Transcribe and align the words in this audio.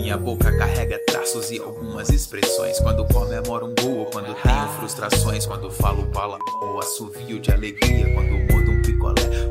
Minha 0.00 0.16
boca 0.16 0.50
carrega 0.56 0.98
traços 1.06 1.50
e 1.50 1.58
algumas 1.58 2.08
expressões. 2.08 2.80
Quando 2.80 3.04
comemoro 3.12 3.66
um 3.66 3.74
gol, 3.74 4.06
quando 4.06 4.34
tenho 4.42 4.68
frustrações. 4.78 5.44
Quando 5.44 5.70
falo 5.70 6.06
palavrão 6.06 6.40
ou 6.62 6.78
assovio 6.78 7.38
de 7.38 7.52
alegria. 7.52 8.14
Quando 8.14 8.50
mordo 8.50 8.70
um 8.70 8.80
picolé 8.80 9.49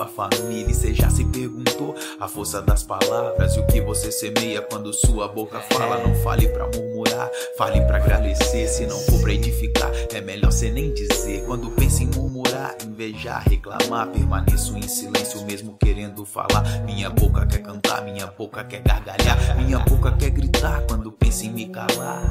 com 0.00 0.02
a 0.02 0.06
família. 0.06 0.70
E 0.70 0.74
cê 0.74 0.94
já 0.94 1.10
se 1.10 1.24
perguntou 1.24 1.94
a 2.18 2.26
força 2.26 2.62
das 2.62 2.82
palavras 2.82 3.56
e 3.56 3.60
o 3.60 3.66
que 3.66 3.80
você 3.80 4.10
semeia 4.10 4.62
quando 4.62 4.92
sua 4.92 5.28
boca 5.28 5.60
fala. 5.72 5.98
Não 5.98 6.14
fale 6.22 6.48
pra 6.48 6.66
murmurar, 6.66 7.30
fale 7.56 7.80
pra 7.82 7.96
agradecer. 7.96 8.66
Se 8.68 8.86
não 8.86 8.98
for 9.00 9.20
pra 9.20 9.32
edificar, 9.32 9.90
é 10.12 10.20
melhor 10.20 10.52
cê 10.52 10.70
nem 10.70 10.92
dizer. 10.94 11.44
Quando 11.46 11.70
pensa 11.70 12.02
em 12.02 12.06
murmurar, 12.06 12.76
invejar, 12.84 13.42
reclamar, 13.48 14.08
permaneço 14.08 14.76
em 14.76 14.82
silêncio 14.82 15.44
mesmo 15.44 15.76
querendo 15.78 16.24
falar. 16.24 16.62
Minha 16.84 17.10
boca 17.10 17.46
quer 17.46 17.62
cantar, 17.62 18.02
minha 18.02 18.26
boca 18.26 18.64
quer 18.64 18.82
gargalhar, 18.82 19.56
minha 19.56 19.78
boca 19.80 20.12
quer 20.12 20.30
gritar 20.30 20.82
quando 20.86 21.12
pensa 21.12 21.46
em 21.46 21.50
me 21.50 21.66
calar. 21.66 22.22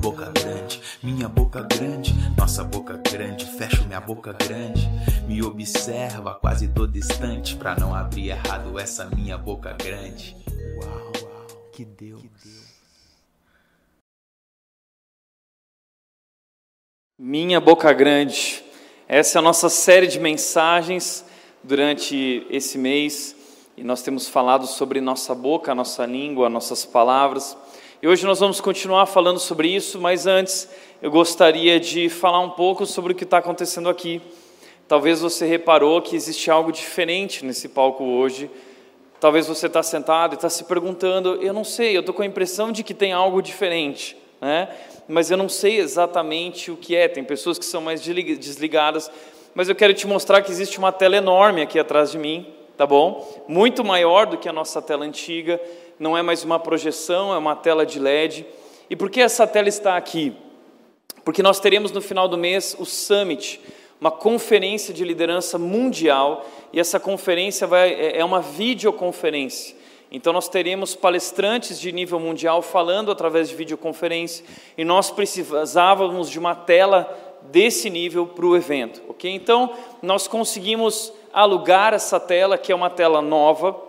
Boca 0.00 0.30
grande, 0.32 0.80
minha 1.02 1.28
boca 1.28 1.62
grande, 1.62 2.12
nossa 2.36 2.64
boca 2.64 3.00
grande, 3.10 3.44
fecho 3.56 3.84
minha 3.86 4.00
boca 4.00 4.32
grande. 4.32 4.90
Me 5.28 5.40
observa, 5.42 6.34
quase 6.34 6.66
tô 6.68 6.86
distante 7.02 7.56
pra 7.56 7.74
não 7.74 7.92
abrir 7.92 8.30
errado 8.30 8.78
essa 8.78 9.06
minha 9.06 9.36
boca 9.36 9.72
grande. 9.72 10.36
Uau, 10.76 11.12
que 11.72 11.84
Deus. 11.84 12.22
Minha 17.18 17.60
Boca 17.60 17.92
Grande. 17.92 18.62
Essa 19.08 19.38
é 19.38 19.40
a 19.40 19.42
nossa 19.42 19.68
série 19.68 20.06
de 20.06 20.20
mensagens 20.20 21.24
durante 21.64 22.46
esse 22.48 22.78
mês 22.78 23.34
e 23.76 23.82
nós 23.82 24.02
temos 24.02 24.28
falado 24.28 24.68
sobre 24.68 25.00
nossa 25.00 25.34
boca, 25.34 25.74
nossa 25.74 26.06
língua, 26.06 26.48
nossas 26.48 26.84
palavras. 26.84 27.56
E 28.00 28.06
hoje 28.06 28.24
nós 28.24 28.38
vamos 28.38 28.60
continuar 28.60 29.06
falando 29.06 29.40
sobre 29.40 29.68
isso, 29.68 30.00
mas 30.00 30.26
antes 30.26 30.68
eu 31.00 31.10
gostaria 31.10 31.80
de 31.80 32.08
falar 32.08 32.40
um 32.40 32.50
pouco 32.50 32.86
sobre 32.86 33.12
o 33.12 33.16
que 33.16 33.24
está 33.24 33.38
acontecendo 33.38 33.88
aqui. 33.88 34.22
Talvez 34.92 35.22
você 35.22 35.46
reparou 35.46 36.02
que 36.02 36.14
existe 36.14 36.50
algo 36.50 36.70
diferente 36.70 37.46
nesse 37.46 37.66
palco 37.66 38.04
hoje. 38.04 38.50
Talvez 39.18 39.46
você 39.46 39.66
está 39.66 39.82
sentado 39.82 40.34
e 40.34 40.36
está 40.36 40.50
se 40.50 40.64
perguntando: 40.64 41.36
eu 41.36 41.54
não 41.54 41.64
sei, 41.64 41.96
eu 41.96 42.00
estou 42.00 42.14
com 42.14 42.20
a 42.20 42.26
impressão 42.26 42.70
de 42.70 42.84
que 42.84 42.92
tem 42.92 43.10
algo 43.10 43.40
diferente, 43.40 44.14
né? 44.38 44.68
mas 45.08 45.30
eu 45.30 45.38
não 45.38 45.48
sei 45.48 45.78
exatamente 45.78 46.70
o 46.70 46.76
que 46.76 46.94
é. 46.94 47.08
Tem 47.08 47.24
pessoas 47.24 47.58
que 47.58 47.64
são 47.64 47.80
mais 47.80 48.02
desligadas, 48.02 49.10
mas 49.54 49.66
eu 49.70 49.74
quero 49.74 49.94
te 49.94 50.06
mostrar 50.06 50.42
que 50.42 50.52
existe 50.52 50.78
uma 50.78 50.92
tela 50.92 51.16
enorme 51.16 51.62
aqui 51.62 51.78
atrás 51.78 52.10
de 52.10 52.18
mim, 52.18 52.46
tá 52.76 52.86
bom? 52.86 53.46
Muito 53.48 53.82
maior 53.82 54.26
do 54.26 54.36
que 54.36 54.46
a 54.46 54.52
nossa 54.52 54.82
tela 54.82 55.06
antiga, 55.06 55.58
não 55.98 56.18
é 56.18 56.20
mais 56.20 56.44
uma 56.44 56.58
projeção, 56.58 57.32
é 57.32 57.38
uma 57.38 57.56
tela 57.56 57.86
de 57.86 57.98
LED. 57.98 58.44
E 58.90 58.94
por 58.94 59.08
que 59.08 59.22
essa 59.22 59.46
tela 59.46 59.70
está 59.70 59.96
aqui? 59.96 60.36
Porque 61.24 61.42
nós 61.42 61.58
teremos 61.60 61.92
no 61.92 62.02
final 62.02 62.28
do 62.28 62.36
mês 62.36 62.76
o 62.78 62.84
Summit, 62.84 63.58
uma 64.02 64.10
conferência 64.10 64.92
de 64.92 65.04
liderança 65.04 65.56
mundial, 65.56 66.44
e 66.72 66.80
essa 66.80 66.98
conferência 66.98 67.68
vai, 67.68 67.92
é, 67.92 68.18
é 68.18 68.24
uma 68.24 68.40
videoconferência. 68.40 69.76
Então, 70.10 70.32
nós 70.32 70.48
teremos 70.48 70.96
palestrantes 70.96 71.78
de 71.78 71.92
nível 71.92 72.18
mundial 72.18 72.62
falando 72.62 73.12
através 73.12 73.48
de 73.48 73.54
videoconferência, 73.54 74.44
e 74.76 74.84
nós 74.84 75.12
precisávamos 75.12 76.28
de 76.28 76.36
uma 76.36 76.52
tela 76.52 77.16
desse 77.42 77.88
nível 77.88 78.26
para 78.26 78.44
o 78.44 78.56
evento, 78.56 79.00
ok? 79.08 79.30
Então, 79.30 79.72
nós 80.02 80.26
conseguimos 80.26 81.12
alugar 81.32 81.94
essa 81.94 82.18
tela, 82.18 82.58
que 82.58 82.72
é 82.72 82.74
uma 82.74 82.90
tela 82.90 83.22
nova, 83.22 83.80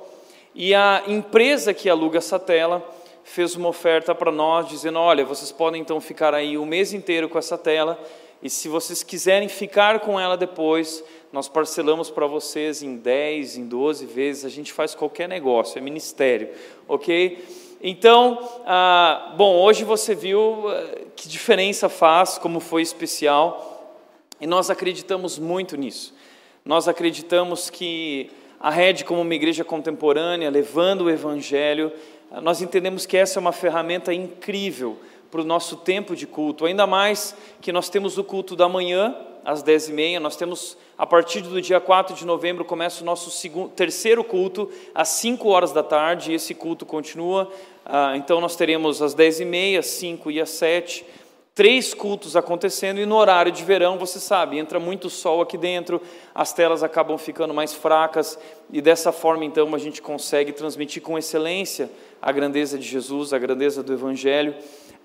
e 0.54 0.76
a 0.76 1.02
empresa 1.08 1.74
que 1.74 1.90
aluga 1.90 2.20
essa 2.20 2.38
tela 2.38 2.88
fez 3.24 3.56
uma 3.56 3.70
oferta 3.70 4.14
para 4.14 4.32
nós, 4.32 4.68
dizendo: 4.68 5.00
olha, 5.00 5.26
vocês 5.26 5.52
podem 5.52 5.82
então 5.82 6.00
ficar 6.00 6.36
aí 6.36 6.56
o 6.56 6.68
mês 6.68 6.94
inteiro 6.94 7.28
com 7.28 7.40
essa 7.40 7.58
tela, 7.58 8.00
e 8.44 8.50
se 8.50 8.68
vocês 8.68 9.02
quiserem 9.04 9.48
ficar 9.48 10.02
com 10.02 10.20
ela 10.20 10.36
depois, 10.36 11.02
nós 11.32 11.48
parcelamos 11.48 12.10
para 12.10 12.28
vocês 12.28 12.84
em 12.84 12.98
10, 12.98 13.56
em 13.56 13.66
12 13.66 14.06
vezes, 14.06 14.44
a 14.44 14.50
gente 14.50 14.74
faz 14.74 14.94
qualquer 14.94 15.30
negócio, 15.30 15.78
é 15.78 15.82
ministério, 15.82 16.50
ok? 16.86 17.42
Então, 17.82 18.38
ah, 18.66 19.34
bom, 19.38 19.56
hoje 19.62 19.86
você 19.86 20.14
viu 20.14 20.68
ah, 20.68 21.06
que 21.16 21.30
diferença 21.30 21.88
faz, 21.88 22.38
como 22.38 22.60
foi 22.60 22.82
especial, 22.82 23.98
e 24.42 24.46
nós 24.46 24.70
acreditamos 24.70 25.40
muito 25.40 25.78
nisso. 25.78 26.14
Nós 26.66 26.90
acreditamos 26.90 27.70
que 27.70 28.30
a 28.60 28.70
rede, 28.70 29.06
como 29.06 29.22
uma 29.22 29.36
igreja 29.36 29.64
contemporânea, 29.64 30.50
levando 30.50 31.06
o 31.06 31.10
Evangelho, 31.10 31.94
nós 32.42 32.62
entendemos 32.62 33.06
que 33.06 33.16
essa 33.16 33.40
é 33.40 33.42
uma 33.42 33.54
ferramenta 33.54 34.14
incrível 34.14 34.98
para 35.34 35.42
o 35.42 35.44
nosso 35.44 35.78
tempo 35.78 36.16
de 36.16 36.28
culto, 36.28 36.64
ainda 36.64 36.86
mais 36.86 37.36
que 37.60 37.72
nós 37.72 37.90
temos 37.90 38.20
o 38.20 38.24
culto 38.24 38.56
da 38.56 38.70
manhã, 38.70 39.16
às 39.44 39.64
10h30, 39.64 40.20
nós 40.20 40.36
temos, 40.36 40.78
a 40.96 41.08
partir 41.08 41.42
do 41.42 41.60
dia 41.60 41.80
4 41.80 42.16
de 42.16 42.24
novembro, 42.24 42.64
começa 42.64 43.02
o 43.02 43.06
nosso 43.06 43.32
segundo, 43.32 43.70
terceiro 43.70 44.24
culto, 44.24 44.70
às 44.94 45.08
5 45.08 45.50
horas 45.50 45.72
da 45.72 45.82
tarde, 45.82 46.32
e 46.32 46.36
esse 46.36 46.54
culto 46.54 46.86
continua, 46.86 47.52
ah, 47.84 48.16
então 48.16 48.40
nós 48.40 48.56
teremos 48.56 49.02
às 49.02 49.16
10h30, 49.16 49.80
às 49.80 49.88
5 49.88 50.30
e 50.30 50.40
às 50.40 50.52
7 50.52 51.04
três 51.56 51.94
cultos 51.94 52.36
acontecendo. 52.36 53.00
E 53.00 53.06
no 53.06 53.16
horário 53.16 53.52
de 53.52 53.64
verão, 53.64 53.98
você 53.98 54.20
sabe, 54.20 54.58
entra 54.58 54.80
muito 54.80 55.10
sol 55.10 55.42
aqui 55.42 55.58
dentro, 55.58 56.02
as 56.34 56.54
telas 56.54 56.84
acabam 56.84 57.18
ficando 57.18 57.54
mais 57.54 57.74
fracas. 57.74 58.38
E 58.72 58.82
dessa 58.82 59.12
forma 59.12 59.46
então 59.46 59.74
a 59.74 59.78
gente 59.78 60.02
consegue 60.02 60.52
transmitir 60.52 61.02
com 61.02 61.18
excelência 61.18 61.90
a 62.22 62.32
grandeza 62.32 62.78
de 62.78 62.88
Jesus, 62.88 63.34
a 63.34 63.38
grandeza 63.38 63.84
do 63.84 63.94
evangelho. 63.94 64.56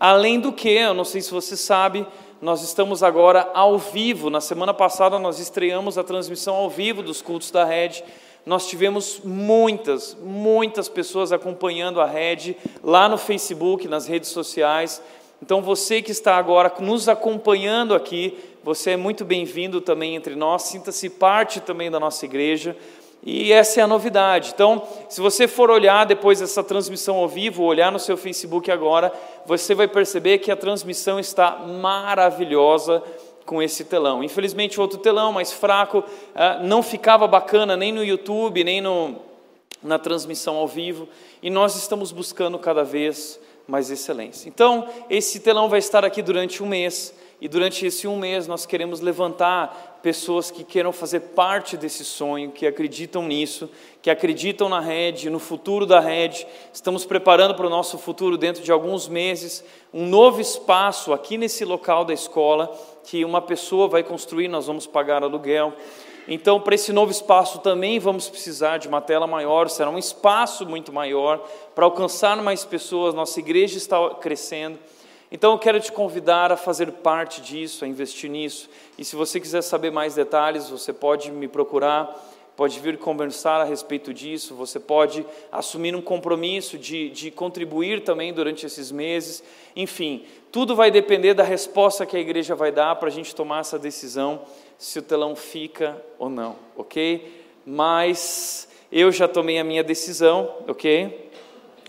Além 0.01 0.39
do 0.39 0.53
que, 0.53 0.69
eu 0.69 0.95
não 0.95 1.05
sei 1.05 1.21
se 1.21 1.31
você 1.31 1.57
sabe, 1.57 2.07
nós 2.41 2.63
estamos 2.63 3.03
agora 3.03 3.51
ao 3.53 3.79
vivo. 3.79 4.31
Na 4.31 4.41
semana 4.41 4.73
passada 4.73 5.19
nós 5.19 5.41
estreamos 5.41 5.99
a 5.99 6.05
transmissão 6.05 6.55
ao 6.55 6.71
vivo 6.71 7.03
dos 7.03 7.21
cultos 7.21 7.51
da 7.51 7.65
Rede. 7.65 8.05
Nós 8.47 8.69
tivemos 8.69 9.21
muitas, 9.25 10.17
muitas 10.23 10.89
pessoas 10.89 11.33
acompanhando 11.33 12.01
a 12.01 12.07
Rede 12.07 12.57
lá 12.83 13.09
no 13.09 13.19
Facebook, 13.19 13.89
nas 13.89 14.07
redes 14.07 14.31
sociais. 14.31 15.03
Então 15.43 15.63
você 15.63 16.01
que 16.01 16.13
está 16.13 16.37
agora 16.37 16.73
nos 16.81 17.09
acompanhando 17.09 17.95
aqui, 17.95 18.39
você 18.63 18.93
é 18.93 18.97
muito 18.97 19.25
bem-vindo 19.25 19.81
também 19.81 20.15
entre 20.15 20.35
nós, 20.37 20.63
sinta-se 20.63 21.09
parte 21.11 21.61
também 21.61 21.91
da 21.91 21.99
nossa 21.99 22.25
igreja. 22.25 22.77
E 23.23 23.53
essa 23.53 23.81
é 23.81 23.83
a 23.83 23.87
novidade. 23.87 24.53
Então, 24.55 24.83
se 25.09 25.21
você 25.21 25.49
for 25.49 25.71
olhar 25.71 26.07
depois 26.07 26.41
dessa 26.41 26.63
transmissão 26.63 27.17
ao 27.17 27.29
vivo, 27.29 27.65
olhar 27.65 27.91
no 27.91 27.99
seu 27.99 28.17
Facebook 28.17 28.71
agora, 28.71 29.13
você 29.45 29.75
vai 29.75 29.89
perceber 29.89 30.39
que 30.39 30.51
a 30.51 30.57
transmissão 30.57 31.19
está 31.19 31.59
maravilhosa 31.59 33.03
com 33.45 33.63
esse 33.63 33.85
telão. 33.85 34.23
Infelizmente, 34.23 34.79
o 34.79 34.83
outro 34.83 34.99
telão 34.99 35.33
mais 35.33 35.53
fraco 35.53 36.05
ah, 36.35 36.61
não 36.63 36.83
ficava 36.83 37.27
bacana 37.27 37.77
nem 37.77 37.91
no 37.91 38.05
YouTube, 38.05 38.63
nem 38.63 38.81
no, 38.81 39.17
na 39.83 39.99
transmissão 39.99 40.57
ao 40.57 40.69
vivo. 40.69 41.09
E 41.43 41.51
nós 41.51 41.75
estamos 41.75 42.13
buscando 42.13 42.59
cada 42.59 42.85
vez 42.85 43.41
mais 43.67 43.91
excelência. 43.91 44.49
Então, 44.49 44.89
esse 45.11 45.41
telão 45.41 45.69
vai 45.69 45.79
estar 45.79 46.05
aqui 46.05 46.23
durante 46.23 46.63
um 46.63 46.67
mês, 46.67 47.15
e 47.41 47.47
durante 47.49 47.87
esse 47.87 48.09
um 48.09 48.19
mês 48.19 48.49
nós 48.49 48.67
queremos 48.67 49.01
levantar 49.01 50.01
pessoas 50.03 50.51
que 50.51 50.65
queiram 50.65 50.93
fazer 50.93 51.21
parte 51.21 51.77
desse 51.77 52.05
sonho, 52.05 52.51
que 52.51 52.67
acreditam 52.67 53.23
nisso, 53.23 53.71
que 54.03 54.11
acreditam 54.11 54.69
na 54.69 54.81
rede, 54.81 55.31
no 55.31 55.39
futuro 55.39 55.87
da 55.87 56.01
rede. 56.01 56.47
Estamos 56.73 57.05
preparando 57.05 57.55
para 57.55 57.67
o 57.67 57.71
nosso 57.71 57.97
futuro 57.97 58.37
dentro 58.37 58.63
de 58.63 58.73
alguns 58.73 59.07
meses 59.07 59.65
um 59.93 60.07
novo 60.07 60.41
espaço 60.41 61.13
aqui 61.13 61.39
nesse 61.39 61.65
local 61.65 62.05
da 62.05 62.13
escola 62.13 62.77
que 63.05 63.25
uma 63.25 63.41
pessoa 63.41 63.87
vai 63.89 64.03
construir, 64.03 64.49
nós 64.49 64.67
vamos 64.67 64.87
pagar 64.87 65.23
aluguel. 65.23 65.73
Então, 66.27 66.61
para 66.61 66.75
esse 66.75 66.93
novo 66.93 67.11
espaço 67.11 67.61
também 67.61 67.99
vamos 67.99 68.29
precisar 68.29 68.79
de 68.79 68.87
uma 68.87 69.01
tela 69.01 69.27
maior, 69.27 69.71
será 69.71 69.89
um 69.89 69.97
espaço 69.97 70.67
muito 70.67 70.93
maior 70.93 71.39
para 71.75 71.87
alcançar 71.87 72.37
mais 72.43 72.65
pessoas. 72.65 73.15
Nossa 73.15 73.39
igreja 73.41 73.79
está 73.79 74.11
crescendo. 74.17 74.79
Então, 75.31 75.53
eu 75.53 75.59
quero 75.59 75.79
te 75.79 75.93
convidar 75.93 76.51
a 76.51 76.57
fazer 76.57 76.91
parte 76.91 77.43
disso, 77.43 77.85
a 77.85 77.89
investir 77.89 78.31
nisso. 78.31 78.69
E 78.97 79.05
se 79.05 79.15
você 79.15 79.39
quiser 79.39 79.63
saber 79.63 79.91
mais 79.91 80.15
detalhes, 80.15 80.71
você 80.71 80.93
pode 80.93 81.31
me 81.31 81.47
procurar, 81.47 82.19
pode 82.57 82.81
vir 82.81 82.99
conversar 82.99 83.61
a 83.61 83.65
respeito 83.65 84.13
disso. 84.13 84.55
Você 84.55 84.81
pode 84.81 85.25
assumir 85.53 85.95
um 85.95 86.01
compromisso 86.01 86.79
de, 86.79 87.11
de 87.11 87.31
contribuir 87.31 88.03
também 88.05 88.33
durante 88.33 88.65
esses 88.65 88.91
meses. 88.91 89.45
Enfim, 89.77 90.25
tudo 90.51 90.75
vai 90.75 90.91
depender 90.91 91.35
da 91.35 91.45
resposta 91.45 92.07
que 92.07 92.17
a 92.17 92.21
igreja 92.21 92.55
vai 92.55 92.73
dar 92.73 92.97
para 92.97 93.09
a 93.09 93.13
gente 93.13 93.35
tomar 93.35 93.61
essa 93.61 93.79
decisão 93.79 94.41
se 94.79 94.99
o 94.99 95.03
telão 95.03 95.37
fica 95.37 96.03
ou 96.19 96.31
não, 96.31 96.57
ok? 96.75 97.45
Mas 97.67 98.67
eu 98.91 99.13
já 99.13 99.29
tomei 99.29 99.59
a 99.59 99.65
minha 99.65 99.85
decisão, 99.85 100.57
ok? 100.67 101.31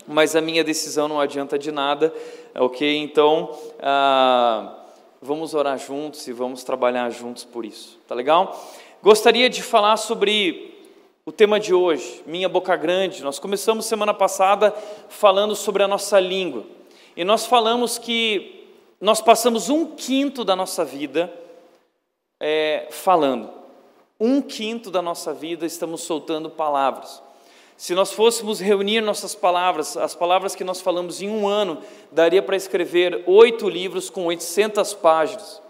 Mas 0.06 0.36
a 0.36 0.40
minha 0.40 0.62
decisão 0.62 1.08
não 1.08 1.20
adianta 1.20 1.58
de 1.58 1.72
nada, 1.72 2.12
ok? 2.54 2.98
Então, 2.98 3.56
ah, 3.80 4.74
vamos 5.20 5.54
orar 5.54 5.78
juntos 5.78 6.26
e 6.26 6.32
vamos 6.32 6.64
trabalhar 6.64 7.10
juntos 7.10 7.44
por 7.44 7.64
isso, 7.64 7.98
tá 8.08 8.14
legal? 8.14 8.58
Gostaria 9.02 9.48
de 9.48 9.62
falar 9.62 9.96
sobre 9.96 10.70
o 11.24 11.32
tema 11.32 11.60
de 11.60 11.72
hoje, 11.72 12.22
Minha 12.26 12.48
Boca 12.48 12.74
Grande. 12.76 13.22
Nós 13.22 13.38
começamos 13.38 13.86
semana 13.86 14.12
passada 14.12 14.74
falando 15.08 15.54
sobre 15.54 15.82
a 15.82 15.88
nossa 15.88 16.18
língua. 16.18 16.64
E 17.16 17.24
nós 17.24 17.46
falamos 17.46 17.98
que 17.98 18.66
nós 19.00 19.20
passamos 19.20 19.68
um 19.68 19.86
quinto 19.86 20.44
da 20.44 20.56
nossa 20.56 20.84
vida 20.84 21.32
é, 22.38 22.88
falando. 22.90 23.50
Um 24.18 24.42
quinto 24.42 24.90
da 24.90 25.00
nossa 25.00 25.32
vida 25.32 25.64
estamos 25.64 26.02
soltando 26.02 26.50
palavras. 26.50 27.22
Se 27.80 27.94
nós 27.94 28.12
fôssemos 28.12 28.60
reunir 28.60 29.00
nossas 29.00 29.34
palavras, 29.34 29.96
as 29.96 30.14
palavras 30.14 30.54
que 30.54 30.62
nós 30.62 30.82
falamos 30.82 31.22
em 31.22 31.30
um 31.30 31.48
ano, 31.48 31.78
daria 32.12 32.42
para 32.42 32.54
escrever 32.54 33.24
oito 33.26 33.70
livros 33.70 34.10
com 34.10 34.26
800 34.26 34.92
páginas. 34.92 35.62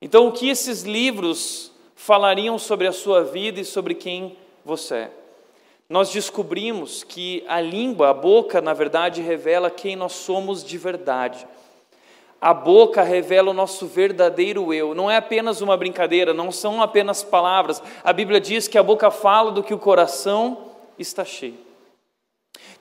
Então, 0.00 0.28
o 0.28 0.32
que 0.32 0.48
esses 0.48 0.82
livros 0.82 1.72
falariam 1.96 2.60
sobre 2.60 2.86
a 2.86 2.92
sua 2.92 3.24
vida 3.24 3.58
e 3.58 3.64
sobre 3.64 3.96
quem 3.96 4.36
você 4.64 4.94
é. 4.94 5.10
Nós 5.88 6.12
descobrimos 6.12 7.02
que 7.02 7.42
a 7.48 7.60
língua, 7.60 8.10
a 8.10 8.14
boca, 8.14 8.60
na 8.60 8.72
verdade, 8.72 9.20
revela 9.20 9.68
quem 9.68 9.96
nós 9.96 10.12
somos 10.12 10.62
de 10.62 10.78
verdade. 10.78 11.44
A 12.40 12.54
boca 12.54 13.02
revela 13.02 13.50
o 13.50 13.54
nosso 13.54 13.88
verdadeiro 13.88 14.72
eu. 14.72 14.94
Não 14.94 15.10
é 15.10 15.16
apenas 15.16 15.60
uma 15.60 15.76
brincadeira, 15.76 16.32
não 16.32 16.52
são 16.52 16.80
apenas 16.80 17.24
palavras. 17.24 17.82
A 18.04 18.12
Bíblia 18.12 18.40
diz 18.40 18.68
que 18.68 18.78
a 18.78 18.82
boca 18.82 19.10
fala 19.10 19.50
do 19.50 19.64
que 19.64 19.74
o 19.74 19.78
coração 19.78 20.70
está 20.98 21.24
cheio. 21.24 21.58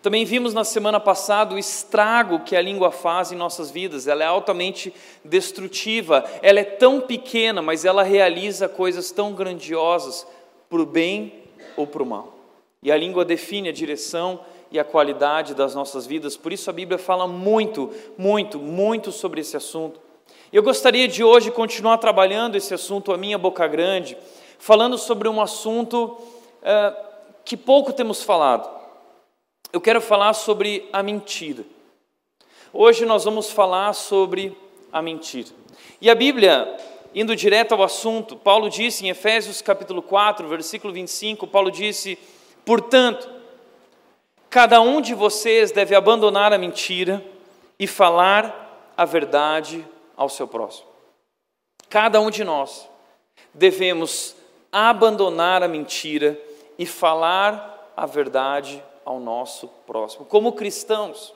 Também 0.02 0.26
vimos 0.26 0.54
na 0.54 0.64
semana 0.64 1.00
passada 1.00 1.54
o 1.54 1.60
estrago 1.60 2.40
que 2.40 2.56
a 2.56 2.62
língua 2.62 2.92
faz 2.92 3.32
em 3.32 3.36
nossas 3.36 3.70
vidas. 3.70 4.08
Ela 4.08 4.24
é 4.24 4.28
altamente 4.28 4.94
destrutiva. 5.24 6.26
Ela 6.42 6.60
é 6.60 6.64
tão 6.64 7.00
pequena, 7.00 7.62
mas 7.62 7.86
ela 7.86 8.02
realiza 8.02 8.68
coisas 8.68 9.12
tão 9.12 9.34
grandiosas 9.34 10.26
para 10.70 10.82
o 10.82 10.86
bem 10.86 11.44
ou 11.78 11.86
para 11.86 12.02
o 12.02 12.06
mal. 12.06 12.34
E 12.84 12.92
a 12.92 12.98
língua 12.98 13.24
define 13.24 13.70
a 13.70 13.74
direção 13.74 14.40
e 14.72 14.80
a 14.80 14.84
qualidade 14.84 15.54
das 15.54 15.76
nossas 15.76 16.08
vidas, 16.08 16.38
por 16.38 16.54
isso 16.54 16.70
a 16.70 16.74
Bíblia 16.74 16.98
fala 16.98 17.28
muito, 17.28 17.92
muito, 18.18 18.58
muito 18.58 19.12
sobre 19.12 19.42
esse 19.42 19.58
assunto. 19.58 20.00
Eu 20.52 20.64
gostaria 20.64 21.08
de 21.08 21.24
hoje 21.24 21.52
continuar 21.52 21.98
trabalhando 21.98 22.56
esse 22.56 22.74
assunto, 22.74 23.12
a 23.12 23.18
minha 23.18 23.38
boca 23.38 23.68
grande, 23.68 24.18
falando 24.58 24.98
sobre 24.98 25.28
um 25.28 25.42
assunto 25.42 26.06
uh, 26.06 27.11
que 27.46 27.58
pouco 27.58 27.94
temos 27.94 28.24
falado. 28.24 28.70
Eu 29.72 29.82
quero 29.82 30.02
falar 30.02 30.34
sobre 30.34 30.90
a 30.92 31.02
mentira. 31.02 31.64
Hoje 32.74 33.06
nós 33.06 33.24
vamos 33.24 33.52
falar 33.52 33.94
sobre 33.94 34.58
a 34.92 35.02
mentira. 35.02 35.50
E 36.00 36.10
a 36.10 36.16
Bíblia 36.16 36.78
Indo 37.14 37.36
direto 37.36 37.74
ao 37.74 37.84
assunto, 37.84 38.38
Paulo 38.38 38.70
disse 38.70 39.06
em 39.06 39.10
Efésios 39.10 39.62
capítulo 39.62 40.02
4, 40.02 40.48
versículo 40.48 40.94
25, 40.94 41.46
Paulo 41.46 41.70
disse: 41.70 42.18
"Portanto, 42.66 43.30
cada 44.50 44.80
um 44.80 45.02
de 45.02 45.14
vocês 45.14 45.74
deve 45.74 45.94
abandonar 45.94 46.54
a 46.54 46.58
mentira 46.58 47.24
e 47.78 47.86
falar 47.86 48.94
a 48.96 49.04
verdade 49.04 49.86
ao 50.16 50.30
seu 50.30 50.48
próximo." 50.48 50.88
Cada 51.90 52.22
um 52.22 52.30
de 52.30 52.46
nós 52.46 52.88
devemos 53.54 54.34
abandonar 54.72 55.62
a 55.62 55.68
mentira 55.68 56.40
e 56.82 56.86
falar 56.88 57.94
a 57.96 58.08
verdade 58.08 58.84
ao 59.06 59.20
nosso 59.20 59.68
próximo. 59.86 60.26
Como 60.26 60.54
cristãos, 60.54 61.32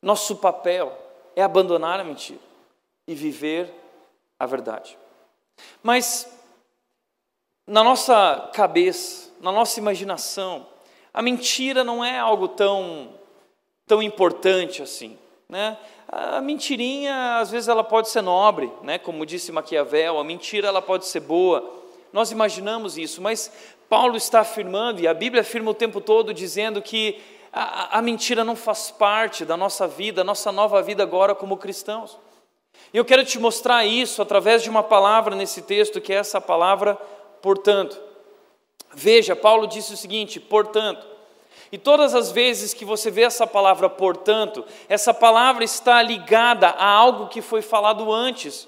nosso 0.00 0.36
papel 0.36 0.96
é 1.34 1.42
abandonar 1.42 1.98
a 1.98 2.04
mentira 2.04 2.38
e 3.08 3.12
viver 3.12 3.74
a 4.38 4.46
verdade. 4.46 4.96
Mas 5.82 6.32
na 7.66 7.82
nossa 7.82 8.50
cabeça, 8.54 9.32
na 9.40 9.50
nossa 9.50 9.80
imaginação, 9.80 10.64
a 11.12 11.20
mentira 11.20 11.82
não 11.82 12.04
é 12.04 12.20
algo 12.20 12.46
tão 12.46 13.18
tão 13.84 14.00
importante 14.00 14.80
assim, 14.80 15.18
né? 15.48 15.76
A 16.06 16.40
mentirinha, 16.40 17.38
às 17.40 17.50
vezes 17.50 17.66
ela 17.66 17.82
pode 17.82 18.10
ser 18.10 18.22
nobre, 18.22 18.72
né? 18.82 18.96
Como 18.96 19.26
disse 19.26 19.50
Maquiavel, 19.50 20.20
a 20.20 20.24
mentira 20.24 20.68
ela 20.68 20.80
pode 20.80 21.06
ser 21.06 21.18
boa. 21.18 21.82
Nós 22.12 22.30
imaginamos 22.30 22.96
isso, 22.96 23.20
mas 23.20 23.50
Paulo 23.92 24.16
está 24.16 24.40
afirmando 24.40 25.02
e 25.02 25.06
a 25.06 25.12
Bíblia 25.12 25.42
afirma 25.42 25.70
o 25.70 25.74
tempo 25.74 26.00
todo 26.00 26.32
dizendo 26.32 26.80
que 26.80 27.20
a, 27.52 27.98
a 27.98 28.00
mentira 28.00 28.42
não 28.42 28.56
faz 28.56 28.90
parte 28.90 29.44
da 29.44 29.54
nossa 29.54 29.86
vida, 29.86 30.24
nossa 30.24 30.50
nova 30.50 30.80
vida 30.80 31.02
agora 31.02 31.34
como 31.34 31.58
cristãos. 31.58 32.18
E 32.90 32.96
eu 32.96 33.04
quero 33.04 33.22
te 33.22 33.38
mostrar 33.38 33.84
isso 33.84 34.22
através 34.22 34.62
de 34.62 34.70
uma 34.70 34.82
palavra 34.82 35.36
nesse 35.36 35.60
texto, 35.60 36.00
que 36.00 36.10
é 36.10 36.16
essa 36.16 36.40
palavra, 36.40 36.94
portanto. 37.42 38.00
Veja, 38.94 39.36
Paulo 39.36 39.66
disse 39.66 39.92
o 39.92 39.96
seguinte: 39.98 40.40
portanto. 40.40 41.06
E 41.70 41.76
todas 41.76 42.14
as 42.14 42.32
vezes 42.32 42.72
que 42.72 42.86
você 42.86 43.10
vê 43.10 43.24
essa 43.24 43.46
palavra, 43.46 43.90
portanto, 43.90 44.64
essa 44.88 45.12
palavra 45.12 45.64
está 45.64 46.00
ligada 46.00 46.68
a 46.68 46.86
algo 46.86 47.28
que 47.28 47.42
foi 47.42 47.60
falado 47.60 48.10
antes. 48.10 48.66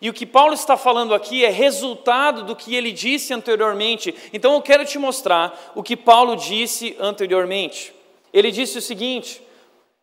E 0.00 0.08
o 0.10 0.12
que 0.12 0.26
Paulo 0.26 0.54
está 0.54 0.76
falando 0.76 1.14
aqui 1.14 1.44
é 1.44 1.48
resultado 1.48 2.44
do 2.44 2.56
que 2.56 2.74
ele 2.74 2.92
disse 2.92 3.32
anteriormente. 3.32 4.14
Então 4.32 4.54
eu 4.54 4.62
quero 4.62 4.84
te 4.84 4.98
mostrar 4.98 5.72
o 5.74 5.82
que 5.82 5.96
Paulo 5.96 6.36
disse 6.36 6.96
anteriormente. 6.98 7.94
Ele 8.32 8.50
disse 8.50 8.78
o 8.78 8.82
seguinte: 8.82 9.42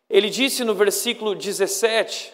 ele 0.08 0.30
disse 0.30 0.64
no 0.64 0.74
versículo 0.74 1.34
17: 1.34 2.32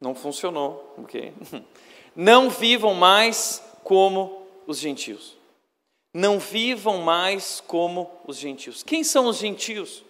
não 0.00 0.14
funcionou, 0.14 0.94
ok? 0.98 1.32
Não 2.14 2.48
vivam 2.48 2.94
mais 2.94 3.62
como 3.84 4.46
os 4.66 4.78
gentios. 4.78 5.36
Não 6.14 6.38
vivam 6.38 7.02
mais 7.02 7.62
como 7.66 8.10
os 8.26 8.38
gentios. 8.38 8.82
Quem 8.82 9.04
são 9.04 9.26
os 9.26 9.36
gentios? 9.36 10.02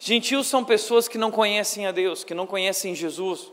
Gentios 0.00 0.48
são 0.48 0.64
pessoas 0.64 1.06
que 1.06 1.16
não 1.16 1.30
conhecem 1.30 1.86
a 1.86 1.92
Deus, 1.92 2.24
que 2.24 2.34
não 2.34 2.48
conhecem 2.48 2.96
Jesus. 2.96 3.52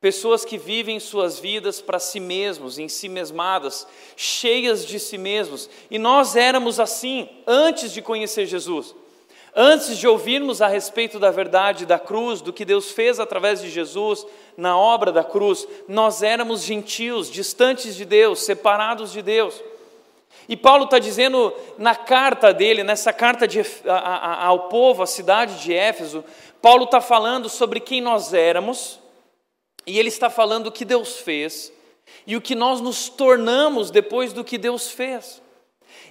Pessoas 0.00 0.46
que 0.46 0.56
vivem 0.56 0.98
suas 0.98 1.38
vidas 1.38 1.82
para 1.82 1.98
si 1.98 2.18
mesmos, 2.18 2.78
em 2.78 2.88
si 2.88 3.06
mesmadas, 3.06 3.86
cheias 4.16 4.86
de 4.86 4.98
si 4.98 5.18
mesmos. 5.18 5.68
E 5.90 5.98
nós 5.98 6.36
éramos 6.36 6.80
assim 6.80 7.28
antes 7.46 7.92
de 7.92 8.00
conhecer 8.00 8.46
Jesus. 8.46 8.94
Antes 9.54 9.98
de 9.98 10.08
ouvirmos 10.08 10.62
a 10.62 10.68
respeito 10.68 11.18
da 11.18 11.30
verdade 11.30 11.84
da 11.84 11.98
cruz, 11.98 12.40
do 12.40 12.52
que 12.52 12.64
Deus 12.64 12.92
fez 12.92 13.20
através 13.20 13.60
de 13.60 13.68
Jesus 13.68 14.24
na 14.56 14.78
obra 14.78 15.12
da 15.12 15.24
cruz, 15.24 15.66
nós 15.88 16.22
éramos 16.22 16.62
gentios, 16.62 17.30
distantes 17.30 17.94
de 17.94 18.04
Deus, 18.04 18.40
separados 18.40 19.12
de 19.12 19.20
Deus. 19.20 19.60
E 20.48 20.56
Paulo 20.56 20.84
está 20.84 20.98
dizendo 20.98 21.52
na 21.76 21.94
carta 21.94 22.54
dele, 22.54 22.82
nessa 22.82 23.12
carta 23.12 23.46
de, 23.46 23.60
a, 23.86 23.92
a, 23.94 24.46
ao 24.46 24.68
povo, 24.68 25.02
à 25.02 25.06
cidade 25.06 25.60
de 25.62 25.74
Éfeso, 25.74 26.24
Paulo 26.62 26.84
está 26.84 27.00
falando 27.00 27.48
sobre 27.48 27.80
quem 27.80 28.00
nós 28.00 28.32
éramos, 28.32 28.99
e 29.86 29.98
ele 29.98 30.08
está 30.08 30.28
falando 30.28 30.66
o 30.66 30.72
que 30.72 30.84
Deus 30.84 31.16
fez, 31.18 31.72
e 32.26 32.36
o 32.36 32.40
que 32.40 32.54
nós 32.54 32.80
nos 32.80 33.08
tornamos 33.08 33.90
depois 33.90 34.32
do 34.32 34.44
que 34.44 34.58
Deus 34.58 34.90
fez. 34.90 35.40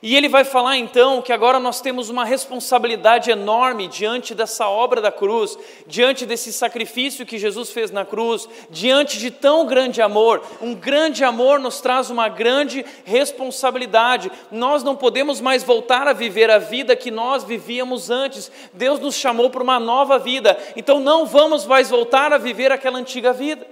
E 0.01 0.15
ele 0.15 0.29
vai 0.29 0.45
falar 0.45 0.77
então 0.77 1.21
que 1.21 1.33
agora 1.33 1.59
nós 1.59 1.81
temos 1.81 2.09
uma 2.09 2.23
responsabilidade 2.23 3.29
enorme 3.29 3.87
diante 3.87 4.33
dessa 4.33 4.67
obra 4.69 5.01
da 5.01 5.11
cruz, 5.11 5.57
diante 5.85 6.25
desse 6.25 6.53
sacrifício 6.53 7.25
que 7.25 7.37
Jesus 7.37 7.69
fez 7.71 7.91
na 7.91 8.05
cruz, 8.05 8.47
diante 8.69 9.19
de 9.19 9.29
tão 9.29 9.65
grande 9.65 10.01
amor. 10.01 10.41
Um 10.61 10.73
grande 10.73 11.23
amor 11.23 11.59
nos 11.59 11.81
traz 11.81 12.09
uma 12.09 12.29
grande 12.29 12.85
responsabilidade. 13.03 14.31
Nós 14.49 14.83
não 14.83 14.95
podemos 14.95 15.41
mais 15.41 15.63
voltar 15.63 16.07
a 16.07 16.13
viver 16.13 16.49
a 16.49 16.57
vida 16.57 16.95
que 16.95 17.11
nós 17.11 17.43
vivíamos 17.43 18.09
antes. 18.09 18.49
Deus 18.73 19.01
nos 19.01 19.15
chamou 19.15 19.49
para 19.49 19.63
uma 19.63 19.79
nova 19.79 20.17
vida, 20.17 20.57
então 20.77 20.99
não 21.01 21.25
vamos 21.25 21.65
mais 21.65 21.89
voltar 21.89 22.31
a 22.31 22.37
viver 22.37 22.71
aquela 22.71 22.97
antiga 22.97 23.33
vida. 23.33 23.67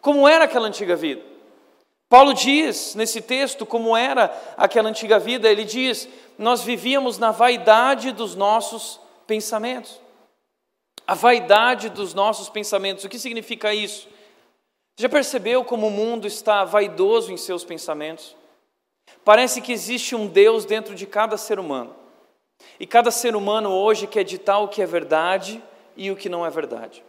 Como 0.00 0.26
era 0.26 0.44
aquela 0.44 0.68
antiga 0.68 0.96
vida? 0.96 1.37
Paulo 2.08 2.32
diz 2.32 2.94
nesse 2.94 3.20
texto 3.20 3.66
como 3.66 3.96
era 3.96 4.34
aquela 4.56 4.88
antiga 4.88 5.18
vida, 5.18 5.48
ele 5.48 5.64
diz: 5.64 6.08
Nós 6.38 6.62
vivíamos 6.62 7.18
na 7.18 7.30
vaidade 7.30 8.12
dos 8.12 8.34
nossos 8.34 8.98
pensamentos. 9.26 10.00
A 11.06 11.14
vaidade 11.14 11.88
dos 11.88 12.14
nossos 12.14 12.48
pensamentos. 12.48 13.04
O 13.04 13.08
que 13.08 13.18
significa 13.18 13.74
isso? 13.74 14.08
Já 14.98 15.08
percebeu 15.08 15.64
como 15.64 15.86
o 15.86 15.90
mundo 15.90 16.26
está 16.26 16.64
vaidoso 16.64 17.32
em 17.32 17.36
seus 17.36 17.64
pensamentos? 17.64 18.34
Parece 19.24 19.60
que 19.60 19.72
existe 19.72 20.14
um 20.14 20.26
Deus 20.26 20.64
dentro 20.64 20.94
de 20.94 21.06
cada 21.06 21.36
ser 21.36 21.58
humano. 21.58 21.94
E 22.80 22.86
cada 22.86 23.10
ser 23.10 23.36
humano 23.36 23.70
hoje 23.70 24.06
quer 24.06 24.24
ditar 24.24 24.58
o 24.58 24.68
que 24.68 24.82
é 24.82 24.86
verdade 24.86 25.62
e 25.96 26.10
o 26.10 26.16
que 26.16 26.28
não 26.28 26.44
é 26.44 26.50
verdade. 26.50 27.02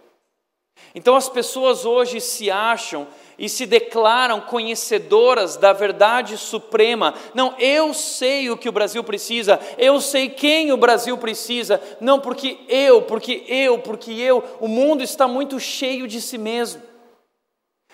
Então 0.95 1.15
as 1.15 1.29
pessoas 1.29 1.85
hoje 1.85 2.19
se 2.19 2.49
acham 2.49 3.07
e 3.37 3.47
se 3.47 3.65
declaram 3.65 4.41
conhecedoras 4.41 5.55
da 5.55 5.71
verdade 5.71 6.37
suprema. 6.37 7.13
Não, 7.33 7.55
eu 7.57 7.93
sei 7.93 8.49
o 8.49 8.57
que 8.57 8.67
o 8.67 8.71
Brasil 8.71 9.03
precisa, 9.03 9.59
eu 9.77 10.01
sei 10.01 10.29
quem 10.29 10.71
o 10.71 10.77
Brasil 10.77 11.17
precisa. 11.17 11.81
Não 12.01 12.19
porque 12.19 12.59
eu, 12.67 13.01
porque 13.03 13.45
eu, 13.47 13.79
porque 13.79 14.11
eu. 14.11 14.43
O 14.59 14.67
mundo 14.67 15.03
está 15.03 15.27
muito 15.27 15.59
cheio 15.59 16.07
de 16.07 16.19
si 16.19 16.37
mesmo. 16.37 16.81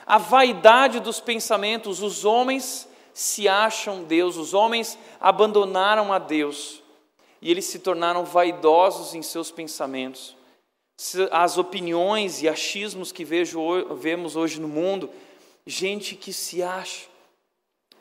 A 0.06 0.18
vaidade 0.18 1.00
dos 1.00 1.20
pensamentos, 1.20 2.02
os 2.02 2.26
homens 2.26 2.88
se 3.14 3.48
acham 3.48 4.04
Deus, 4.04 4.38
os 4.38 4.54
homens 4.54 4.98
abandonaram 5.20 6.12
a 6.12 6.20
Deus 6.20 6.84
e 7.42 7.50
eles 7.50 7.66
se 7.66 7.80
tornaram 7.80 8.26
vaidosos 8.26 9.14
em 9.14 9.22
seus 9.22 9.52
pensamentos. 9.52 10.35
As 11.32 11.58
opiniões 11.58 12.42
e 12.42 12.48
achismos 12.48 13.12
que 13.12 13.26
vejo, 13.26 13.60
vemos 13.96 14.36
hoje 14.36 14.62
no 14.62 14.68
mundo, 14.68 15.10
gente 15.68 16.16
que 16.16 16.32
se 16.32 16.64
acha, 16.64 17.08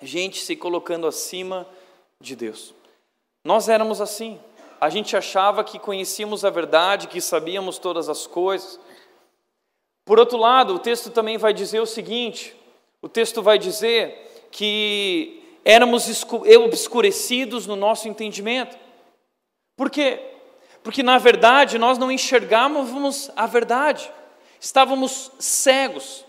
gente 0.01 0.39
se 0.39 0.55
colocando 0.55 1.07
acima 1.07 1.67
de 2.21 2.37
Deus. 2.37 2.73
Nós 3.45 3.69
éramos 3.69 4.01
assim, 4.01 4.41
a 4.81 4.89
gente 4.91 5.17
achava 5.17 5.65
que 5.65 5.79
conhecíamos 5.79 6.45
a 6.45 6.51
verdade, 6.51 7.09
que 7.09 7.21
sabíamos 7.21 7.79
todas 7.79 8.09
as 8.09 8.27
coisas. 8.27 8.79
Por 10.05 10.19
outro 10.19 10.39
lado, 10.39 10.75
o 10.75 10.79
texto 10.79 11.11
também 11.11 11.39
vai 11.39 11.53
dizer 11.53 11.81
o 11.81 11.87
seguinte: 11.87 12.55
o 13.01 13.09
texto 13.09 13.43
vai 13.43 13.59
dizer 13.59 14.49
que 14.51 15.43
éramos 15.65 16.07
obscurecidos 16.65 17.67
no 17.67 17.75
nosso 17.75 18.09
entendimento. 18.09 18.79
Por 19.77 19.91
quê? 19.91 20.34
Porque 20.85 21.03
na 21.03 21.17
verdade 21.17 21.79
nós 21.79 21.97
não 21.97 22.13
enxergávamos 22.13 23.31
a 23.35 23.47
verdade, 23.47 24.13
estávamos 24.61 25.33
cegos 25.39 26.25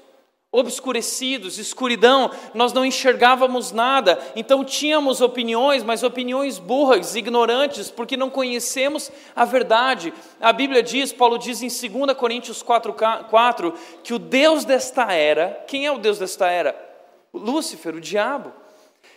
obscurecidos, 0.50 1.58
escuridão, 1.58 2.32
nós 2.54 2.72
não 2.72 2.86
enxergávamos 2.86 3.74
nada, 3.74 4.18
então 4.38 4.64
tínhamos 4.64 5.20
opiniões, 5.20 5.84
mas 5.84 6.02
opiniões 6.02 6.58
burras, 6.58 7.14
ignorantes, 7.14 7.92
porque 7.92 8.16
não 8.16 8.30
conhecemos 8.30 9.12
a 9.36 9.44
verdade. 9.44 10.14
A 10.40 10.54
Bíblia 10.54 10.82
diz, 10.82 11.12
Paulo 11.12 11.38
diz 11.38 11.62
em 11.62 11.68
2 11.68 12.18
Coríntios 12.18 12.64
4, 12.64 12.96
4 13.30 13.74
que 14.02 14.14
o 14.14 14.20
Deus 14.20 14.64
desta 14.64 15.12
era, 15.12 15.66
quem 15.68 15.86
é 15.86 15.92
o 15.92 15.98
Deus 15.98 16.20
desta 16.20 16.50
era? 16.50 16.74
Lúcifer, 17.34 17.94
o 17.94 18.00
diabo. 18.00 18.54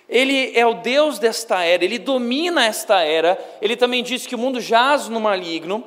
Ele 0.09 0.53
é 0.59 0.67
o 0.67 0.75
Deus 0.75 1.19
desta 1.19 1.63
era, 1.63 1.85
ele 1.85 1.99
domina 1.99 2.65
esta 2.65 3.01
era. 3.03 3.39
Ele 3.61 3.77
também 3.77 4.03
diz 4.03 4.27
que 4.27 4.35
o 4.35 4.39
mundo 4.39 4.61
jaz 4.61 5.09
no 5.09 5.21
maligno. 5.21 5.85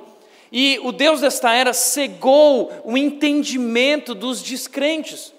E 0.51 0.79
o 0.83 0.91
Deus 0.91 1.21
desta 1.21 1.53
era 1.53 1.73
cegou 1.73 2.71
o 2.83 2.97
entendimento 2.97 4.13
dos 4.13 4.41
descrentes 4.41 5.33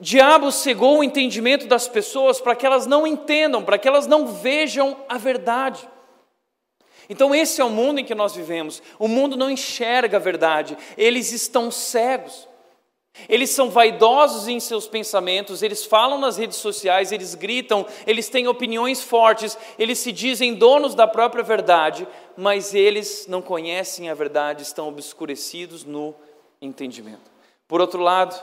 diabo 0.00 0.50
cegou 0.50 0.98
o 0.98 1.04
entendimento 1.04 1.66
das 1.66 1.86
pessoas 1.86 2.40
para 2.40 2.56
que 2.56 2.64
elas 2.64 2.86
não 2.86 3.06
entendam, 3.06 3.62
para 3.62 3.78
que 3.78 3.86
elas 3.86 4.06
não 4.06 4.26
vejam 4.26 4.96
a 5.08 5.18
verdade. 5.18 5.86
Então, 7.08 7.34
esse 7.34 7.60
é 7.60 7.64
o 7.64 7.68
mundo 7.68 8.00
em 8.00 8.04
que 8.04 8.14
nós 8.14 8.34
vivemos. 8.34 8.82
O 8.98 9.06
mundo 9.06 9.36
não 9.36 9.50
enxerga 9.50 10.16
a 10.16 10.20
verdade, 10.20 10.78
eles 10.96 11.32
estão 11.32 11.70
cegos. 11.70 12.48
Eles 13.28 13.50
são 13.50 13.70
vaidosos 13.70 14.48
em 14.48 14.60
seus 14.60 14.86
pensamentos, 14.86 15.62
eles 15.62 15.84
falam 15.84 16.18
nas 16.18 16.36
redes 16.36 16.56
sociais, 16.56 17.12
eles 17.12 17.34
gritam, 17.34 17.86
eles 18.06 18.28
têm 18.28 18.46
opiniões 18.46 19.02
fortes, 19.02 19.58
eles 19.78 19.98
se 19.98 20.12
dizem 20.12 20.54
donos 20.54 20.94
da 20.94 21.06
própria 21.06 21.42
verdade, 21.42 22.06
mas 22.36 22.74
eles 22.74 23.26
não 23.28 23.42
conhecem 23.42 24.08
a 24.08 24.14
verdade, 24.14 24.62
estão 24.62 24.88
obscurecidos 24.88 25.84
no 25.84 26.14
entendimento. 26.62 27.30
Por 27.66 27.80
outro 27.80 28.00
lado, 28.00 28.40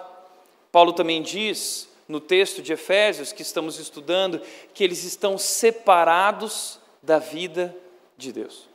Paulo 0.71 0.93
também 0.93 1.21
diz 1.21 1.89
no 2.07 2.19
texto 2.19 2.62
de 2.62 2.74
Efésios 2.74 3.33
que 3.33 3.41
estamos 3.41 3.79
estudando 3.79 4.41
que 4.74 4.83
eles 4.83 5.03
estão 5.03 5.38
separados 5.38 6.79
da 7.01 7.19
vida 7.19 7.75
de 8.17 8.31
Deus, 8.31 8.67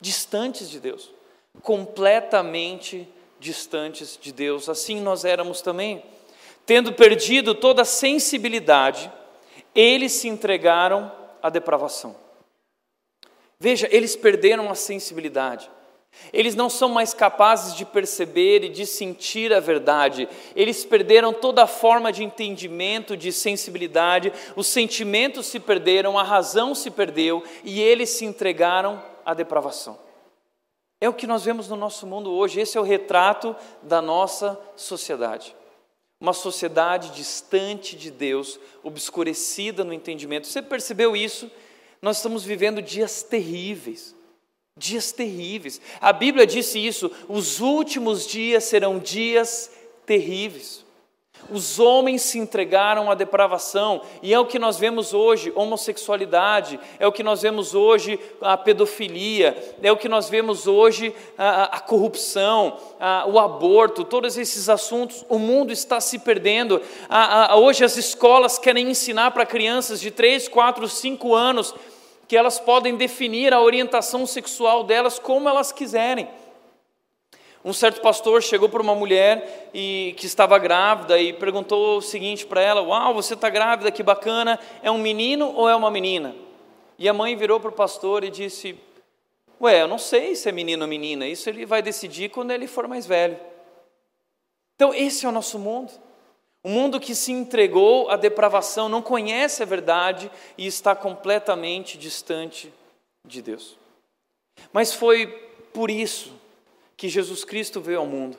distantes 0.00 0.68
de 0.70 0.78
Deus, 0.80 1.10
completamente 1.62 3.08
distantes 3.42 4.18
de 4.20 4.32
Deus. 4.32 4.68
Assim 4.68 5.00
nós 5.00 5.24
éramos 5.24 5.60
também. 5.60 6.02
Tendo 6.64 6.92
perdido 6.92 7.54
toda 7.54 7.82
a 7.82 7.84
sensibilidade, 7.84 9.12
eles 9.74 10.12
se 10.12 10.28
entregaram 10.28 11.10
à 11.42 11.50
depravação. 11.50 12.14
Veja, 13.58 13.88
eles 13.90 14.14
perderam 14.14 14.70
a 14.70 14.74
sensibilidade. 14.74 15.68
Eles 16.32 16.54
não 16.54 16.68
são 16.68 16.88
mais 16.88 17.14
capazes 17.14 17.74
de 17.74 17.84
perceber 17.84 18.64
e 18.64 18.68
de 18.68 18.86
sentir 18.86 19.52
a 19.52 19.60
verdade. 19.60 20.28
Eles 20.54 20.84
perderam 20.84 21.32
toda 21.32 21.62
a 21.62 21.66
forma 21.66 22.12
de 22.12 22.22
entendimento, 22.22 23.16
de 23.16 23.32
sensibilidade. 23.32 24.32
Os 24.54 24.66
sentimentos 24.66 25.46
se 25.46 25.58
perderam, 25.58 26.18
a 26.18 26.22
razão 26.22 26.74
se 26.74 26.90
perdeu 26.90 27.42
e 27.64 27.80
eles 27.80 28.10
se 28.10 28.24
entregaram 28.24 29.02
à 29.24 29.34
depravação. 29.34 29.98
É 31.02 31.08
o 31.08 31.12
que 31.12 31.26
nós 31.26 31.44
vemos 31.44 31.66
no 31.66 31.74
nosso 31.74 32.06
mundo 32.06 32.30
hoje. 32.30 32.60
Esse 32.60 32.78
é 32.78 32.80
o 32.80 32.84
retrato 32.84 33.56
da 33.82 34.00
nossa 34.00 34.56
sociedade. 34.76 35.52
Uma 36.20 36.32
sociedade 36.32 37.10
distante 37.10 37.96
de 37.96 38.08
Deus, 38.08 38.60
obscurecida 38.84 39.82
no 39.82 39.92
entendimento. 39.92 40.46
Você 40.46 40.62
percebeu 40.62 41.16
isso? 41.16 41.50
Nós 42.00 42.18
estamos 42.18 42.44
vivendo 42.44 42.80
dias 42.80 43.20
terríveis. 43.20 44.14
Dias 44.78 45.10
terríveis. 45.10 45.80
A 46.00 46.12
Bíblia 46.12 46.46
disse 46.46 46.78
isso: 46.78 47.10
os 47.28 47.58
últimos 47.58 48.24
dias 48.24 48.62
serão 48.62 49.00
dias 49.00 49.72
terríveis. 50.06 50.84
Os 51.50 51.78
homens 51.78 52.22
se 52.22 52.38
entregaram 52.38 53.10
à 53.10 53.14
depravação, 53.14 54.00
e 54.22 54.32
é 54.32 54.38
o 54.38 54.46
que 54.46 54.58
nós 54.58 54.78
vemos 54.78 55.12
hoje: 55.12 55.52
homossexualidade, 55.54 56.78
é 56.98 57.06
o 57.06 57.12
que 57.12 57.22
nós 57.22 57.42
vemos 57.42 57.74
hoje 57.74 58.18
a 58.40 58.56
pedofilia, 58.56 59.76
é 59.82 59.90
o 59.90 59.96
que 59.96 60.08
nós 60.08 60.28
vemos 60.28 60.66
hoje 60.66 61.14
a, 61.36 61.76
a 61.76 61.80
corrupção, 61.80 62.76
a, 62.98 63.26
o 63.26 63.38
aborto, 63.38 64.04
todos 64.04 64.38
esses 64.38 64.68
assuntos. 64.68 65.24
O 65.28 65.38
mundo 65.38 65.72
está 65.72 66.00
se 66.00 66.18
perdendo. 66.18 66.80
A, 67.08 67.56
hoje 67.56 67.84
as 67.84 67.96
escolas 67.96 68.58
querem 68.58 68.90
ensinar 68.90 69.30
para 69.32 69.46
crianças 69.46 70.00
de 70.00 70.10
3, 70.10 70.48
4, 70.48 70.88
5 70.88 71.34
anos 71.34 71.74
que 72.28 72.36
elas 72.36 72.58
podem 72.58 72.96
definir 72.96 73.52
a 73.52 73.60
orientação 73.60 74.26
sexual 74.26 74.84
delas 74.84 75.18
como 75.18 75.48
elas 75.48 75.70
quiserem. 75.70 76.26
Um 77.64 77.72
certo 77.72 78.00
pastor 78.00 78.42
chegou 78.42 78.68
para 78.68 78.82
uma 78.82 78.94
mulher 78.94 79.70
e, 79.72 80.14
que 80.16 80.26
estava 80.26 80.58
grávida 80.58 81.20
e 81.20 81.32
perguntou 81.32 81.98
o 81.98 82.02
seguinte 82.02 82.44
para 82.44 82.60
ela: 82.60 82.82
Uau, 82.82 83.14
você 83.14 83.34
está 83.34 83.48
grávida, 83.48 83.92
que 83.92 84.02
bacana, 84.02 84.58
é 84.82 84.90
um 84.90 84.98
menino 84.98 85.52
ou 85.54 85.68
é 85.68 85.76
uma 85.76 85.90
menina? 85.90 86.34
E 86.98 87.08
a 87.08 87.12
mãe 87.12 87.36
virou 87.36 87.60
para 87.60 87.70
o 87.70 87.74
pastor 87.74 88.24
e 88.24 88.30
disse: 88.30 88.76
Ué, 89.60 89.82
eu 89.82 89.86
não 89.86 89.98
sei 89.98 90.34
se 90.34 90.48
é 90.48 90.52
menino 90.52 90.82
ou 90.82 90.88
menina, 90.88 91.26
isso 91.26 91.48
ele 91.48 91.64
vai 91.64 91.80
decidir 91.80 92.30
quando 92.30 92.50
ele 92.50 92.66
for 92.66 92.88
mais 92.88 93.06
velho. 93.06 93.38
Então, 94.74 94.92
esse 94.92 95.24
é 95.24 95.28
o 95.28 95.32
nosso 95.32 95.56
mundo. 95.56 95.92
Um 96.64 96.70
mundo 96.70 96.98
que 96.98 97.14
se 97.14 97.30
entregou 97.30 98.08
à 98.10 98.16
depravação, 98.16 98.88
não 98.88 99.02
conhece 99.02 99.62
a 99.62 99.66
verdade 99.66 100.30
e 100.58 100.66
está 100.66 100.94
completamente 100.94 101.96
distante 101.96 102.72
de 103.24 103.40
Deus. 103.40 103.76
Mas 104.72 104.92
foi 104.92 105.26
por 105.72 105.90
isso 105.90 106.41
que 107.02 107.08
Jesus 107.08 107.42
Cristo 107.44 107.80
veio 107.80 107.98
ao 107.98 108.06
mundo. 108.06 108.36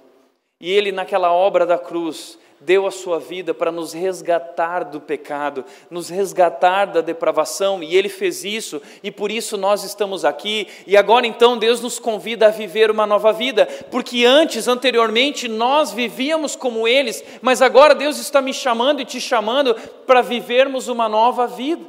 E 0.57 0.71
ele, 0.71 0.93
naquela 0.93 1.33
obra 1.33 1.65
da 1.65 1.77
cruz, 1.77 2.39
deu 2.61 2.87
a 2.87 2.91
sua 2.91 3.19
vida 3.19 3.53
para 3.53 3.73
nos 3.73 3.91
resgatar 3.91 4.85
do 4.85 5.01
pecado, 5.01 5.65
nos 5.91 6.07
resgatar 6.07 6.85
da 6.85 7.01
depravação, 7.01 7.83
e 7.83 7.93
Ele 7.93 8.07
fez 8.07 8.45
isso, 8.45 8.81
e 9.03 9.11
por 9.11 9.29
isso 9.29 9.57
nós 9.57 9.83
estamos 9.83 10.23
aqui. 10.23 10.65
E 10.87 10.95
agora 10.95 11.27
então 11.27 11.57
Deus 11.57 11.81
nos 11.81 11.99
convida 11.99 12.47
a 12.47 12.51
viver 12.51 12.89
uma 12.89 13.05
nova 13.05 13.33
vida, 13.33 13.65
porque 13.91 14.23
antes, 14.23 14.69
anteriormente, 14.69 15.49
nós 15.49 15.91
vivíamos 15.91 16.55
como 16.55 16.87
eles, 16.87 17.21
mas 17.41 17.61
agora 17.61 17.93
Deus 17.93 18.17
está 18.17 18.41
me 18.41 18.53
chamando 18.53 19.01
e 19.01 19.05
te 19.05 19.19
chamando 19.19 19.75
para 20.07 20.21
vivermos 20.21 20.87
uma 20.87 21.09
nova 21.09 21.47
vida. 21.47 21.83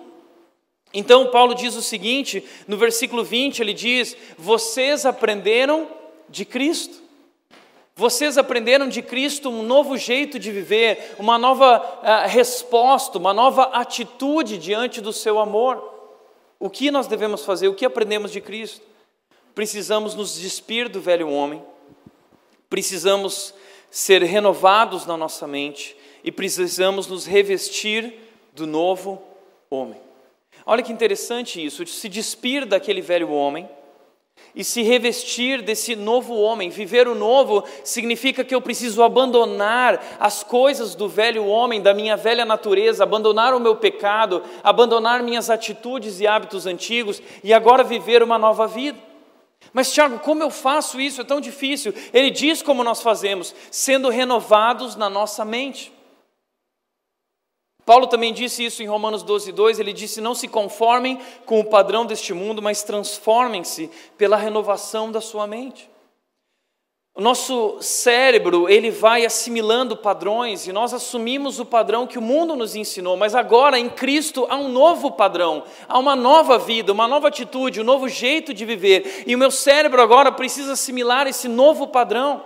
Então, 0.92 1.28
Paulo 1.28 1.54
diz 1.54 1.76
o 1.76 1.82
seguinte, 1.82 2.44
no 2.66 2.76
versículo 2.76 3.22
20, 3.22 3.60
ele 3.60 3.74
diz: 3.74 4.16
Vocês 4.36 5.06
aprenderam 5.06 6.02
de 6.34 6.44
Cristo. 6.44 7.02
Vocês 7.94 8.36
aprenderam 8.36 8.88
de 8.88 9.00
Cristo 9.00 9.48
um 9.48 9.62
novo 9.62 9.96
jeito 9.96 10.36
de 10.36 10.50
viver, 10.50 11.14
uma 11.16 11.38
nova 11.38 11.78
uh, 11.78 12.28
resposta, 12.28 13.18
uma 13.18 13.32
nova 13.32 13.62
atitude 13.66 14.58
diante 14.58 15.00
do 15.00 15.12
seu 15.12 15.38
amor. 15.38 15.92
O 16.58 16.68
que 16.68 16.90
nós 16.90 17.06
devemos 17.06 17.44
fazer? 17.44 17.68
O 17.68 17.74
que 17.74 17.86
aprendemos 17.86 18.32
de 18.32 18.40
Cristo? 18.40 18.82
Precisamos 19.54 20.16
nos 20.16 20.36
despir 20.36 20.88
do 20.88 21.00
velho 21.00 21.30
homem, 21.30 21.62
precisamos 22.68 23.54
ser 23.88 24.20
renovados 24.24 25.06
na 25.06 25.16
nossa 25.16 25.46
mente 25.46 25.96
e 26.24 26.32
precisamos 26.32 27.06
nos 27.06 27.26
revestir 27.26 28.12
do 28.52 28.66
novo 28.66 29.22
homem. 29.70 30.00
Olha 30.66 30.82
que 30.82 30.92
interessante 30.92 31.64
isso, 31.64 31.86
se 31.86 32.08
despir 32.08 32.66
daquele 32.66 33.00
velho 33.00 33.30
homem 33.30 33.68
e 34.54 34.62
se 34.62 34.82
revestir 34.82 35.62
desse 35.62 35.96
novo 35.96 36.34
homem. 36.34 36.70
Viver 36.70 37.08
o 37.08 37.14
novo 37.14 37.64
significa 37.82 38.44
que 38.44 38.54
eu 38.54 38.60
preciso 38.60 39.02
abandonar 39.02 40.16
as 40.20 40.44
coisas 40.44 40.94
do 40.94 41.08
velho 41.08 41.46
homem, 41.46 41.80
da 41.80 41.92
minha 41.92 42.16
velha 42.16 42.44
natureza, 42.44 43.02
abandonar 43.02 43.52
o 43.54 43.60
meu 43.60 43.76
pecado, 43.76 44.42
abandonar 44.62 45.22
minhas 45.22 45.50
atitudes 45.50 46.20
e 46.20 46.26
hábitos 46.26 46.66
antigos 46.66 47.20
e 47.42 47.52
agora 47.52 47.82
viver 47.82 48.22
uma 48.22 48.38
nova 48.38 48.66
vida. 48.66 48.98
Mas, 49.72 49.92
Tiago, 49.92 50.20
como 50.20 50.42
eu 50.42 50.50
faço 50.50 51.00
isso? 51.00 51.20
É 51.20 51.24
tão 51.24 51.40
difícil. 51.40 51.92
Ele 52.12 52.30
diz 52.30 52.62
como 52.62 52.84
nós 52.84 53.02
fazemos, 53.02 53.54
sendo 53.70 54.08
renovados 54.08 54.94
na 54.94 55.10
nossa 55.10 55.44
mente. 55.44 55.92
Paulo 57.84 58.06
também 58.06 58.32
disse 58.32 58.64
isso 58.64 58.82
em 58.82 58.86
Romanos 58.86 59.22
12, 59.22 59.52
2, 59.52 59.78
ele 59.78 59.92
disse: 59.92 60.20
Não 60.20 60.34
se 60.34 60.48
conformem 60.48 61.18
com 61.44 61.60
o 61.60 61.64
padrão 61.64 62.06
deste 62.06 62.32
mundo, 62.32 62.62
mas 62.62 62.82
transformem-se 62.82 63.90
pela 64.16 64.36
renovação 64.36 65.12
da 65.12 65.20
sua 65.20 65.46
mente. 65.46 65.90
O 67.16 67.20
nosso 67.20 67.76
cérebro, 67.80 68.68
ele 68.68 68.90
vai 68.90 69.24
assimilando 69.24 69.96
padrões 69.96 70.66
e 70.66 70.72
nós 70.72 70.92
assumimos 70.92 71.60
o 71.60 71.64
padrão 71.64 72.08
que 72.08 72.18
o 72.18 72.22
mundo 72.22 72.56
nos 72.56 72.74
ensinou, 72.74 73.16
mas 73.16 73.36
agora 73.36 73.78
em 73.78 73.88
Cristo 73.88 74.48
há 74.50 74.56
um 74.56 74.68
novo 74.68 75.12
padrão, 75.12 75.62
há 75.88 75.96
uma 75.96 76.16
nova 76.16 76.58
vida, 76.58 76.90
uma 76.90 77.06
nova 77.06 77.28
atitude, 77.28 77.80
um 77.80 77.84
novo 77.84 78.08
jeito 78.08 78.52
de 78.52 78.64
viver. 78.64 79.22
E 79.28 79.34
o 79.36 79.38
meu 79.38 79.52
cérebro 79.52 80.02
agora 80.02 80.32
precisa 80.32 80.72
assimilar 80.72 81.28
esse 81.28 81.46
novo 81.46 81.86
padrão. 81.86 82.42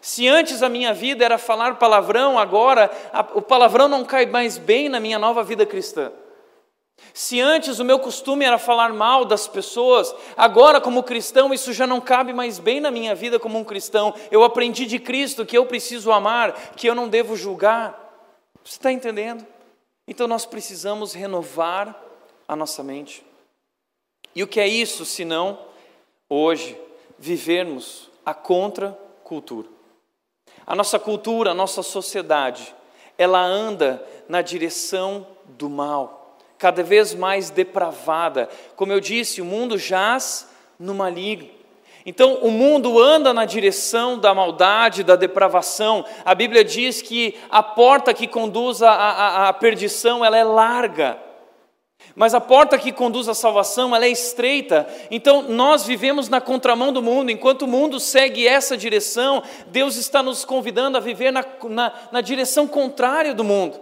Se 0.00 0.26
antes 0.26 0.62
a 0.62 0.68
minha 0.68 0.94
vida 0.94 1.24
era 1.24 1.36
falar 1.36 1.76
palavrão, 1.76 2.38
agora 2.38 2.90
a, 3.12 3.20
o 3.34 3.42
palavrão 3.42 3.86
não 3.86 4.04
cai 4.04 4.26
mais 4.26 4.56
bem 4.56 4.88
na 4.88 4.98
minha 4.98 5.18
nova 5.18 5.42
vida 5.44 5.66
cristã. 5.66 6.10
Se 7.12 7.40
antes 7.40 7.78
o 7.78 7.84
meu 7.84 7.98
costume 7.98 8.44
era 8.44 8.58
falar 8.58 8.92
mal 8.92 9.24
das 9.24 9.48
pessoas, 9.48 10.14
agora, 10.36 10.80
como 10.80 11.02
cristão, 11.02 11.52
isso 11.52 11.72
já 11.72 11.86
não 11.86 12.00
cabe 12.00 12.32
mais 12.32 12.58
bem 12.58 12.80
na 12.80 12.90
minha 12.90 13.14
vida 13.14 13.38
como 13.38 13.58
um 13.58 13.64
cristão. 13.64 14.14
Eu 14.30 14.44
aprendi 14.44 14.86
de 14.86 14.98
Cristo 14.98 15.44
que 15.44 15.56
eu 15.56 15.66
preciso 15.66 16.12
amar, 16.12 16.72
que 16.76 16.86
eu 16.88 16.94
não 16.94 17.08
devo 17.08 17.36
julgar. 17.36 17.98
Você 18.64 18.76
está 18.76 18.92
entendendo? 18.92 19.46
Então 20.06 20.26
nós 20.26 20.46
precisamos 20.46 21.12
renovar 21.12 21.98
a 22.46 22.54
nossa 22.54 22.82
mente. 22.82 23.24
E 24.34 24.42
o 24.42 24.46
que 24.46 24.60
é 24.60 24.68
isso, 24.68 25.04
senão, 25.04 25.58
hoje, 26.28 26.78
vivermos 27.18 28.08
a 28.24 28.32
contracultura? 28.32 29.79
A 30.70 30.74
nossa 30.76 31.00
cultura, 31.00 31.50
a 31.50 31.54
nossa 31.54 31.82
sociedade, 31.82 32.72
ela 33.18 33.42
anda 33.44 34.00
na 34.28 34.40
direção 34.40 35.26
do 35.44 35.68
mal 35.68 36.36
cada 36.56 36.80
vez 36.84 37.12
mais 37.12 37.50
depravada. 37.50 38.48
Como 38.76 38.92
eu 38.92 39.00
disse, 39.00 39.42
o 39.42 39.44
mundo 39.44 39.76
jaz 39.76 40.48
no 40.78 40.94
maligno. 40.94 41.48
Então, 42.06 42.34
o 42.34 42.52
mundo 42.52 43.02
anda 43.02 43.34
na 43.34 43.44
direção 43.44 44.16
da 44.16 44.32
maldade, 44.32 45.02
da 45.02 45.16
depravação. 45.16 46.04
A 46.24 46.36
Bíblia 46.36 46.62
diz 46.62 47.02
que 47.02 47.36
a 47.50 47.64
porta 47.64 48.14
que 48.14 48.28
conduz 48.28 48.80
à, 48.80 49.48
à, 49.48 49.52
perdição 49.52 50.24
ela 50.24 50.38
é 50.38 50.44
larga, 50.44 51.18
mas 52.14 52.34
a 52.34 52.40
porta 52.40 52.78
que 52.78 52.92
conduz 52.92 53.28
à 53.28 53.34
salvação 53.34 53.94
ela 53.94 54.04
é 54.04 54.10
estreita. 54.10 54.86
Então, 55.10 55.42
nós 55.42 55.84
vivemos 55.86 56.28
na 56.28 56.40
contramão 56.40 56.92
do 56.92 57.02
mundo. 57.02 57.30
Enquanto 57.30 57.62
o 57.62 57.68
mundo 57.68 58.00
segue 58.00 58.46
essa 58.46 58.76
direção, 58.76 59.42
Deus 59.68 59.96
está 59.96 60.22
nos 60.22 60.44
convidando 60.44 60.96
a 60.96 61.00
viver 61.00 61.30
na, 61.30 61.44
na, 61.68 61.92
na 62.12 62.20
direção 62.20 62.66
contrária 62.66 63.34
do 63.34 63.44
mundo. 63.44 63.80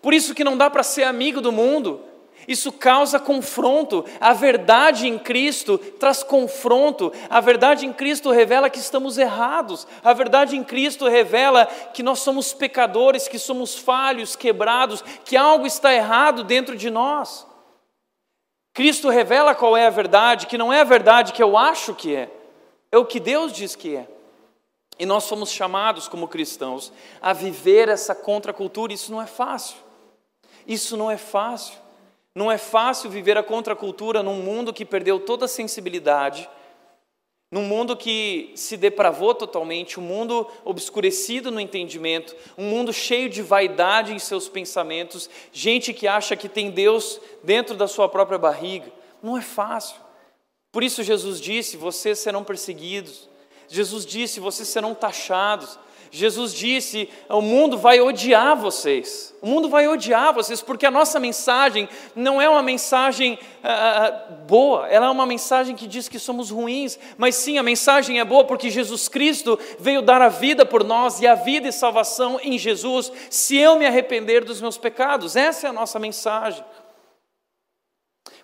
Por 0.00 0.14
isso 0.14 0.34
que 0.34 0.44
não 0.44 0.56
dá 0.56 0.70
para 0.70 0.82
ser 0.82 1.04
amigo 1.04 1.40
do 1.40 1.50
mundo. 1.50 2.00
Isso 2.46 2.72
causa 2.72 3.18
confronto. 3.18 4.04
A 4.20 4.32
verdade 4.32 5.06
em 5.06 5.18
Cristo 5.18 5.76
traz 5.76 6.22
confronto. 6.22 7.12
A 7.28 7.40
verdade 7.40 7.84
em 7.84 7.92
Cristo 7.92 8.30
revela 8.30 8.70
que 8.70 8.78
estamos 8.78 9.18
errados. 9.18 9.86
A 10.02 10.12
verdade 10.12 10.56
em 10.56 10.64
Cristo 10.64 11.06
revela 11.06 11.66
que 11.66 12.02
nós 12.02 12.20
somos 12.20 12.54
pecadores, 12.54 13.28
que 13.28 13.38
somos 13.38 13.76
falhos, 13.76 14.36
quebrados, 14.36 15.02
que 15.24 15.36
algo 15.36 15.66
está 15.66 15.92
errado 15.92 16.44
dentro 16.44 16.76
de 16.76 16.88
nós. 16.88 17.46
Cristo 18.72 19.08
revela 19.08 19.54
qual 19.54 19.76
é 19.76 19.86
a 19.86 19.90
verdade, 19.90 20.46
que 20.46 20.56
não 20.56 20.72
é 20.72 20.80
a 20.80 20.84
verdade 20.84 21.32
que 21.32 21.42
eu 21.42 21.56
acho 21.56 21.94
que 21.94 22.14
é, 22.14 22.30
é 22.92 22.96
o 22.96 23.04
que 23.04 23.18
Deus 23.18 23.52
diz 23.52 23.74
que 23.74 23.96
é. 23.96 24.06
E 24.98 25.04
nós 25.04 25.24
somos 25.24 25.50
chamados 25.50 26.08
como 26.08 26.28
cristãos 26.28 26.92
a 27.20 27.32
viver 27.32 27.88
essa 27.88 28.14
contracultura, 28.14 28.92
isso 28.92 29.12
não 29.12 29.20
é 29.20 29.26
fácil. 29.26 29.76
Isso 30.66 30.96
não 30.96 31.10
é 31.10 31.16
fácil. 31.16 31.74
Não 32.38 32.52
é 32.52 32.56
fácil 32.56 33.10
viver 33.10 33.36
a 33.36 33.42
contracultura 33.42 34.22
num 34.22 34.40
mundo 34.40 34.72
que 34.72 34.84
perdeu 34.84 35.18
toda 35.18 35.46
a 35.46 35.48
sensibilidade, 35.48 36.48
num 37.50 37.62
mundo 37.62 37.96
que 37.96 38.52
se 38.54 38.76
depravou 38.76 39.34
totalmente, 39.34 39.98
um 39.98 40.04
mundo 40.04 40.46
obscurecido 40.64 41.50
no 41.50 41.58
entendimento, 41.58 42.36
um 42.56 42.70
mundo 42.70 42.92
cheio 42.92 43.28
de 43.28 43.42
vaidade 43.42 44.12
em 44.12 44.20
seus 44.20 44.48
pensamentos, 44.48 45.28
gente 45.50 45.92
que 45.92 46.06
acha 46.06 46.36
que 46.36 46.48
tem 46.48 46.70
Deus 46.70 47.20
dentro 47.42 47.74
da 47.74 47.88
sua 47.88 48.08
própria 48.08 48.38
barriga. 48.38 48.92
Não 49.20 49.36
é 49.36 49.42
fácil. 49.42 49.96
Por 50.70 50.84
isso 50.84 51.02
Jesus 51.02 51.40
disse: 51.40 51.76
vocês 51.76 52.20
serão 52.20 52.44
perseguidos. 52.44 53.28
Jesus 53.66 54.06
disse: 54.06 54.38
vocês 54.38 54.68
serão 54.68 54.94
taxados. 54.94 55.76
Jesus 56.10 56.54
disse: 56.54 57.08
o 57.28 57.40
mundo 57.40 57.76
vai 57.76 58.00
odiar 58.00 58.56
vocês. 58.56 59.34
O 59.40 59.46
mundo 59.46 59.68
vai 59.68 59.86
odiar 59.86 60.34
vocês 60.34 60.60
porque 60.60 60.84
a 60.84 60.90
nossa 60.90 61.20
mensagem 61.20 61.88
não 62.14 62.42
é 62.42 62.48
uma 62.48 62.62
mensagem 62.62 63.38
uh, 63.62 64.34
boa, 64.46 64.88
ela 64.88 65.06
é 65.06 65.10
uma 65.10 65.26
mensagem 65.26 65.76
que 65.76 65.86
diz 65.86 66.08
que 66.08 66.18
somos 66.18 66.50
ruins, 66.50 66.98
mas 67.16 67.36
sim 67.36 67.56
a 67.56 67.62
mensagem 67.62 68.18
é 68.18 68.24
boa 68.24 68.44
porque 68.44 68.68
Jesus 68.68 69.08
Cristo 69.08 69.58
veio 69.78 70.02
dar 70.02 70.20
a 70.20 70.28
vida 70.28 70.66
por 70.66 70.82
nós 70.82 71.20
e 71.20 71.26
a 71.26 71.36
vida 71.36 71.68
e 71.68 71.72
salvação 71.72 72.40
em 72.42 72.58
Jesus, 72.58 73.12
se 73.30 73.56
eu 73.56 73.78
me 73.78 73.86
arrepender 73.86 74.44
dos 74.44 74.60
meus 74.60 74.76
pecados. 74.76 75.36
Essa 75.36 75.68
é 75.68 75.70
a 75.70 75.72
nossa 75.72 75.98
mensagem. 76.00 76.64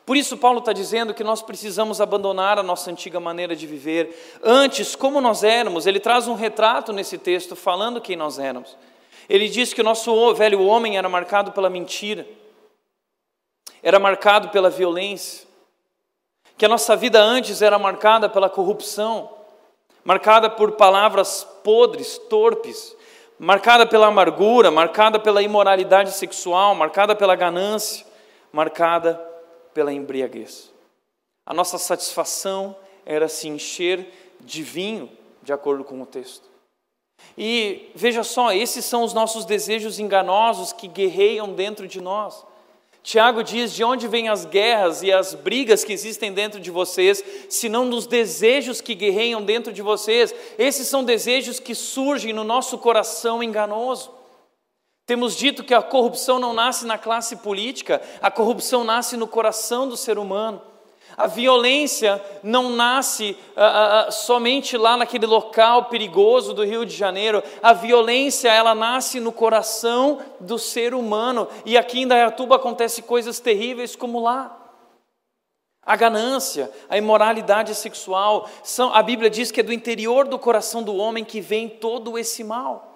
Por 0.06 0.16
isso, 0.18 0.36
Paulo 0.36 0.58
está 0.58 0.72
dizendo 0.72 1.14
que 1.14 1.24
nós 1.24 1.40
precisamos 1.40 2.00
abandonar 2.00 2.58
a 2.58 2.62
nossa 2.62 2.90
antiga 2.90 3.18
maneira 3.18 3.56
de 3.56 3.66
viver. 3.66 4.38
Antes, 4.42 4.94
como 4.94 5.20
nós 5.20 5.42
éramos, 5.42 5.86
ele 5.86 5.98
traz 5.98 6.28
um 6.28 6.34
retrato 6.34 6.92
nesse 6.92 7.16
texto 7.16 7.56
falando 7.56 8.00
quem 8.00 8.14
nós 8.14 8.38
éramos. 8.38 8.76
Ele 9.28 9.48
diz 9.48 9.72
que 9.72 9.80
o 9.80 9.84
nosso 9.84 10.34
velho 10.34 10.62
homem 10.62 10.98
era 10.98 11.08
marcado 11.08 11.52
pela 11.52 11.70
mentira, 11.70 12.26
era 13.82 13.98
marcado 13.98 14.50
pela 14.50 14.68
violência, 14.68 15.46
que 16.58 16.66
a 16.66 16.68
nossa 16.68 16.94
vida 16.94 17.22
antes 17.22 17.62
era 17.62 17.78
marcada 17.78 18.28
pela 18.28 18.50
corrupção, 18.50 19.30
marcada 20.04 20.50
por 20.50 20.72
palavras 20.72 21.48
podres, 21.64 22.18
torpes, 22.28 22.94
marcada 23.38 23.86
pela 23.86 24.08
amargura, 24.08 24.70
marcada 24.70 25.18
pela 25.18 25.42
imoralidade 25.42 26.12
sexual, 26.12 26.74
marcada 26.74 27.16
pela 27.16 27.34
ganância, 27.34 28.06
marcada 28.52 29.33
pela 29.74 29.92
embriaguez. 29.92 30.72
A 31.44 31.52
nossa 31.52 31.76
satisfação 31.76 32.74
era 33.04 33.28
se 33.28 33.48
encher 33.48 34.06
de 34.40 34.62
vinho, 34.62 35.10
de 35.42 35.52
acordo 35.52 35.84
com 35.84 36.00
o 36.00 36.06
texto. 36.06 36.48
E 37.36 37.90
veja 37.94 38.22
só, 38.22 38.52
esses 38.52 38.84
são 38.84 39.02
os 39.02 39.12
nossos 39.12 39.44
desejos 39.44 39.98
enganosos 39.98 40.72
que 40.72 40.88
guerreiam 40.88 41.52
dentro 41.52 41.86
de 41.86 42.00
nós. 42.00 42.44
Tiago 43.02 43.42
diz: 43.42 43.72
de 43.72 43.84
onde 43.84 44.08
vêm 44.08 44.30
as 44.30 44.46
guerras 44.46 45.02
e 45.02 45.12
as 45.12 45.34
brigas 45.34 45.84
que 45.84 45.92
existem 45.92 46.32
dentro 46.32 46.58
de 46.58 46.70
vocês, 46.70 47.22
senão 47.50 47.88
dos 47.88 48.06
desejos 48.06 48.80
que 48.80 48.94
guerreiam 48.94 49.42
dentro 49.42 49.72
de 49.72 49.82
vocês? 49.82 50.34
Esses 50.58 50.88
são 50.88 51.04
desejos 51.04 51.60
que 51.60 51.74
surgem 51.74 52.32
no 52.32 52.44
nosso 52.44 52.78
coração 52.78 53.42
enganoso. 53.42 54.10
Temos 55.06 55.36
dito 55.36 55.62
que 55.62 55.74
a 55.74 55.82
corrupção 55.82 56.38
não 56.38 56.54
nasce 56.54 56.86
na 56.86 56.96
classe 56.96 57.36
política, 57.36 58.00
a 58.22 58.30
corrupção 58.30 58.84
nasce 58.84 59.16
no 59.16 59.26
coração 59.26 59.86
do 59.86 59.96
ser 59.96 60.18
humano. 60.18 60.62
A 61.16 61.26
violência 61.26 62.20
não 62.42 62.70
nasce 62.70 63.36
uh, 63.56 64.08
uh, 64.08 64.12
somente 64.12 64.76
lá 64.76 64.96
naquele 64.96 65.26
local 65.26 65.84
perigoso 65.84 66.54
do 66.54 66.64
Rio 66.64 66.84
de 66.84 66.96
Janeiro. 66.96 67.42
A 67.62 67.72
violência 67.72 68.50
ela 68.50 68.74
nasce 68.74 69.20
no 69.20 69.30
coração 69.30 70.20
do 70.40 70.58
ser 70.58 70.92
humano. 70.92 71.46
E 71.64 71.76
aqui 71.76 72.00
em 72.00 72.08
Dayatuba 72.08 72.56
acontece 72.56 73.02
coisas 73.02 73.38
terríveis 73.38 73.94
como 73.94 74.20
lá. 74.20 74.58
A 75.86 75.94
ganância, 75.94 76.70
a 76.88 76.96
imoralidade 76.96 77.74
sexual, 77.74 78.48
são, 78.62 78.92
a 78.92 79.02
Bíblia 79.02 79.28
diz 79.28 79.50
que 79.52 79.60
é 79.60 79.62
do 79.62 79.72
interior 79.72 80.26
do 80.26 80.38
coração 80.38 80.82
do 80.82 80.96
homem 80.96 81.24
que 81.24 81.40
vem 81.40 81.68
todo 81.68 82.18
esse 82.18 82.42
mal. 82.42 82.93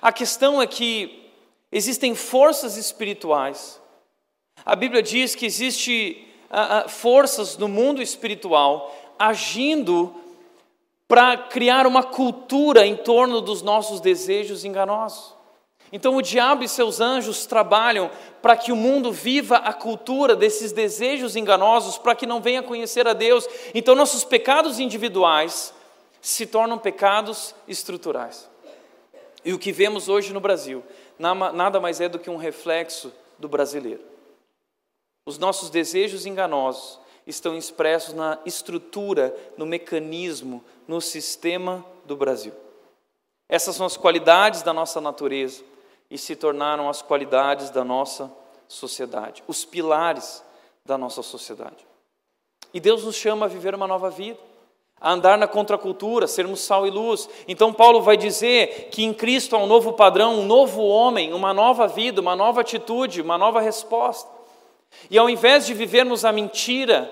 A 0.00 0.12
questão 0.12 0.62
é 0.62 0.66
que 0.66 1.30
existem 1.70 2.14
forças 2.14 2.76
espirituais. 2.76 3.80
A 4.64 4.74
Bíblia 4.74 5.02
diz 5.02 5.34
que 5.34 5.46
existe 5.46 6.26
uh, 6.50 6.86
uh, 6.86 6.88
forças 6.88 7.56
no 7.56 7.68
mundo 7.68 8.00
espiritual 8.00 8.94
agindo 9.18 10.14
para 11.06 11.36
criar 11.36 11.86
uma 11.86 12.02
cultura 12.02 12.86
em 12.86 12.96
torno 12.96 13.40
dos 13.40 13.62
nossos 13.62 14.00
desejos 14.00 14.64
enganosos. 14.64 15.34
Então 15.92 16.16
o 16.16 16.22
diabo 16.22 16.62
e 16.62 16.68
seus 16.68 17.00
anjos 17.00 17.46
trabalham 17.46 18.10
para 18.40 18.56
que 18.56 18.70
o 18.70 18.76
mundo 18.76 19.12
viva 19.12 19.56
a 19.56 19.72
cultura 19.72 20.36
desses 20.36 20.72
desejos 20.72 21.36
enganosos, 21.36 21.98
para 21.98 22.14
que 22.14 22.26
não 22.26 22.40
venha 22.40 22.62
conhecer 22.62 23.06
a 23.08 23.12
Deus. 23.12 23.46
Então 23.74 23.94
nossos 23.94 24.24
pecados 24.24 24.78
individuais 24.78 25.74
se 26.20 26.46
tornam 26.46 26.78
pecados 26.78 27.54
estruturais. 27.66 28.49
E 29.44 29.52
o 29.52 29.58
que 29.58 29.72
vemos 29.72 30.08
hoje 30.08 30.32
no 30.32 30.40
Brasil 30.40 30.84
nada 31.18 31.80
mais 31.80 32.00
é 32.00 32.08
do 32.08 32.18
que 32.18 32.30
um 32.30 32.36
reflexo 32.36 33.12
do 33.38 33.48
brasileiro. 33.48 34.02
Os 35.26 35.38
nossos 35.38 35.70
desejos 35.70 36.26
enganosos 36.26 36.98
estão 37.26 37.56
expressos 37.56 38.14
na 38.14 38.38
estrutura, 38.44 39.34
no 39.56 39.66
mecanismo, 39.66 40.64
no 40.88 41.00
sistema 41.00 41.84
do 42.04 42.16
Brasil. 42.16 42.52
Essas 43.48 43.76
são 43.76 43.86
as 43.86 43.96
qualidades 43.96 44.62
da 44.62 44.72
nossa 44.72 45.00
natureza 45.00 45.62
e 46.10 46.18
se 46.18 46.34
tornaram 46.34 46.88
as 46.88 47.02
qualidades 47.02 47.70
da 47.70 47.84
nossa 47.84 48.30
sociedade, 48.66 49.42
os 49.46 49.64
pilares 49.64 50.42
da 50.84 50.96
nossa 50.96 51.22
sociedade. 51.22 51.86
E 52.72 52.80
Deus 52.80 53.04
nos 53.04 53.16
chama 53.16 53.46
a 53.46 53.48
viver 53.48 53.74
uma 53.74 53.86
nova 53.86 54.10
vida, 54.10 54.38
a 55.00 55.12
andar 55.12 55.38
na 55.38 55.48
contracultura, 55.48 56.26
sermos 56.26 56.60
sal 56.60 56.86
e 56.86 56.90
luz. 56.90 57.28
Então, 57.48 57.72
Paulo 57.72 58.02
vai 58.02 58.16
dizer 58.16 58.88
que 58.90 59.02
em 59.02 59.14
Cristo 59.14 59.56
há 59.56 59.58
um 59.58 59.66
novo 59.66 59.94
padrão, 59.94 60.40
um 60.40 60.44
novo 60.44 60.82
homem, 60.82 61.32
uma 61.32 61.54
nova 61.54 61.86
vida, 61.86 62.20
uma 62.20 62.36
nova 62.36 62.60
atitude, 62.60 63.22
uma 63.22 63.38
nova 63.38 63.60
resposta. 63.60 64.30
E 65.10 65.16
ao 65.16 65.30
invés 65.30 65.66
de 65.66 65.72
vivermos 65.72 66.24
a 66.24 66.32
mentira, 66.32 67.10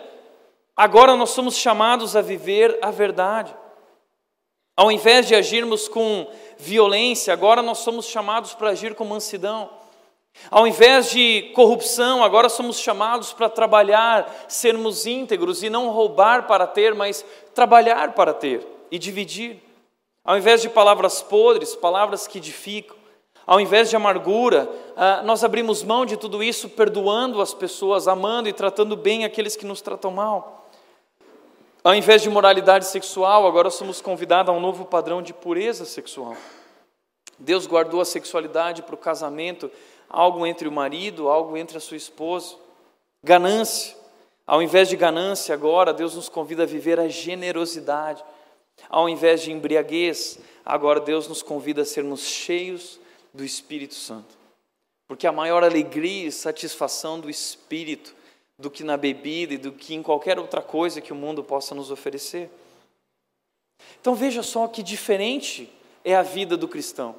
agora 0.76 1.16
nós 1.16 1.30
somos 1.30 1.56
chamados 1.56 2.14
a 2.14 2.20
viver 2.20 2.78
a 2.82 2.90
verdade. 2.90 3.54
Ao 4.76 4.92
invés 4.92 5.26
de 5.26 5.34
agirmos 5.34 5.88
com 5.88 6.28
violência, 6.58 7.32
agora 7.32 7.62
nós 7.62 7.78
somos 7.78 8.06
chamados 8.06 8.54
para 8.54 8.70
agir 8.70 8.94
com 8.94 9.04
mansidão. 9.04 9.70
Ao 10.50 10.66
invés 10.66 11.10
de 11.10 11.50
corrupção, 11.54 12.24
agora 12.24 12.48
somos 12.48 12.78
chamados 12.78 13.32
para 13.32 13.48
trabalhar, 13.48 14.46
sermos 14.48 15.06
íntegros 15.06 15.62
e 15.62 15.68
não 15.68 15.90
roubar 15.90 16.46
para 16.46 16.66
ter, 16.66 16.94
mas 16.94 17.24
trabalhar 17.54 18.12
para 18.14 18.32
ter 18.32 18.66
e 18.90 18.98
dividir. 18.98 19.62
Ao 20.24 20.36
invés 20.36 20.62
de 20.62 20.68
palavras 20.68 21.22
podres, 21.22 21.74
palavras 21.74 22.26
que 22.26 22.38
edificam. 22.38 22.96
Ao 23.46 23.58
invés 23.58 23.88
de 23.88 23.96
amargura, 23.96 24.68
ah, 24.94 25.22
nós 25.24 25.42
abrimos 25.42 25.82
mão 25.82 26.04
de 26.04 26.18
tudo 26.18 26.42
isso, 26.42 26.68
perdoando 26.68 27.40
as 27.40 27.54
pessoas, 27.54 28.06
amando 28.06 28.46
e 28.46 28.52
tratando 28.52 28.94
bem 28.94 29.24
aqueles 29.24 29.56
que 29.56 29.64
nos 29.64 29.80
tratam 29.80 30.10
mal. 30.10 30.68
Ao 31.82 31.94
invés 31.94 32.20
de 32.20 32.28
moralidade 32.28 32.84
sexual, 32.84 33.46
agora 33.46 33.70
somos 33.70 34.02
convidados 34.02 34.52
a 34.52 34.56
um 34.56 34.60
novo 34.60 34.84
padrão 34.84 35.22
de 35.22 35.32
pureza 35.32 35.86
sexual. 35.86 36.36
Deus 37.38 37.66
guardou 37.66 38.00
a 38.00 38.04
sexualidade 38.04 38.82
para 38.82 38.94
o 38.94 38.98
casamento, 38.98 39.70
algo 40.08 40.46
entre 40.46 40.66
o 40.66 40.72
marido, 40.72 41.28
algo 41.28 41.56
entre 41.56 41.76
a 41.76 41.80
sua 41.80 41.96
esposa. 41.96 42.56
Ganância. 43.22 43.96
Ao 44.46 44.62
invés 44.62 44.88
de 44.88 44.96
ganância, 44.96 45.54
agora 45.54 45.92
Deus 45.92 46.14
nos 46.14 46.28
convida 46.28 46.62
a 46.62 46.66
viver 46.66 46.98
a 46.98 47.08
generosidade. 47.08 48.24
Ao 48.88 49.08
invés 49.08 49.42
de 49.42 49.52
embriaguez, 49.52 50.38
agora 50.64 51.00
Deus 51.00 51.28
nos 51.28 51.42
convida 51.42 51.82
a 51.82 51.84
sermos 51.84 52.22
cheios 52.22 52.98
do 53.34 53.44
Espírito 53.44 53.94
Santo. 53.94 54.38
Porque 55.06 55.26
a 55.26 55.32
maior 55.32 55.62
alegria 55.62 56.28
e 56.28 56.32
satisfação 56.32 57.20
do 57.20 57.28
Espírito 57.28 58.14
do 58.58 58.70
que 58.70 58.82
na 58.82 58.96
bebida 58.96 59.54
e 59.54 59.58
do 59.58 59.72
que 59.72 59.94
em 59.94 60.02
qualquer 60.02 60.38
outra 60.38 60.60
coisa 60.60 61.00
que 61.00 61.12
o 61.12 61.16
mundo 61.16 61.44
possa 61.44 61.74
nos 61.74 61.90
oferecer. 61.90 62.50
Então 64.00 64.14
veja 64.14 64.42
só 64.42 64.66
que 64.66 64.82
diferente 64.82 65.70
é 66.04 66.14
a 66.16 66.22
vida 66.22 66.56
do 66.56 66.66
cristão. 66.66 67.14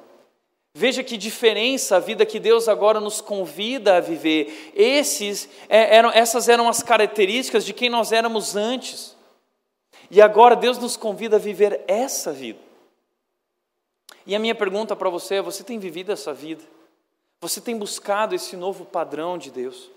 Veja 0.72 1.02
que 1.02 1.16
diferença 1.16 1.96
a 1.96 2.00
vida 2.00 2.24
que 2.24 2.38
Deus 2.38 2.68
agora 2.68 3.00
nos 3.00 3.20
convida 3.20 3.96
a 3.96 4.00
viver. 4.00 4.72
Esses 4.74 5.48
é, 5.68 5.96
eram, 5.96 6.10
essas 6.10 6.48
eram 6.48 6.68
as 6.68 6.82
características 6.82 7.64
de 7.64 7.72
quem 7.72 7.90
nós 7.90 8.12
éramos 8.12 8.54
antes. 8.54 9.16
E 10.10 10.22
agora 10.22 10.54
Deus 10.54 10.78
nos 10.78 10.96
convida 10.96 11.36
a 11.36 11.40
viver 11.40 11.84
essa 11.88 12.32
vida. 12.32 12.60
E 14.26 14.34
a 14.34 14.38
minha 14.38 14.54
pergunta 14.54 14.94
para 14.94 15.10
você 15.10 15.36
é: 15.36 15.42
você 15.42 15.64
tem 15.64 15.78
vivido 15.78 16.12
essa 16.12 16.32
vida? 16.32 16.62
Você 17.40 17.60
tem 17.60 17.76
buscado 17.76 18.34
esse 18.34 18.56
novo 18.56 18.84
padrão 18.84 19.38
de 19.38 19.50
Deus? 19.50 19.90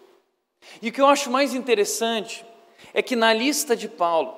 E 0.82 0.90
o 0.90 0.92
que 0.92 1.02
eu 1.02 1.08
acho 1.08 1.30
mais 1.30 1.54
interessante 1.54 2.46
é 2.94 3.02
que 3.02 3.16
na 3.16 3.34
lista 3.34 3.76
de 3.76 3.88
Paulo, 3.88 4.34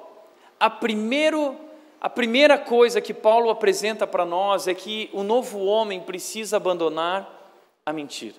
a, 0.59 0.69
primeiro, 0.69 1.55
a 1.99 2.09
primeira 2.09 2.57
coisa 2.57 3.01
que 3.01 3.13
Paulo 3.13 3.49
apresenta 3.49 4.05
para 4.05 4.25
nós 4.25 4.67
é 4.67 4.73
que 4.73 5.09
o 5.13 5.23
novo 5.23 5.63
homem 5.65 5.99
precisa 5.99 6.57
abandonar 6.57 7.29
a 7.85 7.93
mentira. 7.93 8.35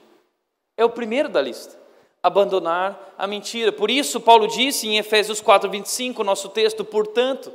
É 0.77 0.85
o 0.85 0.90
primeiro 0.90 1.29
da 1.29 1.40
lista. 1.40 1.79
Abandonar 2.23 3.14
a 3.16 3.27
mentira. 3.27 3.73
Por 3.73 3.90
isso, 3.90 4.21
Paulo 4.21 4.47
disse 4.47 4.88
em 4.88 4.99
Efésios 4.99 5.40
4, 5.40 5.71
25, 5.71 6.25
nosso 6.25 6.49
texto, 6.49 6.85
portanto, 6.85 7.53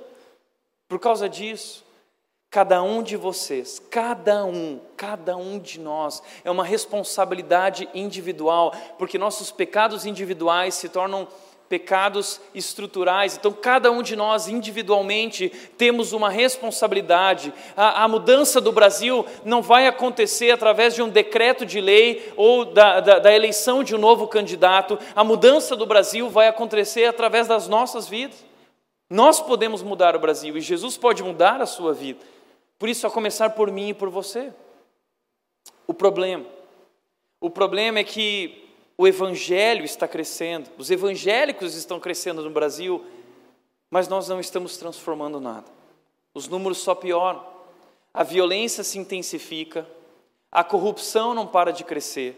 por 0.88 1.00
causa 1.00 1.28
disso, 1.28 1.84
Cada 2.52 2.84
um 2.84 3.02
de 3.02 3.16
vocês, 3.16 3.82
cada 3.90 4.44
um, 4.44 4.78
cada 4.98 5.38
um 5.38 5.58
de 5.58 5.80
nós, 5.80 6.22
é 6.44 6.52
uma 6.52 6.66
responsabilidade 6.66 7.88
individual, 7.94 8.74
porque 9.00 9.18
nossos 9.18 9.52
pecados 9.52 10.06
individuais 10.06 10.76
se 10.76 10.90
tornam 10.90 11.30
pecados 11.72 12.42
estruturais. 12.54 13.38
Então, 13.38 13.54
cada 13.54 13.90
um 13.90 14.04
de 14.04 14.14
nós 14.14 14.50
individualmente 14.50 15.48
temos 15.78 16.12
uma 16.12 16.30
responsabilidade. 16.30 17.54
A, 17.78 18.04
a, 18.04 18.08
mudança 18.10 18.60
do 18.60 18.74
Brasil 18.74 19.26
não 19.46 19.62
vai 19.62 19.88
acontecer 19.88 20.52
através 20.52 20.94
de 20.94 21.02
um 21.02 21.08
decreto 21.08 21.66
de 21.66 21.80
lei 21.80 22.34
ou 22.36 22.66
da, 22.66 23.00
da, 23.00 23.20
da 23.20 23.34
eleição 23.34 23.86
de 23.86 23.96
um 23.96 23.98
novo 23.98 24.28
candidato. 24.28 25.00
A 25.16 25.24
mudança 25.24 25.74
do 25.74 25.86
Brasil 25.86 26.30
vai 26.30 26.50
acontecer 26.50 27.06
através 27.06 27.48
das 27.48 27.70
nossas 27.70 28.06
vidas. 28.06 28.44
Nós 29.10 29.40
podemos 29.40 29.82
mudar 29.82 30.14
o 30.14 30.20
Brasil 30.20 30.58
e 30.58 30.62
Jesus 30.62 30.98
pode 30.98 31.24
mudar 31.24 31.62
a 31.62 31.66
sua 31.66 31.94
vida. 31.94 32.20
Por 32.78 32.90
isso, 32.90 33.08
a 33.08 33.12
começar 33.12 33.52
por 33.52 33.72
mim 33.72 33.90
e 33.90 33.94
por 33.94 34.10
você. 34.10 34.52
O 35.88 35.94
problema. 35.94 36.46
O 37.40 37.50
problema 37.50 38.00
é 38.00 38.04
que 38.04 38.61
o 39.02 39.08
evangelho 39.08 39.84
está 39.84 40.08
crescendo, 40.08 40.70
os 40.78 40.92
evangélicos 40.92 41.74
estão 41.74 42.00
crescendo 42.00 42.44
no 42.44 42.52
Brasil, 42.52 43.04
mas 43.90 44.08
nós 44.08 44.30
não 44.30 44.40
estamos 44.40 44.78
transformando 44.78 45.42
nada. 45.42 45.66
Os 46.36 46.48
números 46.48 46.78
só 46.78 46.94
pioram. 46.94 47.44
A 48.14 48.24
violência 48.24 48.84
se 48.84 49.00
intensifica, 49.00 49.88
a 50.52 50.64
corrupção 50.64 51.34
não 51.34 51.48
para 51.48 51.72
de 51.72 51.84
crescer. 51.84 52.38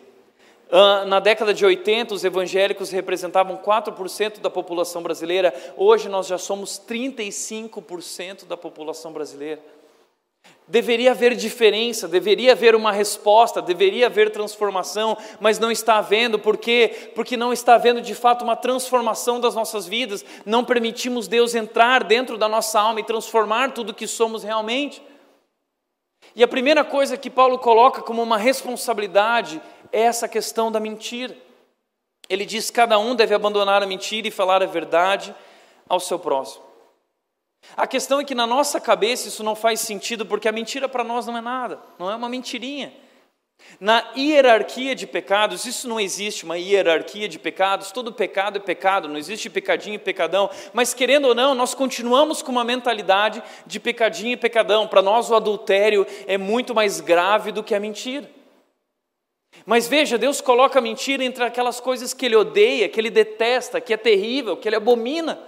Na 1.06 1.20
década 1.20 1.54
de 1.54 1.66
80, 1.66 2.14
os 2.14 2.24
evangélicos 2.24 2.92
representavam 2.92 3.58
4% 3.58 4.40
da 4.40 4.50
população 4.50 5.04
brasileira, 5.04 5.54
hoje 5.76 6.08
nós 6.08 6.28
já 6.28 6.38
somos 6.38 6.82
35% 6.88 8.46
da 8.46 8.56
população 8.56 9.12
brasileira. 9.12 9.62
Deveria 10.68 11.12
haver 11.12 11.36
diferença, 11.36 12.08
deveria 12.08 12.54
haver 12.54 12.74
uma 12.74 12.92
resposta, 12.92 13.62
deveria 13.62 14.06
haver 14.06 14.30
transformação, 14.30 15.18
mas 15.40 15.60
não 15.60 15.70
está 15.70 15.98
havendo, 15.98 16.40
por 16.40 16.56
quê? 16.56 17.12
Porque 17.14 17.36
não 17.36 17.52
está 17.52 17.76
havendo 17.76 18.02
de 18.02 18.16
fato 18.16 18.44
uma 18.44 18.56
transformação 18.56 19.42
das 19.42 19.56
nossas 19.56 19.86
vidas, 19.86 20.24
não 20.46 20.64
permitimos 20.64 21.28
Deus 21.28 21.54
entrar 21.54 22.06
dentro 22.06 22.38
da 22.38 22.48
nossa 22.48 22.80
alma 22.80 23.02
e 23.02 23.04
transformar 23.04 23.74
tudo 23.74 23.90
o 23.90 23.94
que 23.94 24.08
somos 24.08 24.42
realmente. 24.42 25.02
E 26.34 26.42
a 26.42 26.48
primeira 26.48 26.84
coisa 26.86 27.18
que 27.18 27.30
Paulo 27.30 27.60
coloca 27.60 28.02
como 28.02 28.24
uma 28.24 28.38
responsabilidade 28.38 29.62
é 29.92 30.02
essa 30.02 30.28
questão 30.28 30.72
da 30.72 30.80
mentira. 30.80 31.36
Ele 32.30 32.46
diz: 32.46 32.72
cada 32.72 32.98
um 32.98 33.16
deve 33.16 33.36
abandonar 33.36 33.84
a 33.84 33.86
mentira 33.86 34.28
e 34.28 34.32
falar 34.32 34.64
a 34.64 34.66
verdade 34.66 35.36
ao 35.88 36.00
seu 36.00 36.18
próximo. 36.18 36.73
A 37.76 37.88
questão 37.88 38.20
é 38.20 38.24
que 38.24 38.36
na 38.36 38.46
nossa 38.46 38.80
cabeça 38.80 39.28
isso 39.28 39.44
não 39.44 39.56
faz 39.56 39.80
sentido, 39.80 40.26
porque 40.26 40.48
a 40.48 40.52
mentira 40.52 40.88
para 40.88 41.04
nós 41.04 41.26
não 41.26 41.38
é 41.38 41.42
nada, 41.42 41.80
não 41.98 42.12
é 42.12 42.16
uma 42.16 42.30
mentirinha. 42.30 42.94
Na 43.80 44.12
hierarquia 44.16 44.94
de 44.94 45.08
pecados, 45.08 45.66
isso 45.66 45.88
não 45.88 46.00
existe 46.00 46.44
uma 46.44 46.58
hierarquia 46.58 47.28
de 47.28 47.40
pecados, 47.40 47.92
todo 47.92 48.12
pecado 48.12 48.58
é 48.58 48.60
pecado, 48.60 49.08
não 49.08 49.18
existe 49.18 49.50
pecadinho 49.50 49.96
e 49.96 50.00
pecadão, 50.00 50.50
mas 50.74 50.94
querendo 50.94 51.30
ou 51.30 51.36
não, 51.36 51.56
nós 51.56 51.74
continuamos 51.74 52.42
com 52.42 52.52
uma 52.52 52.64
mentalidade 52.64 53.42
de 53.66 53.80
pecadinho 53.80 54.34
e 54.34 54.38
pecadão. 54.38 54.88
Para 54.88 55.02
nós, 55.02 55.30
o 55.30 55.36
adultério 55.36 56.06
é 56.28 56.38
muito 56.38 56.76
mais 56.76 57.00
grave 57.00 57.52
do 57.52 57.64
que 57.64 57.74
a 57.74 57.80
mentira. 57.80 58.30
Mas 59.66 59.88
veja, 59.88 60.18
Deus 60.18 60.42
coloca 60.42 60.80
a 60.80 60.82
mentira 60.82 61.24
entre 61.24 61.44
aquelas 61.44 61.80
coisas 61.80 62.14
que 62.14 62.26
Ele 62.26 62.36
odeia, 62.36 62.90
que 62.90 63.00
Ele 63.00 63.10
detesta, 63.10 63.80
que 63.80 63.94
é 63.94 63.98
terrível, 63.98 64.58
que 64.58 64.68
Ele 64.68 64.76
abomina. 64.76 65.40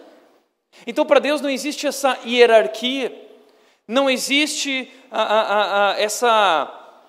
Então, 0.85 1.05
para 1.05 1.19
Deus 1.19 1.41
não 1.41 1.49
existe 1.49 1.87
essa 1.87 2.19
hierarquia, 2.25 3.13
não 3.87 4.09
existe 4.09 4.91
a, 5.11 5.21
a, 5.21 5.91
a, 5.91 5.99
essa, 5.99 7.01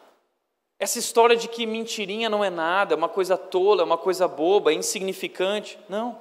essa 0.79 0.99
história 0.99 1.37
de 1.37 1.49
que 1.49 1.67
mentirinha 1.67 2.29
não 2.29 2.45
é 2.45 2.51
nada, 2.51 2.95
é 2.95 2.97
uma 2.97 3.09
coisa 3.09 3.37
tola, 3.37 3.83
é 3.83 3.85
uma 3.85 3.99
coisa 3.99 4.29
boba, 4.29 4.73
é 4.73 4.75
insignificante. 4.75 5.79
Não. 5.89 6.19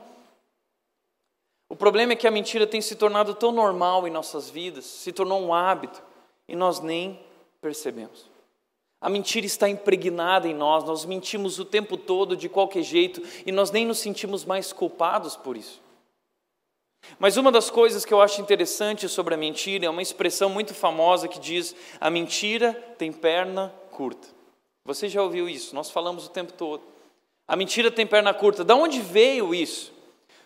O 1.68 1.76
problema 1.76 2.14
é 2.14 2.16
que 2.16 2.28
a 2.28 2.32
mentira 2.32 2.66
tem 2.66 2.80
se 2.80 2.96
tornado 2.96 3.34
tão 3.34 3.52
normal 3.52 4.08
em 4.08 4.12
nossas 4.12 4.50
vidas, 4.50 4.86
se 4.86 5.12
tornou 5.12 5.42
um 5.42 5.54
hábito, 5.54 6.02
e 6.48 6.56
nós 6.56 6.80
nem 6.80 7.20
percebemos. 7.60 8.30
A 9.02 9.10
mentira 9.10 9.46
está 9.46 9.68
impregnada 9.68 10.48
em 10.48 10.54
nós, 10.54 10.84
nós 10.84 11.06
mentimos 11.06 11.60
o 11.60 11.66
tempo 11.66 11.98
todo, 11.98 12.38
de 12.38 12.48
qualquer 12.48 12.84
jeito, 12.84 13.22
e 13.46 13.52
nós 13.52 13.72
nem 13.72 13.86
nos 13.86 14.00
sentimos 14.00 14.46
mais 14.46 14.72
culpados 14.72 15.36
por 15.36 15.58
isso. 15.58 15.82
Mas 17.18 17.38
uma 17.38 17.52
das 17.52 17.70
coisas 17.70 18.04
que 18.04 18.14
eu 18.14 18.22
acho 18.22 18.42
interessante 18.42 19.08
sobre 19.08 19.34
a 19.34 19.38
mentira 19.38 19.86
é 19.86 19.90
uma 19.90 20.02
expressão 20.02 20.50
muito 20.50 20.74
famosa 20.74 21.28
que 21.28 21.40
diz: 21.40 21.76
a 22.00 22.10
mentira 22.10 22.74
tem 22.98 23.12
perna 23.12 23.74
curta. 23.92 24.28
Você 24.84 25.10
já 25.10 25.22
ouviu 25.24 25.50
isso? 25.50 25.74
Nós 25.74 25.90
falamos 25.90 26.26
o 26.28 26.30
tempo 26.30 26.54
todo. 26.54 26.84
A 27.48 27.56
mentira 27.56 27.90
tem 27.90 28.06
perna 28.06 28.34
curta. 28.34 28.64
Da 28.64 28.76
onde 28.76 29.02
veio 29.02 29.54
isso? 29.54 29.94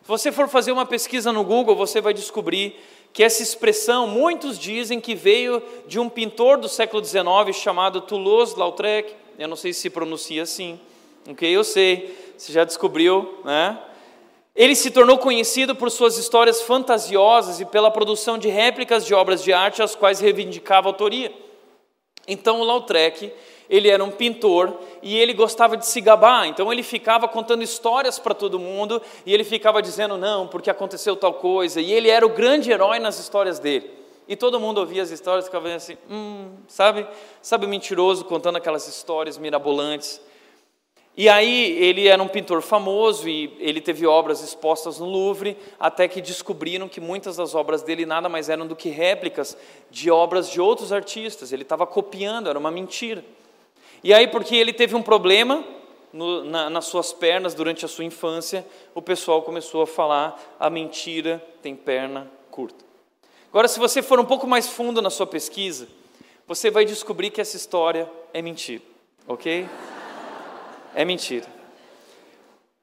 Se 0.02 0.08
você 0.08 0.32
for 0.32 0.48
fazer 0.48 0.72
uma 0.72 0.86
pesquisa 0.86 1.32
no 1.32 1.44
Google, 1.44 1.76
você 1.76 2.00
vai 2.02 2.14
descobrir 2.14 2.80
que 3.12 3.24
essa 3.24 3.42
expressão, 3.42 4.08
muitos 4.08 4.58
dizem 4.58 5.00
que 5.02 5.16
veio 5.16 5.62
de 5.88 6.00
um 6.00 6.08
pintor 6.08 6.58
do 6.58 6.70
século 6.70 7.04
XIX 7.04 7.22
chamado 7.54 8.02
Toulouse-Lautrec. 8.02 9.14
Eu 9.38 9.48
não 9.48 9.56
sei 9.56 9.74
se 9.74 9.90
pronuncia 9.90 10.44
assim. 10.44 10.80
Ok? 11.28 11.50
Eu 11.50 11.64
sei. 11.64 12.34
Você 12.38 12.54
já 12.54 12.64
descobriu, 12.64 13.40
né? 13.44 13.78
Ele 14.60 14.76
se 14.76 14.92
tornou 14.92 15.18
conhecido 15.18 15.74
por 15.74 15.90
suas 15.90 16.18
histórias 16.18 16.62
fantasiosas 16.62 17.62
e 17.62 17.66
pela 17.66 17.90
produção 17.90 18.38
de 18.38 18.50
réplicas 18.50 19.06
de 19.06 19.14
obras 19.14 19.42
de 19.42 19.54
arte 19.54 19.82
às 19.82 19.96
quais 19.96 20.20
reivindicava 20.20 20.90
autoria. 20.90 21.34
Então 22.28 22.60
o 22.60 22.66
Lautrec, 22.66 23.32
ele 23.70 23.88
era 23.88 24.04
um 24.04 24.12
pintor 24.12 24.78
e 25.02 25.18
ele 25.18 25.32
gostava 25.32 25.78
de 25.78 25.86
se 25.86 26.02
gabar, 26.02 26.46
então 26.46 26.74
ele 26.74 26.84
ficava 26.84 27.26
contando 27.26 27.64
histórias 27.64 28.20
para 28.20 28.34
todo 28.34 28.60
mundo 28.60 29.02
e 29.26 29.34
ele 29.34 29.46
ficava 29.46 29.82
dizendo 29.82 30.18
não, 30.18 30.46
porque 30.46 30.70
aconteceu 30.70 31.16
tal 31.16 31.36
coisa, 31.36 31.80
e 31.80 31.94
ele 31.94 32.10
era 32.10 32.26
o 32.26 32.30
grande 32.30 32.70
herói 32.70 33.00
nas 33.00 33.18
histórias 33.18 33.60
dele. 33.60 33.90
E 34.28 34.36
todo 34.36 34.60
mundo 34.60 34.80
ouvia 34.80 35.02
as 35.02 35.10
histórias 35.10 35.46
e 35.46 35.48
ficava 35.48 35.74
assim, 35.74 35.98
hum, 36.12 36.52
sabe? 36.68 37.08
Sabe 37.42 37.66
o 37.66 37.70
mentiroso 37.70 38.26
contando 38.26 38.58
aquelas 38.58 38.90
histórias 38.90 39.38
mirabolantes. 39.38 40.20
E 41.20 41.28
aí 41.28 41.74
ele 41.84 42.08
era 42.08 42.24
um 42.24 42.30
pintor 42.30 42.62
famoso 42.62 43.28
e 43.28 43.54
ele 43.60 43.82
teve 43.82 44.08
obras 44.08 44.42
expostas 44.42 45.00
no 45.00 45.06
Louvre, 45.06 45.58
até 45.78 46.08
que 46.08 46.22
descobriram 46.22 46.88
que 46.88 47.02
muitas 47.02 47.36
das 47.36 47.54
obras 47.54 47.84
dele 47.84 48.06
nada 48.06 48.30
mais 48.30 48.48
eram 48.48 48.66
do 48.66 48.74
que 48.74 48.88
réplicas 48.88 49.58
de 49.92 50.10
obras 50.10 50.50
de 50.50 50.62
outros 50.62 50.94
artistas. 50.94 51.52
Ele 51.52 51.64
estava 51.64 51.86
copiando, 51.86 52.48
era 52.48 52.58
uma 52.58 52.72
mentira. 52.72 53.22
E 54.02 54.14
aí, 54.14 54.30
porque 54.30 54.56
ele 54.56 54.72
teve 54.72 54.96
um 54.96 55.02
problema 55.02 55.62
no, 56.14 56.46
na, 56.46 56.70
nas 56.70 56.86
suas 56.86 57.12
pernas 57.12 57.54
durante 57.54 57.84
a 57.84 57.90
sua 57.90 58.06
infância, 58.06 58.66
o 58.96 59.02
pessoal 59.02 59.42
começou 59.42 59.82
a 59.82 59.88
falar: 59.88 60.42
a 60.58 60.70
mentira 60.70 61.46
tem 61.62 61.76
perna 61.76 62.32
curta. 62.50 62.86
Agora, 63.50 63.68
se 63.68 63.78
você 63.78 64.02
for 64.02 64.22
um 64.22 64.26
pouco 64.26 64.48
mais 64.48 64.70
fundo 64.70 65.02
na 65.02 65.10
sua 65.10 65.28
pesquisa, 65.28 65.90
você 66.48 66.72
vai 66.72 66.86
descobrir 66.86 67.30
que 67.30 67.42
essa 67.42 67.58
história 67.58 68.10
é 68.34 68.42
mentira, 68.42 68.84
ok? 69.28 69.68
É 70.96 71.06
mentira. 71.06 71.46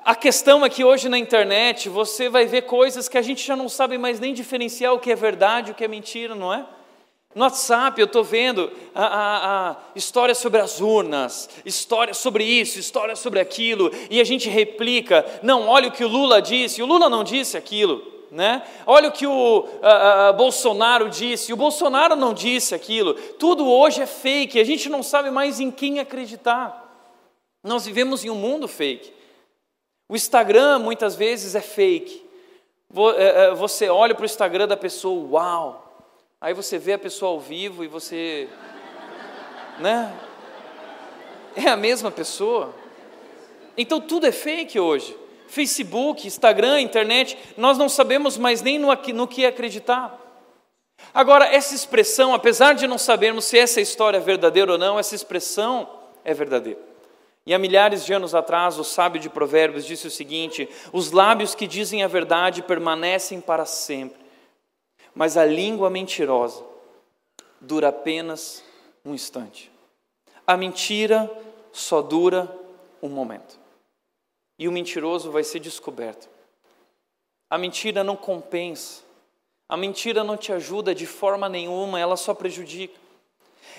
A 0.07 0.15
questão 0.15 0.65
é 0.65 0.69
que 0.69 0.85
hoje 0.85 1.09
na 1.09 1.19
internet 1.19 1.89
você 1.89 2.29
vai 2.29 2.47
ver 2.47 2.63
coisas 2.63 3.09
que 3.09 3.19
a 3.19 3.23
gente 3.23 3.45
já 3.45 3.57
não 3.57 3.69
sabe 3.69 3.99
mais 3.99 4.21
nem 4.21 4.33
diferenciar 4.33 4.95
o 4.95 5.01
que 5.01 5.11
é 5.11 5.17
verdade 5.17 5.71
e 5.71 5.73
o 5.73 5.75
que 5.75 5.85
é 5.85 5.89
mentira, 5.89 6.33
não 6.33 6.55
é? 6.55 6.65
No 7.35 7.43
WhatsApp 7.43 8.01
eu 8.01 8.07
estou 8.07 8.25
vendo 8.25 8.71
a, 8.95 9.05
a, 9.05 9.71
a 9.73 9.77
história 9.95 10.35
sobre 10.35 10.61
as 10.61 10.81
urnas, 10.81 11.51
história 11.67 12.15
sobre 12.15 12.45
isso, 12.45 12.79
história 12.79 13.17
sobre 13.17 13.41
aquilo, 13.41 13.91
e 14.09 14.21
a 14.21 14.25
gente 14.25 14.49
replica. 14.49 15.27
Não, 15.43 15.69
olha 15.69 15.89
o 15.89 15.93
que 15.93 16.05
o 16.05 16.09
Lula 16.09 16.41
disse, 16.41 16.83
o 16.83 16.87
Lula 16.87 17.11
não 17.11 17.25
disse 17.25 17.57
aquilo. 17.57 18.15
Né? 18.31 18.63
Olha 18.87 19.09
o 19.09 19.13
que 19.13 19.27
o 19.27 19.69
a, 19.83 20.33
Bolsonaro 20.33 21.11
disse, 21.11 21.53
o 21.53 21.57
Bolsonaro 21.57 22.15
não 22.15 22.33
disse 22.33 22.75
aquilo. 22.75 23.13
Tudo 23.15 23.69
hoje 23.69 24.03
é 24.03 24.07
fake, 24.07 24.61
a 24.61 24.65
gente 24.65 24.89
não 24.89 25.03
sabe 25.03 25.31
mais 25.31 25.59
em 25.59 25.71
quem 25.71 25.99
acreditar. 25.99 26.86
Nós 27.67 27.85
vivemos 27.85 28.25
em 28.25 28.31
um 28.31 28.37
mundo 28.37 28.69
fake. 28.69 29.13
O 30.09 30.15
Instagram 30.15 30.79
muitas 30.79 31.17
vezes 31.17 31.57
é 31.57 31.61
fake. 31.61 32.25
É, 33.17 33.47
é, 33.47 33.55
você 33.55 33.89
olha 33.89 34.15
para 34.15 34.23
o 34.23 34.25
Instagram 34.27 34.69
da 34.69 34.77
pessoa, 34.77 35.29
uau! 35.33 36.07
Aí 36.41 36.55
você 36.55 36.79
vê 36.79 36.93
a 36.93 36.99
pessoa 36.99 37.33
ao 37.33 37.41
vivo 37.41 37.83
e 37.83 37.89
você. 37.89 38.49
Né? 39.81 40.17
É 41.57 41.69
a 41.69 41.77
mesma 41.77 42.09
pessoa. 42.09 42.73
Então 43.77 44.01
tudo 44.01 44.27
é 44.27 44.33
fake 44.33 44.79
hoje. 44.79 45.17
Facebook, 45.49 46.25
Instagram, 46.25 46.81
internet, 46.81 47.37
nós 47.57 47.77
não 47.77 47.89
sabemos 47.89 48.39
mais 48.39 48.63
nem 48.63 48.79
no, 48.79 48.95
no 48.95 49.27
que 49.27 49.45
acreditar. 49.45 50.17
Agora, 51.13 51.47
essa 51.47 51.75
expressão, 51.75 52.33
apesar 52.33 52.75
de 52.75 52.87
não 52.87 52.99
sabermos 52.99 53.45
se 53.47 53.59
essa 53.59 53.81
história 53.81 54.19
é 54.19 54.21
verdadeira 54.21 54.71
ou 54.73 54.79
não, 54.79 54.99
essa 54.99 55.17
expressão 55.17 55.89
é 56.25 56.33
verdadeira. 56.33 56.86
E 57.47 57.55
há 57.55 57.59
milhares 57.59 58.05
de 58.05 58.13
anos 58.13 58.35
atrás, 58.35 58.77
o 58.77 58.83
sábio 58.83 59.21
de 59.21 59.31
Provérbios 59.31 59.87
disse 59.87 60.09
o 60.09 60.11
seguinte: 60.11 60.69
Os 60.93 61.13
lábios 61.13 61.55
que 61.55 61.67
dizem 61.67 62.03
a 62.03 62.09
verdade 62.09 62.61
permanecem 62.61 63.41
para 63.41 63.65
sempre, 63.65 64.21
mas 65.15 65.37
a 65.37 65.45
língua 65.45 65.89
mentirosa 65.89 66.65
dura 67.61 67.89
apenas 67.89 68.65
um 69.05 69.15
instante. 69.15 69.71
A 70.45 70.57
mentira 70.57 71.31
só 71.73 72.03
dura 72.03 72.53
um 73.01 73.09
momento. 73.09 73.59
E 74.59 74.67
o 74.67 74.73
mentiroso 74.73 75.31
vai 75.31 75.45
ser 75.45 75.61
descoberto. 75.61 76.29
A 77.49 77.57
mentira 77.57 78.03
não 78.03 78.17
compensa. 78.17 79.03
A 79.69 79.77
mentira 79.77 80.25
não 80.25 80.37
te 80.37 80.53
ajuda 80.53 80.95
de 80.95 81.07
forma 81.07 81.49
nenhuma, 81.49 82.01
ela 82.01 82.17
só 82.17 82.33
prejudica. 82.33 83.06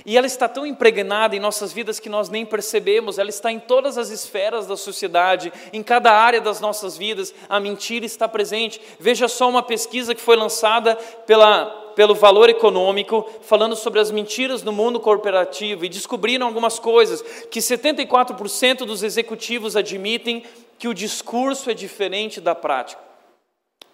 E 0.06 0.18
ela 0.18 0.28
está 0.28 0.48
tão 0.48 0.66
impregnada 0.66 1.36
em 1.36 1.40
nossas 1.40 1.74
vidas 1.74 2.00
que 2.00 2.10
nós 2.10 2.30
nem 2.30 2.46
percebemos, 2.46 3.18
ela 3.18 3.30
está 3.30 3.52
em 3.52 3.60
todas 3.60 3.98
as 3.98 4.10
esferas 4.10 4.68
da 4.68 4.78
sociedade, 4.78 5.52
em 5.74 5.82
cada 5.82 6.12
área 6.12 6.40
das 6.40 6.60
nossas 6.60 6.98
vidas, 6.98 7.34
a 7.50 7.60
mentira 7.60 8.06
está 8.06 8.28
presente. 8.28 8.80
Veja 9.00 9.28
só 9.28 9.50
uma 9.50 9.64
pesquisa 9.64 10.14
que 10.14 10.22
foi 10.22 10.36
lançada 10.36 10.96
pela, 11.26 11.66
pelo 11.96 12.14
Valor 12.14 12.50
Econômico, 12.50 13.28
falando 13.42 13.76
sobre 13.76 14.00
as 14.00 14.12
mentiras 14.12 14.64
no 14.64 14.72
mundo 14.72 15.00
corporativo, 15.00 15.84
e 15.84 15.90
descobriram 15.90 16.46
algumas 16.46 16.78
coisas: 16.78 17.22
que 17.50 17.60
74% 17.60 18.86
dos 18.86 19.04
executivos 19.04 19.76
admitem 19.76 20.44
que 20.78 20.88
o 20.88 20.94
discurso 20.94 21.72
é 21.72 21.74
diferente 21.74 22.40
da 22.40 22.54
prática. 22.54 23.02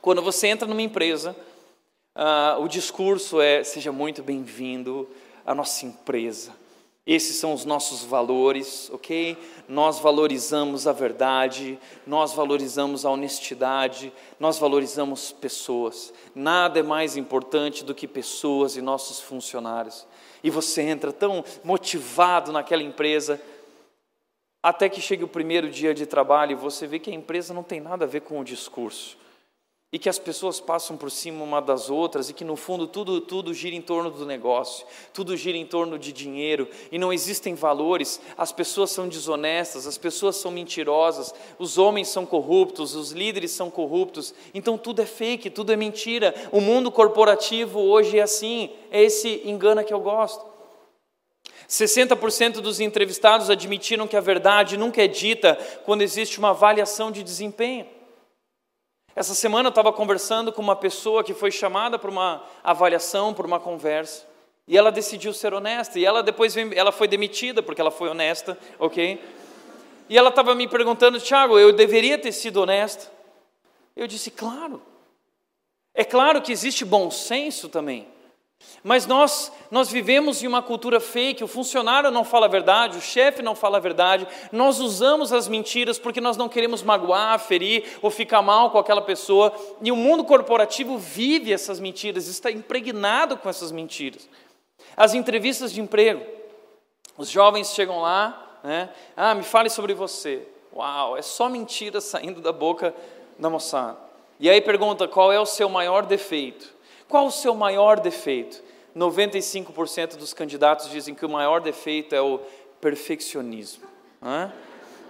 Quando 0.01 0.21
você 0.21 0.47
entra 0.47 0.67
numa 0.67 0.81
empresa, 0.81 1.33
uh, 2.15 2.61
o 2.61 2.67
discurso 2.67 3.39
é: 3.39 3.63
seja 3.63 3.91
muito 3.91 4.21
bem-vindo 4.21 5.07
a 5.45 5.53
nossa 5.53 5.85
empresa. 5.85 6.51
Esses 7.05 7.35
são 7.35 7.53
os 7.53 7.65
nossos 7.65 8.05
valores, 8.05 8.89
ok? 8.89 9.37
Nós 9.67 9.99
valorizamos 9.99 10.87
a 10.87 10.93
verdade, 10.93 11.77
nós 12.07 12.33
valorizamos 12.33 13.05
a 13.05 13.09
honestidade, 13.09 14.13
nós 14.39 14.57
valorizamos 14.57 15.33
pessoas. 15.33 16.13
Nada 16.33 16.79
é 16.79 16.83
mais 16.83 17.17
importante 17.17 17.83
do 17.83 17.93
que 17.93 18.07
pessoas 18.07 18.77
e 18.77 18.81
nossos 18.81 19.19
funcionários. 19.19 20.07
E 20.41 20.49
você 20.49 20.81
entra 20.81 21.11
tão 21.11 21.43
motivado 21.61 22.53
naquela 22.53 22.83
empresa, 22.83 23.41
até 24.61 24.87
que 24.87 25.01
chegue 25.01 25.25
o 25.25 25.27
primeiro 25.27 25.69
dia 25.69 25.93
de 25.93 26.05
trabalho 26.05 26.53
e 26.53 26.55
você 26.55 26.87
vê 26.87 26.99
que 26.99 27.11
a 27.11 27.13
empresa 27.13 27.53
não 27.53 27.63
tem 27.63 27.81
nada 27.81 28.05
a 28.05 28.07
ver 28.07 28.21
com 28.21 28.39
o 28.39 28.45
discurso 28.45 29.17
e 29.93 29.99
que 29.99 30.09
as 30.09 30.17
pessoas 30.17 30.59
passam 30.59 30.97
por 30.97 31.11
cima 31.11 31.43
uma 31.43 31.61
das 31.61 31.87
outras 31.87 32.27
e 32.27 32.33
que 32.33 32.43
no 32.43 32.55
fundo 32.55 32.87
tudo 32.87 33.21
tudo 33.21 33.53
gira 33.53 33.75
em 33.75 33.81
torno 33.81 34.09
do 34.09 34.25
negócio, 34.25 34.87
tudo 35.13 35.37
gira 35.37 35.55
em 35.55 35.67
torno 35.67 35.99
de 35.99 36.11
dinheiro 36.11 36.67
e 36.91 36.97
não 36.97 37.13
existem 37.13 37.53
valores, 37.53 38.19
as 38.35 38.51
pessoas 38.51 38.89
são 38.89 39.07
desonestas, 39.07 39.85
as 39.85 39.95
pessoas 39.95 40.35
são 40.37 40.49
mentirosas, 40.49 41.31
os 41.59 41.77
homens 41.77 42.07
são 42.07 42.25
corruptos, 42.25 42.95
os 42.95 43.11
líderes 43.11 43.51
são 43.51 43.69
corruptos, 43.69 44.33
então 44.51 44.79
tudo 44.79 45.03
é 45.03 45.05
fake, 45.05 45.51
tudo 45.51 45.71
é 45.71 45.75
mentira. 45.75 46.33
O 46.51 46.59
mundo 46.59 46.91
corporativo 46.91 47.79
hoje 47.79 48.17
é 48.17 48.23
assim, 48.23 48.71
é 48.89 49.03
esse 49.03 49.43
engana 49.45 49.83
que 49.83 49.93
eu 49.93 49.99
gosto. 49.99 50.43
60% 51.69 52.61
dos 52.61 52.79
entrevistados 52.79 53.49
admitiram 53.51 54.07
que 54.07 54.17
a 54.17 54.21
verdade 54.21 54.75
nunca 54.75 55.03
é 55.03 55.07
dita 55.07 55.55
quando 55.85 56.01
existe 56.01 56.39
uma 56.39 56.49
avaliação 56.49 57.11
de 57.11 57.21
desempenho. 57.21 57.85
Essa 59.15 59.35
semana 59.35 59.67
eu 59.67 59.71
estava 59.71 59.93
conversando 59.93 60.51
com 60.51 60.61
uma 60.61 60.75
pessoa 60.75 61.23
que 61.23 61.33
foi 61.33 61.51
chamada 61.51 61.99
para 61.99 62.09
uma 62.09 62.43
avaliação, 62.63 63.33
para 63.33 63.45
uma 63.45 63.59
conversa, 63.59 64.25
e 64.67 64.77
ela 64.77 64.91
decidiu 64.91 65.33
ser 65.33 65.53
honesta, 65.53 65.99
e 65.99 66.05
ela 66.05 66.23
depois 66.23 66.55
ela 66.57 66.91
foi 66.91 67.07
demitida 67.07 67.61
porque 67.61 67.79
ela 67.79 67.91
foi 67.91 68.09
honesta, 68.09 68.57
ok? 68.79 69.21
E 70.09 70.17
ela 70.17 70.29
estava 70.29 70.55
me 70.55 70.67
perguntando, 70.67 71.19
Tiago, 71.19 71.59
eu 71.59 71.71
deveria 71.71 72.17
ter 72.17 72.31
sido 72.31 72.61
honesta? 72.61 73.11
Eu 73.95 74.07
disse, 74.07 74.31
claro. 74.31 74.81
É 75.93 76.03
claro 76.03 76.41
que 76.41 76.51
existe 76.51 76.83
bom 76.83 77.11
senso 77.11 77.69
também. 77.69 78.07
Mas 78.83 79.07
nós, 79.07 79.49
nós 79.71 79.89
vivemos 79.89 80.43
em 80.43 80.47
uma 80.47 80.61
cultura 80.61 80.99
fake, 80.99 81.43
o 81.43 81.47
funcionário 81.47 82.11
não 82.11 82.25
fala 82.25 82.47
a 82.47 82.49
verdade, 82.49 82.97
o 82.97 83.01
chefe 83.01 83.41
não 83.41 83.55
fala 83.55 83.77
a 83.77 83.79
verdade, 83.79 84.27
nós 84.51 84.79
usamos 84.79 85.31
as 85.31 85.47
mentiras 85.47 85.97
porque 85.97 86.19
nós 86.19 86.35
não 86.35 86.49
queremos 86.49 86.83
magoar, 86.83 87.39
ferir 87.39 87.97
ou 88.01 88.11
ficar 88.11 88.41
mal 88.41 88.71
com 88.71 88.77
aquela 88.77 89.01
pessoa, 89.01 89.53
e 89.81 89.89
o 89.89 89.95
mundo 89.95 90.25
corporativo 90.25 90.97
vive 90.97 91.53
essas 91.53 91.79
mentiras, 91.79 92.27
está 92.27 92.51
impregnado 92.51 93.37
com 93.37 93.47
essas 93.47 93.71
mentiras. 93.71 94.27
As 94.97 95.13
entrevistas 95.13 95.71
de 95.71 95.79
emprego, 95.79 96.25
os 97.17 97.29
jovens 97.29 97.73
chegam 97.73 98.01
lá, 98.01 98.59
né? 98.63 98.89
ah, 99.15 99.33
me 99.33 99.43
fale 99.43 99.69
sobre 99.69 99.93
você. 99.93 100.45
Uau, 100.75 101.15
é 101.15 101.21
só 101.21 101.47
mentira 101.47 102.01
saindo 102.01 102.41
da 102.41 102.51
boca 102.51 102.93
da 103.39 103.49
moçada. 103.49 103.97
E 104.39 104.49
aí 104.49 104.59
pergunta 104.59 105.07
qual 105.07 105.31
é 105.31 105.39
o 105.39 105.45
seu 105.45 105.69
maior 105.69 106.05
defeito. 106.05 106.72
Qual 107.13 107.27
o 107.27 107.31
seu 107.31 107.53
maior 107.53 107.99
defeito? 107.99 108.63
95% 108.97 110.15
dos 110.15 110.33
candidatos 110.33 110.89
dizem 110.89 111.13
que 111.13 111.23
o 111.23 111.29
maior 111.29 111.61
defeito 111.61 112.15
é 112.15 112.19
o 112.19 112.39
perfeccionismo. 112.81 113.83
Né? 114.19 114.51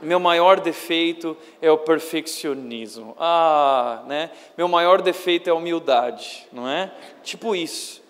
Meu 0.01 0.19
maior 0.19 0.59
defeito 0.59 1.37
é 1.61 1.71
o 1.71 1.77
perfeccionismo. 1.77 3.15
Ah, 3.17 4.03
né? 4.05 4.31
Meu 4.57 4.67
maior 4.67 5.01
defeito 5.01 5.47
é 5.47 5.51
a 5.51 5.55
humildade, 5.55 6.45
não 6.51 6.67
é? 6.67 6.91
Tipo 7.23 7.55
isso. 7.55 8.01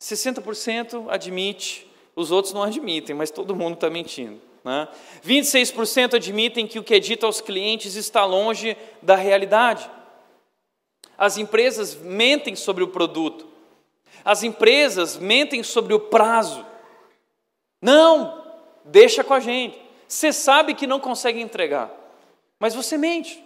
60% 0.00 1.06
admite, 1.08 1.90
os 2.14 2.30
outros 2.30 2.54
não 2.54 2.62
admitem, 2.62 3.16
mas 3.16 3.32
todo 3.32 3.56
mundo 3.56 3.74
está 3.74 3.90
mentindo. 3.90 4.40
Né? 4.62 4.86
26% 5.26 6.14
admitem 6.14 6.68
que 6.68 6.78
o 6.78 6.84
que 6.84 6.94
é 6.94 7.00
dito 7.00 7.26
aos 7.26 7.40
clientes 7.40 7.96
está 7.96 8.24
longe 8.24 8.76
da 9.02 9.16
realidade. 9.16 9.90
As 11.18 11.36
empresas 11.36 11.96
mentem 11.96 12.54
sobre 12.54 12.84
o 12.84 12.88
produto. 12.88 13.48
As 14.24 14.44
empresas 14.44 15.16
mentem 15.16 15.64
sobre 15.64 15.92
o 15.92 15.98
prazo. 15.98 16.64
Não, 17.82 18.44
deixa 18.84 19.24
com 19.24 19.34
a 19.34 19.40
gente. 19.40 19.76
Você 20.06 20.32
sabe 20.32 20.74
que 20.74 20.86
não 20.86 21.00
consegue 21.00 21.40
entregar, 21.40 21.90
mas 22.58 22.74
você 22.74 22.96
mente. 22.96 23.44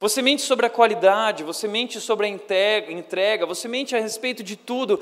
Você 0.00 0.20
mente 0.20 0.42
sobre 0.42 0.66
a 0.66 0.70
qualidade, 0.70 1.42
você 1.42 1.66
mente 1.66 1.98
sobre 1.98 2.26
a 2.26 2.28
entrega, 2.28 3.46
você 3.46 3.66
mente 3.66 3.96
a 3.96 4.00
respeito 4.00 4.42
de 4.42 4.54
tudo. 4.54 5.00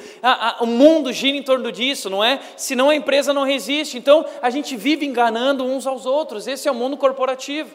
o 0.60 0.66
mundo 0.66 1.12
gira 1.12 1.36
em 1.36 1.42
torno 1.42 1.72
disso, 1.72 2.08
não 2.08 2.22
é? 2.22 2.40
Senão 2.56 2.88
a 2.88 2.94
empresa 2.94 3.32
não 3.32 3.42
resiste. 3.42 3.98
Então 3.98 4.24
a 4.40 4.48
gente 4.48 4.76
vive 4.76 5.04
enganando 5.04 5.64
uns 5.64 5.88
aos 5.88 6.06
outros. 6.06 6.46
Esse 6.46 6.68
é 6.68 6.70
o 6.70 6.74
mundo 6.74 6.96
corporativo. 6.96 7.74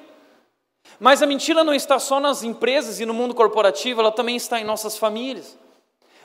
Mas 0.99 1.21
a 1.21 1.27
mentira 1.27 1.63
não 1.63 1.73
está 1.73 1.99
só 1.99 2.19
nas 2.19 2.43
empresas 2.43 2.99
e 2.99 3.05
no 3.05 3.13
mundo 3.13 3.35
corporativo, 3.35 4.01
ela 4.01 4.11
também 4.11 4.35
está 4.35 4.59
em 4.59 4.63
nossas 4.63 4.97
famílias. 4.97 5.57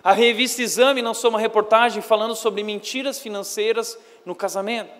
A 0.03 0.13
revista 0.13 0.63
Exame 0.63 1.03
lançou 1.03 1.31
uma 1.31 1.39
reportagem 1.39 2.03
falando 2.03 2.35
sobre 2.35 2.63
mentiras 2.63 3.21
financeiras 3.21 3.99
no 4.25 4.35
casamento. 4.35 4.91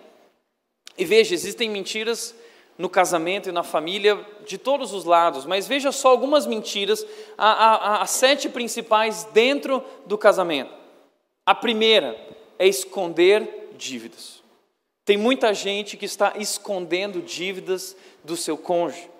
E 0.97 1.03
veja, 1.03 1.33
existem 1.33 1.69
mentiras 1.69 2.35
no 2.77 2.89
casamento 2.89 3.49
e 3.49 3.51
na 3.51 3.63
família 3.63 4.19
de 4.45 4.57
todos 4.57 4.93
os 4.93 5.05
lados, 5.05 5.45
mas 5.45 5.67
veja 5.67 5.91
só 5.91 6.09
algumas 6.09 6.45
mentiras, 6.45 7.05
as 7.37 8.09
sete 8.11 8.49
principais 8.49 9.25
dentro 9.33 9.83
do 10.05 10.17
casamento. 10.17 10.73
A 11.45 11.53
primeira 11.53 12.17
é 12.57 12.67
esconder 12.67 13.71
dívidas. 13.77 14.41
Tem 15.05 15.17
muita 15.17 15.53
gente 15.53 15.97
que 15.97 16.05
está 16.05 16.33
escondendo 16.37 17.21
dívidas 17.21 17.95
do 18.23 18.37
seu 18.37 18.57
cônjuge. 18.57 19.12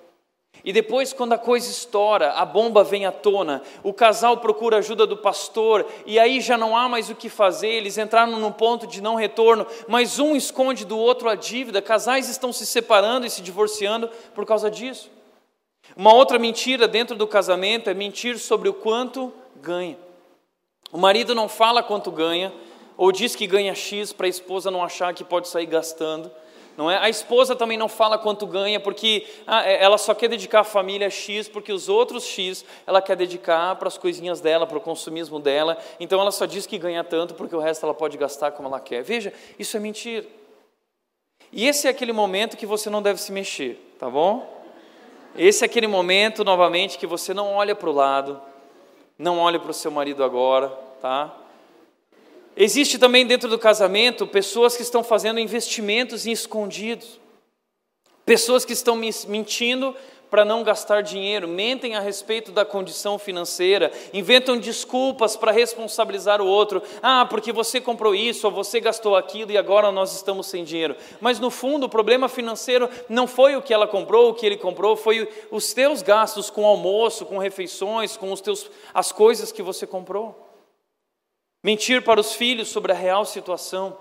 E 0.63 0.71
depois, 0.71 1.11
quando 1.11 1.33
a 1.33 1.37
coisa 1.37 1.69
estoura, 1.69 2.31
a 2.31 2.45
bomba 2.45 2.85
vem 2.85 3.05
à 3.05 3.11
tona, 3.11 3.61
o 3.83 3.91
casal 3.91 4.37
procura 4.37 4.77
ajuda 4.77 5.05
do 5.05 5.17
pastor, 5.17 5.85
e 6.05 6.17
aí 6.17 6.39
já 6.39 6.57
não 6.57 6.77
há 6.77 6.87
mais 6.87 7.09
o 7.09 7.15
que 7.15 7.27
fazer, 7.27 7.67
eles 7.67 7.97
entraram 7.97 8.39
num 8.39 8.51
ponto 8.51 8.87
de 8.87 9.01
não 9.01 9.15
retorno, 9.15 9.67
mas 9.89 10.19
um 10.19 10.37
esconde 10.37 10.85
do 10.85 10.97
outro 10.97 11.27
a 11.27 11.35
dívida, 11.35 11.81
casais 11.81 12.29
estão 12.29 12.53
se 12.53 12.65
separando 12.65 13.25
e 13.25 13.29
se 13.29 13.41
divorciando 13.41 14.09
por 14.33 14.45
causa 14.45 14.71
disso. 14.71 15.11
Uma 15.97 16.13
outra 16.13 16.39
mentira 16.39 16.87
dentro 16.87 17.17
do 17.17 17.27
casamento 17.27 17.89
é 17.89 17.93
mentir 17.93 18.39
sobre 18.39 18.69
o 18.69 18.73
quanto 18.73 19.33
ganha. 19.61 19.97
O 20.93 20.97
marido 20.97 21.35
não 21.35 21.49
fala 21.49 21.83
quanto 21.83 22.09
ganha, 22.09 22.53
ou 22.95 23.11
diz 23.11 23.35
que 23.35 23.47
ganha 23.47 23.75
X 23.75 24.13
para 24.13 24.27
a 24.27 24.29
esposa 24.29 24.71
não 24.71 24.81
achar 24.81 25.13
que 25.13 25.25
pode 25.25 25.49
sair 25.49 25.65
gastando 25.65 26.31
não 26.75 26.89
é? 26.89 26.97
A 26.97 27.09
esposa 27.09 27.55
também 27.55 27.77
não 27.77 27.87
fala 27.87 28.17
quanto 28.17 28.47
ganha, 28.47 28.79
porque 28.79 29.27
ah, 29.45 29.67
é, 29.67 29.83
ela 29.83 29.97
só 29.97 30.13
quer 30.13 30.27
dedicar 30.27 30.61
a 30.61 30.63
família 30.63 31.09
X, 31.09 31.47
porque 31.47 31.71
os 31.71 31.87
outros 31.87 32.25
X 32.25 32.65
ela 32.87 33.01
quer 33.01 33.15
dedicar 33.15 33.75
para 33.75 33.87
as 33.87 33.97
coisinhas 33.97 34.41
dela, 34.41 34.65
para 34.65 34.77
o 34.77 34.81
consumismo 34.81 35.39
dela. 35.39 35.77
Então 35.99 36.19
ela 36.19 36.31
só 36.31 36.45
diz 36.45 36.65
que 36.65 36.77
ganha 36.77 37.03
tanto, 37.03 37.35
porque 37.35 37.55
o 37.55 37.59
resto 37.59 37.85
ela 37.85 37.93
pode 37.93 38.17
gastar 38.17 38.51
como 38.51 38.67
ela 38.67 38.79
quer. 38.79 39.03
Veja, 39.03 39.31
isso 39.59 39.77
é 39.77 39.79
mentira. 39.79 40.25
E 41.51 41.67
esse 41.67 41.87
é 41.87 41.89
aquele 41.91 42.11
momento 42.11 42.57
que 42.57 42.65
você 42.65 42.89
não 42.89 43.01
deve 43.01 43.21
se 43.21 43.31
mexer, 43.31 43.95
tá 43.99 44.09
bom? 44.09 44.51
Esse 45.35 45.63
é 45.63 45.65
aquele 45.65 45.87
momento, 45.87 46.43
novamente, 46.43 46.97
que 46.97 47.05
você 47.05 47.33
não 47.33 47.53
olha 47.53 47.75
para 47.75 47.89
o 47.89 47.93
lado, 47.93 48.41
não 49.17 49.39
olha 49.39 49.59
para 49.59 49.71
o 49.71 49.73
seu 49.73 49.91
marido 49.91 50.23
agora, 50.23 50.69
tá? 50.99 51.42
Existe 52.55 52.99
também 52.99 53.25
dentro 53.25 53.49
do 53.49 53.57
casamento 53.57 54.27
pessoas 54.27 54.75
que 54.75 54.83
estão 54.83 55.03
fazendo 55.03 55.39
investimentos 55.39 56.27
em 56.27 56.31
escondidos, 56.31 57.19
pessoas 58.25 58.63
que 58.63 58.73
estão 58.73 58.95
mentindo 58.95 59.95
para 60.33 60.43
não 60.43 60.63
gastar 60.63 61.01
dinheiro, 61.01 61.47
mentem 61.47 61.95
a 61.95 61.99
respeito 61.99 62.51
da 62.51 62.65
condição 62.65 63.19
financeira, 63.19 63.91
inventam 64.11 64.57
desculpas 64.57 65.37
para 65.37 65.51
responsabilizar 65.51 66.41
o 66.41 66.47
outro. 66.47 66.81
Ah, 67.03 67.23
porque 67.29 67.53
você 67.53 67.79
comprou 67.79 68.15
isso, 68.15 68.47
ou 68.47 68.51
você 68.51 68.79
gastou 68.79 69.15
aquilo 69.15 69.51
e 69.51 69.59
agora 69.59 69.91
nós 69.91 70.11
estamos 70.15 70.47
sem 70.47 70.63
dinheiro. 70.63 70.95
Mas 71.21 71.39
no 71.39 71.51
fundo, 71.51 71.85
o 71.85 71.89
problema 71.89 72.27
financeiro 72.27 72.89
não 73.07 73.27
foi 73.27 73.55
o 73.55 73.61
que 73.61 73.71
ela 73.71 73.87
comprou, 73.87 74.31
o 74.31 74.33
que 74.33 74.43
ele 74.43 74.57
comprou, 74.57 74.95
foi 74.95 75.29
os 75.51 75.71
teus 75.71 76.01
gastos 76.01 76.49
com 76.49 76.65
almoço, 76.65 77.27
com 77.27 77.37
refeições, 77.37 78.17
com 78.17 78.31
os 78.31 78.41
teus, 78.41 78.71
as 78.91 79.11
coisas 79.11 79.51
que 79.51 79.61
você 79.61 79.85
comprou. 79.85 80.42
Mentir 81.63 82.01
para 82.01 82.19
os 82.19 82.33
filhos 82.33 82.67
sobre 82.67 82.91
a 82.91 82.95
real 82.95 83.23
situação. 83.23 83.97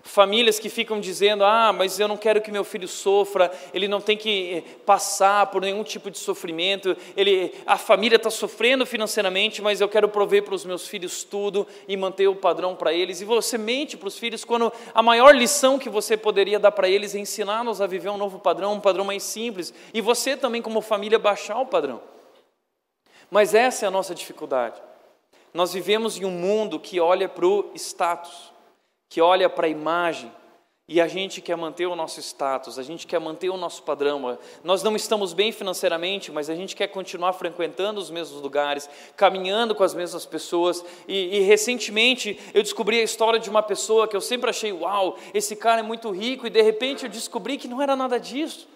Famílias 0.00 0.58
que 0.58 0.68
ficam 0.68 1.00
dizendo: 1.00 1.42
ah, 1.44 1.72
mas 1.72 1.98
eu 1.98 2.06
não 2.06 2.16
quero 2.16 2.40
que 2.40 2.52
meu 2.52 2.62
filho 2.62 2.86
sofra, 2.86 3.50
ele 3.72 3.88
não 3.88 4.00
tem 4.00 4.16
que 4.16 4.56
eh, 4.56 4.60
passar 4.84 5.46
por 5.46 5.62
nenhum 5.62 5.82
tipo 5.82 6.10
de 6.10 6.18
sofrimento, 6.18 6.96
ele, 7.16 7.54
a 7.66 7.76
família 7.76 8.16
está 8.16 8.30
sofrendo 8.30 8.84
financeiramente, 8.84 9.62
mas 9.62 9.80
eu 9.80 9.88
quero 9.88 10.08
prover 10.08 10.44
para 10.44 10.54
os 10.54 10.64
meus 10.64 10.86
filhos 10.86 11.24
tudo 11.24 11.66
e 11.88 11.96
manter 11.96 12.28
o 12.28 12.36
padrão 12.36 12.76
para 12.76 12.92
eles. 12.92 13.22
E 13.22 13.24
você 13.24 13.56
mente 13.56 13.96
para 13.96 14.08
os 14.08 14.18
filhos 14.18 14.44
quando 14.44 14.72
a 14.94 15.02
maior 15.02 15.34
lição 15.34 15.78
que 15.78 15.88
você 15.88 16.16
poderia 16.16 16.60
dar 16.60 16.70
para 16.70 16.88
eles 16.88 17.14
é 17.14 17.18
ensiná-los 17.18 17.80
a 17.80 17.86
viver 17.86 18.10
um 18.10 18.18
novo 18.18 18.38
padrão, 18.38 18.74
um 18.74 18.80
padrão 18.80 19.06
mais 19.06 19.22
simples, 19.22 19.72
e 19.92 20.00
você 20.00 20.36
também, 20.36 20.60
como 20.60 20.80
família, 20.80 21.18
baixar 21.18 21.58
o 21.58 21.66
padrão. 21.66 22.00
Mas 23.30 23.54
essa 23.54 23.86
é 23.86 23.88
a 23.88 23.90
nossa 23.90 24.14
dificuldade. 24.14 24.80
Nós 25.54 25.72
vivemos 25.72 26.20
em 26.20 26.24
um 26.24 26.32
mundo 26.32 26.80
que 26.80 26.98
olha 26.98 27.28
para 27.28 27.46
o 27.46 27.70
status, 27.76 28.52
que 29.08 29.20
olha 29.20 29.48
para 29.48 29.68
a 29.68 29.70
imagem, 29.70 30.32
e 30.88 31.00
a 31.00 31.06
gente 31.06 31.40
quer 31.40 31.56
manter 31.56 31.86
o 31.86 31.94
nosso 31.94 32.18
status, 32.20 32.76
a 32.76 32.82
gente 32.82 33.06
quer 33.06 33.20
manter 33.20 33.48
o 33.48 33.56
nosso 33.56 33.84
padrão. 33.84 34.36
Nós 34.64 34.82
não 34.82 34.96
estamos 34.96 35.32
bem 35.32 35.52
financeiramente, 35.52 36.32
mas 36.32 36.50
a 36.50 36.56
gente 36.56 36.74
quer 36.74 36.88
continuar 36.88 37.32
frequentando 37.34 38.00
os 38.00 38.10
mesmos 38.10 38.42
lugares, 38.42 38.90
caminhando 39.16 39.76
com 39.76 39.84
as 39.84 39.94
mesmas 39.94 40.26
pessoas. 40.26 40.84
E, 41.06 41.38
e, 41.38 41.40
recentemente 41.40 42.38
eu 42.52 42.62
descobri 42.62 42.98
a 42.98 43.04
história 43.04 43.38
de 43.38 43.48
uma 43.48 43.62
pessoa 43.62 44.08
que 44.08 44.16
eu 44.16 44.20
sempre 44.20 44.50
achei, 44.50 44.72
uau, 44.72 45.16
esse 45.32 45.54
cara 45.54 45.80
é 45.80 45.84
muito 45.84 46.10
rico, 46.10 46.48
e 46.48 46.50
de 46.50 46.60
repente 46.60 47.04
eu 47.04 47.08
descobri 47.08 47.56
que 47.56 47.68
não 47.68 47.80
era 47.80 47.94
nada 47.94 48.18
disso 48.18 48.73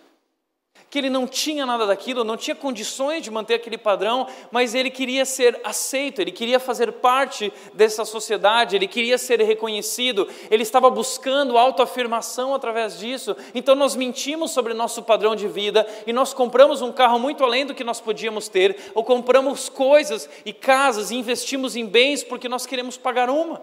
que 0.91 0.99
ele 0.99 1.11
não 1.11 1.27
tinha 1.27 1.67
nada 1.67 1.87
daquilo, 1.87 2.25
não 2.25 2.37
tinha 2.37 2.55
condições 2.55 3.23
de 3.23 3.31
manter 3.31 3.55
aquele 3.55 3.77
padrão, 3.77 4.27
mas 4.51 4.75
ele 4.75 4.91
queria 4.91 5.25
ser 5.25 5.61
aceito, 5.63 6.21
ele 6.21 6.33
queria 6.33 6.59
fazer 6.59 6.93
parte 6.93 7.53
dessa 7.75 8.05
sociedade, 8.05 8.75
ele 8.75 8.89
queria 8.89 9.19
ser 9.19 9.41
reconhecido, 9.43 10.27
ele 10.51 10.63
estava 10.63 10.89
buscando 10.89 11.59
autoafirmação 11.59 12.55
através 12.55 12.99
disso. 12.99 13.37
Então 13.55 13.75
nós 13.75 13.95
mentimos 13.95 14.51
sobre 14.51 14.73
nosso 14.73 15.03
padrão 15.03 15.37
de 15.37 15.47
vida 15.47 15.87
e 16.07 16.13
nós 16.13 16.33
compramos 16.33 16.81
um 16.81 16.93
carro 16.93 17.19
muito 17.19 17.45
além 17.45 17.67
do 17.67 17.75
que 17.75 17.85
nós 17.85 18.01
podíamos 18.01 18.49
ter, 18.49 18.93
ou 18.95 19.05
compramos 19.05 19.69
coisas 19.69 20.29
e 20.45 20.53
casas 20.53 21.11
e 21.11 21.17
investimos 21.17 21.77
em 21.77 21.85
bens 21.85 22.25
porque 22.25 22.49
nós 22.49 22.65
queremos 22.65 22.97
pagar 22.97 23.29
uma. 23.29 23.63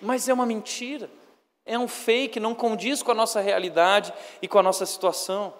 Mas 0.00 0.28
é 0.28 0.34
uma 0.34 0.46
mentira. 0.46 1.10
É 1.64 1.78
um 1.78 1.88
fake, 1.88 2.40
não 2.40 2.54
condiz 2.54 3.02
com 3.02 3.10
a 3.10 3.14
nossa 3.14 3.40
realidade 3.40 4.12
e 4.40 4.48
com 4.48 4.58
a 4.58 4.62
nossa 4.62 4.86
situação 4.86 5.52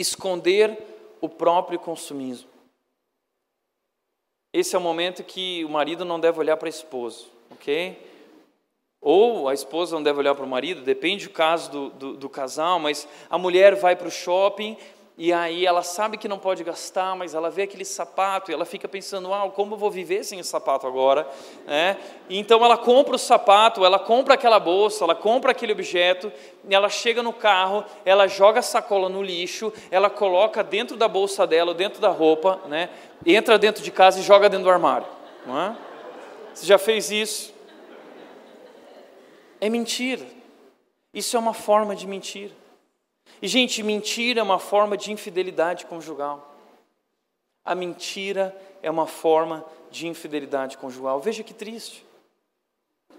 esconder 0.00 0.78
o 1.20 1.28
próprio 1.28 1.78
consumismo. 1.78 2.48
Esse 4.52 4.74
é 4.74 4.78
o 4.78 4.82
momento 4.82 5.22
que 5.22 5.64
o 5.64 5.68
marido 5.68 6.04
não 6.04 6.18
deve 6.18 6.38
olhar 6.40 6.56
para 6.56 6.68
a 6.68 6.70
esposa, 6.70 7.26
ok? 7.50 7.96
Ou 9.00 9.48
a 9.48 9.54
esposa 9.54 9.94
não 9.94 10.02
deve 10.02 10.18
olhar 10.18 10.34
para 10.34 10.44
o 10.44 10.48
marido, 10.48 10.82
depende 10.82 11.28
do 11.28 11.32
caso 11.32 11.70
do, 11.70 11.90
do, 11.90 12.16
do 12.16 12.28
casal, 12.28 12.78
mas 12.78 13.08
a 13.30 13.38
mulher 13.38 13.76
vai 13.76 13.94
para 13.94 14.08
o 14.08 14.10
shopping 14.10 14.76
e 15.22 15.34
aí 15.34 15.66
ela 15.66 15.82
sabe 15.82 16.16
que 16.16 16.26
não 16.26 16.38
pode 16.38 16.64
gastar, 16.64 17.14
mas 17.14 17.34
ela 17.34 17.50
vê 17.50 17.64
aquele 17.64 17.84
sapato 17.84 18.50
e 18.50 18.54
ela 18.54 18.64
fica 18.64 18.88
pensando, 18.88 19.30
ah, 19.34 19.50
como 19.50 19.74
eu 19.74 19.78
vou 19.78 19.90
viver 19.90 20.24
sem 20.24 20.40
esse 20.40 20.48
sapato 20.48 20.86
agora? 20.86 21.28
É? 21.68 21.94
Então 22.30 22.64
ela 22.64 22.78
compra 22.78 23.16
o 23.16 23.18
sapato, 23.18 23.84
ela 23.84 23.98
compra 23.98 24.32
aquela 24.32 24.58
bolsa, 24.58 25.04
ela 25.04 25.14
compra 25.14 25.50
aquele 25.50 25.72
objeto, 25.72 26.32
ela 26.70 26.88
chega 26.88 27.22
no 27.22 27.34
carro, 27.34 27.84
ela 28.02 28.26
joga 28.26 28.60
a 28.60 28.62
sacola 28.62 29.10
no 29.10 29.22
lixo, 29.22 29.70
ela 29.90 30.08
coloca 30.08 30.64
dentro 30.64 30.96
da 30.96 31.06
bolsa 31.06 31.46
dela, 31.46 31.74
dentro 31.74 32.00
da 32.00 32.08
roupa, 32.08 32.58
né? 32.66 32.88
entra 33.26 33.58
dentro 33.58 33.82
de 33.82 33.90
casa 33.90 34.20
e 34.20 34.22
joga 34.22 34.48
dentro 34.48 34.64
do 34.64 34.70
armário. 34.70 35.06
Não 35.44 35.60
é? 35.60 35.76
Você 36.54 36.64
já 36.64 36.78
fez 36.78 37.10
isso? 37.10 37.52
É 39.60 39.68
mentira. 39.68 40.24
Isso 41.12 41.36
é 41.36 41.38
uma 41.38 41.52
forma 41.52 41.94
de 41.94 42.06
mentira. 42.06 42.59
E, 43.42 43.48
gente, 43.48 43.82
mentira 43.82 44.40
é 44.40 44.42
uma 44.42 44.58
forma 44.58 44.96
de 44.96 45.12
infidelidade 45.12 45.86
conjugal. 45.86 46.54
A 47.64 47.74
mentira 47.74 48.56
é 48.82 48.90
uma 48.90 49.06
forma 49.06 49.64
de 49.90 50.06
infidelidade 50.06 50.76
conjugal. 50.76 51.20
Veja 51.20 51.42
que 51.42 51.54
triste. 51.54 52.04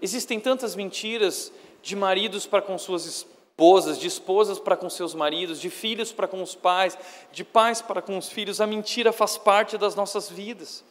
Existem 0.00 0.40
tantas 0.40 0.74
mentiras 0.74 1.52
de 1.82 1.96
maridos 1.96 2.46
para 2.46 2.62
com 2.62 2.76
suas 2.78 3.04
esposas, 3.04 3.98
de 3.98 4.06
esposas 4.06 4.58
para 4.58 4.76
com 4.76 4.88
seus 4.88 5.14
maridos, 5.14 5.60
de 5.60 5.70
filhos 5.70 6.12
para 6.12 6.28
com 6.28 6.42
os 6.42 6.54
pais, 6.54 6.96
de 7.30 7.44
pais 7.44 7.82
para 7.82 8.02
com 8.02 8.16
os 8.16 8.28
filhos. 8.28 8.60
A 8.60 8.66
mentira 8.66 9.12
faz 9.12 9.36
parte 9.36 9.76
das 9.76 9.94
nossas 9.94 10.28
vidas. 10.28 10.84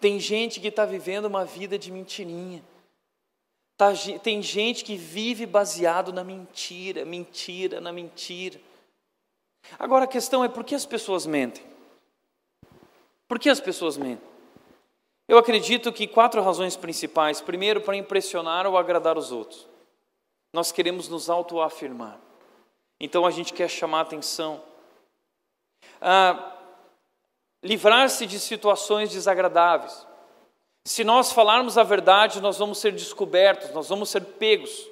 Tem 0.00 0.20
gente 0.20 0.60
que 0.60 0.68
está 0.68 0.84
vivendo 0.84 1.26
uma 1.26 1.44
vida 1.44 1.78
de 1.78 1.90
mentirinha. 1.90 2.62
Tá, 3.76 3.92
tem 4.22 4.40
gente 4.40 4.84
que 4.84 4.96
vive 4.96 5.46
baseado 5.46 6.12
na 6.12 6.22
mentira, 6.22 7.04
mentira, 7.04 7.80
na 7.80 7.92
mentira. 7.92 8.60
Agora 9.78 10.04
a 10.04 10.08
questão 10.08 10.44
é 10.44 10.48
por 10.48 10.64
que 10.64 10.74
as 10.74 10.86
pessoas 10.86 11.26
mentem? 11.26 11.64
Por 13.26 13.38
que 13.38 13.48
as 13.48 13.60
pessoas 13.60 13.96
mentem? 13.96 14.28
Eu 15.26 15.38
acredito 15.38 15.92
que 15.92 16.06
quatro 16.06 16.42
razões 16.42 16.76
principais. 16.76 17.40
Primeiro, 17.40 17.80
para 17.80 17.96
impressionar 17.96 18.66
ou 18.66 18.76
agradar 18.76 19.16
os 19.16 19.32
outros. 19.32 19.66
Nós 20.52 20.70
queremos 20.70 21.08
nos 21.08 21.28
autoafirmar. 21.28 22.20
Então 23.00 23.26
a 23.26 23.30
gente 23.30 23.52
quer 23.52 23.68
chamar 23.68 24.02
atenção. 24.02 24.62
Ah, 26.00 26.52
Livrar-se 27.64 28.26
de 28.26 28.38
situações 28.38 29.10
desagradáveis. 29.10 30.06
Se 30.86 31.02
nós 31.02 31.32
falarmos 31.32 31.78
a 31.78 31.82
verdade, 31.82 32.42
nós 32.42 32.58
vamos 32.58 32.76
ser 32.78 32.92
descobertos, 32.92 33.70
nós 33.70 33.88
vamos 33.88 34.10
ser 34.10 34.20
pegos, 34.20 34.86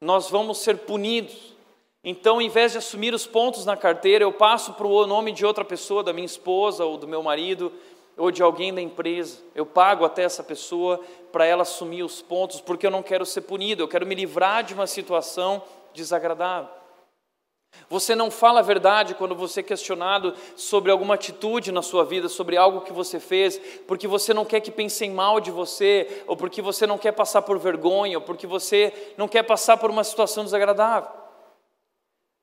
nós 0.00 0.28
vamos 0.28 0.58
ser 0.58 0.78
punidos. 0.78 1.54
Então, 2.02 2.42
em 2.42 2.48
vez 2.48 2.72
de 2.72 2.78
assumir 2.78 3.14
os 3.14 3.24
pontos 3.24 3.64
na 3.64 3.76
carteira, 3.76 4.24
eu 4.24 4.32
passo 4.32 4.72
para 4.72 4.86
o 4.86 5.06
nome 5.06 5.30
de 5.30 5.46
outra 5.46 5.64
pessoa, 5.64 6.02
da 6.02 6.12
minha 6.12 6.26
esposa 6.26 6.84
ou 6.84 6.98
do 6.98 7.06
meu 7.06 7.22
marido, 7.22 7.72
ou 8.16 8.32
de 8.32 8.42
alguém 8.42 8.74
da 8.74 8.80
empresa. 8.80 9.38
Eu 9.54 9.64
pago 9.64 10.04
até 10.04 10.24
essa 10.24 10.42
pessoa 10.42 11.00
para 11.30 11.46
ela 11.46 11.62
assumir 11.62 12.02
os 12.02 12.20
pontos, 12.20 12.60
porque 12.60 12.84
eu 12.84 12.90
não 12.90 13.02
quero 13.02 13.24
ser 13.24 13.42
punido, 13.42 13.82
eu 13.82 13.88
quero 13.88 14.04
me 14.04 14.16
livrar 14.16 14.64
de 14.64 14.74
uma 14.74 14.86
situação 14.86 15.62
desagradável. 15.94 16.83
Você 17.88 18.14
não 18.14 18.30
fala 18.30 18.60
a 18.60 18.62
verdade 18.62 19.14
quando 19.14 19.34
você 19.34 19.60
é 19.60 19.62
questionado 19.62 20.34
sobre 20.56 20.90
alguma 20.90 21.14
atitude 21.14 21.70
na 21.70 21.82
sua 21.82 22.04
vida, 22.04 22.28
sobre 22.28 22.56
algo 22.56 22.80
que 22.80 22.92
você 22.92 23.20
fez, 23.20 23.60
porque 23.86 24.08
você 24.08 24.32
não 24.32 24.44
quer 24.44 24.60
que 24.60 24.70
pensem 24.70 25.10
mal 25.10 25.40
de 25.40 25.50
você, 25.50 26.22
ou 26.26 26.36
porque 26.36 26.62
você 26.62 26.86
não 26.86 26.98
quer 26.98 27.12
passar 27.12 27.42
por 27.42 27.58
vergonha, 27.58 28.18
ou 28.18 28.24
porque 28.24 28.46
você 28.46 28.92
não 29.16 29.28
quer 29.28 29.42
passar 29.42 29.76
por 29.76 29.90
uma 29.90 30.02
situação 30.02 30.44
desagradável. 30.44 31.10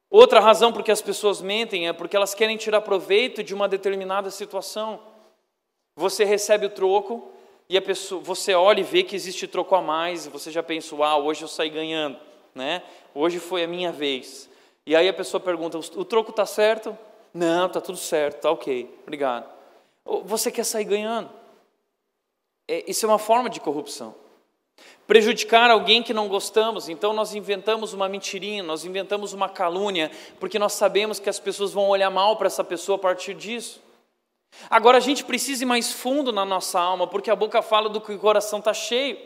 Outra 0.09 0.41
razão 0.41 0.73
por 0.73 0.83
que 0.83 0.91
as 0.91 1.01
pessoas 1.01 1.41
mentem 1.41 1.87
é 1.87 1.93
porque 1.93 2.15
elas 2.15 2.33
querem 2.33 2.57
tirar 2.57 2.81
proveito 2.81 3.41
de 3.41 3.55
uma 3.55 3.67
determinada 3.67 4.29
situação. 4.29 4.99
Você 5.95 6.25
recebe 6.25 6.65
o 6.65 6.69
troco 6.69 7.31
e 7.69 7.77
a 7.77 7.81
pessoa, 7.81 8.21
você 8.21 8.53
olha 8.53 8.81
e 8.81 8.83
vê 8.83 9.03
que 9.03 9.15
existe 9.15 9.47
troco 9.47 9.73
a 9.73 9.81
mais, 9.81 10.25
e 10.25 10.29
você 10.29 10.51
já 10.51 10.61
pensa, 10.61 10.93
uau, 10.93 11.23
hoje 11.23 11.43
eu 11.43 11.47
saí 11.47 11.69
ganhando, 11.69 12.17
né? 12.53 12.83
Hoje 13.15 13.39
foi 13.39 13.63
a 13.63 13.67
minha 13.67 13.93
vez. 13.93 14.50
E 14.85 14.95
aí 14.95 15.07
a 15.07 15.13
pessoa 15.13 15.39
pergunta: 15.39 15.77
o 15.77 16.05
troco 16.05 16.31
está 16.31 16.45
certo? 16.45 16.97
Não, 17.33 17.67
está 17.67 17.79
tudo 17.79 17.97
certo, 17.97 18.37
está 18.37 18.51
ok, 18.51 18.99
obrigado. 19.03 19.49
Você 20.25 20.51
quer 20.51 20.65
sair 20.65 20.83
ganhando? 20.83 21.29
É, 22.67 22.89
isso 22.89 23.05
é 23.05 23.09
uma 23.09 23.19
forma 23.19 23.49
de 23.49 23.59
corrupção. 23.59 24.15
Prejudicar 25.05 25.69
alguém 25.69 26.01
que 26.01 26.13
não 26.13 26.27
gostamos, 26.27 26.89
então 26.89 27.13
nós 27.13 27.35
inventamos 27.35 27.93
uma 27.93 28.07
mentirinha, 28.09 28.63
nós 28.63 28.85
inventamos 28.85 29.33
uma 29.33 29.49
calúnia, 29.49 30.09
porque 30.39 30.57
nós 30.57 30.73
sabemos 30.73 31.19
que 31.19 31.29
as 31.29 31.39
pessoas 31.39 31.73
vão 31.73 31.89
olhar 31.89 32.09
mal 32.09 32.37
para 32.37 32.47
essa 32.47 32.63
pessoa 32.63 32.95
a 32.95 32.99
partir 32.99 33.33
disso. 33.33 33.81
Agora 34.69 34.97
a 34.97 35.01
gente 35.01 35.23
precisa 35.23 35.63
ir 35.63 35.65
mais 35.65 35.91
fundo 35.91 36.31
na 36.31 36.45
nossa 36.45 36.79
alma, 36.79 37.07
porque 37.07 37.29
a 37.29 37.35
boca 37.35 37.61
fala 37.61 37.89
do 37.89 38.01
que 38.01 38.13
o 38.13 38.19
coração 38.19 38.59
está 38.59 38.73
cheio. 38.73 39.17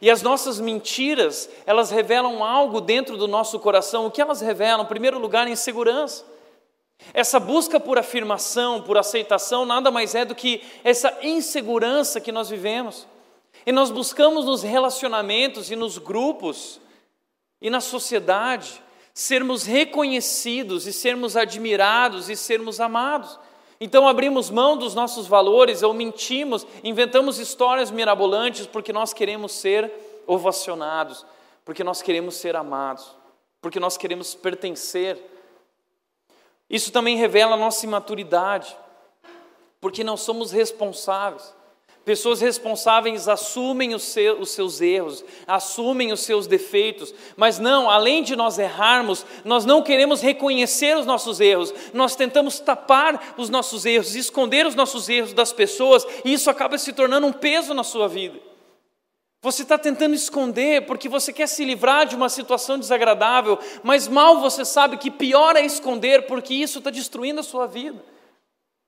E 0.00 0.10
as 0.10 0.22
nossas 0.22 0.60
mentiras, 0.60 1.48
elas 1.64 1.90
revelam 1.90 2.44
algo 2.44 2.80
dentro 2.80 3.16
do 3.16 3.26
nosso 3.26 3.58
coração. 3.58 4.06
O 4.06 4.10
que 4.10 4.20
elas 4.20 4.40
revelam? 4.40 4.84
Em 4.84 4.88
primeiro 4.88 5.18
lugar, 5.18 5.48
insegurança. 5.48 6.24
Essa 7.12 7.38
busca 7.38 7.78
por 7.78 7.98
afirmação, 7.98 8.82
por 8.82 8.98
aceitação, 8.98 9.64
nada 9.64 9.90
mais 9.90 10.14
é 10.14 10.24
do 10.24 10.34
que 10.34 10.62
essa 10.82 11.16
insegurança 11.22 12.20
que 12.20 12.32
nós 12.32 12.48
vivemos. 12.48 13.06
E 13.64 13.72
nós 13.72 13.90
buscamos 13.90 14.44
nos 14.44 14.62
relacionamentos 14.62 15.70
e 15.70 15.76
nos 15.76 15.98
grupos 15.98 16.80
e 17.60 17.70
na 17.70 17.80
sociedade 17.80 18.82
sermos 19.14 19.64
reconhecidos 19.64 20.86
e 20.86 20.92
sermos 20.92 21.36
admirados 21.36 22.28
e 22.28 22.36
sermos 22.36 22.80
amados. 22.80 23.38
Então 23.80 24.08
abrimos 24.08 24.50
mão 24.50 24.76
dos 24.76 24.94
nossos 24.94 25.26
valores 25.26 25.82
ou 25.82 25.92
mentimos, 25.92 26.66
inventamos 26.82 27.38
histórias 27.38 27.90
mirabolantes 27.90 28.66
porque 28.66 28.92
nós 28.92 29.12
queremos 29.12 29.52
ser 29.52 29.92
ovacionados, 30.26 31.26
porque 31.64 31.84
nós 31.84 32.00
queremos 32.00 32.36
ser 32.36 32.56
amados, 32.56 33.14
porque 33.60 33.78
nós 33.78 33.96
queremos 33.96 34.34
pertencer. 34.34 35.22
Isso 36.70 36.90
também 36.90 37.16
revela 37.16 37.54
a 37.54 37.58
nossa 37.58 37.84
imaturidade, 37.84 38.76
porque 39.80 40.02
não 40.02 40.16
somos 40.16 40.50
responsáveis. 40.50 41.54
Pessoas 42.06 42.40
responsáveis 42.40 43.26
assumem 43.26 43.92
os, 43.92 44.04
seu, 44.04 44.40
os 44.40 44.50
seus 44.50 44.80
erros, 44.80 45.24
assumem 45.44 46.12
os 46.12 46.20
seus 46.20 46.46
defeitos, 46.46 47.12
mas 47.36 47.58
não, 47.58 47.90
além 47.90 48.22
de 48.22 48.36
nós 48.36 48.60
errarmos, 48.60 49.26
nós 49.44 49.64
não 49.64 49.82
queremos 49.82 50.20
reconhecer 50.20 50.96
os 50.96 51.04
nossos 51.04 51.40
erros, 51.40 51.74
nós 51.92 52.14
tentamos 52.14 52.60
tapar 52.60 53.34
os 53.36 53.50
nossos 53.50 53.84
erros, 53.84 54.14
esconder 54.14 54.68
os 54.68 54.76
nossos 54.76 55.08
erros 55.08 55.32
das 55.32 55.52
pessoas, 55.52 56.06
e 56.24 56.32
isso 56.32 56.48
acaba 56.48 56.78
se 56.78 56.92
tornando 56.92 57.26
um 57.26 57.32
peso 57.32 57.74
na 57.74 57.82
sua 57.82 58.06
vida. 58.06 58.38
Você 59.42 59.62
está 59.62 59.76
tentando 59.76 60.14
esconder 60.14 60.86
porque 60.86 61.08
você 61.08 61.32
quer 61.32 61.48
se 61.48 61.64
livrar 61.64 62.06
de 62.06 62.14
uma 62.14 62.28
situação 62.28 62.78
desagradável, 62.78 63.58
mas 63.82 64.06
mal 64.06 64.38
você 64.38 64.64
sabe 64.64 64.96
que 64.96 65.10
pior 65.10 65.56
é 65.56 65.66
esconder 65.66 66.28
porque 66.28 66.54
isso 66.54 66.78
está 66.78 66.88
destruindo 66.88 67.40
a 67.40 67.42
sua 67.42 67.66
vida. 67.66 68.00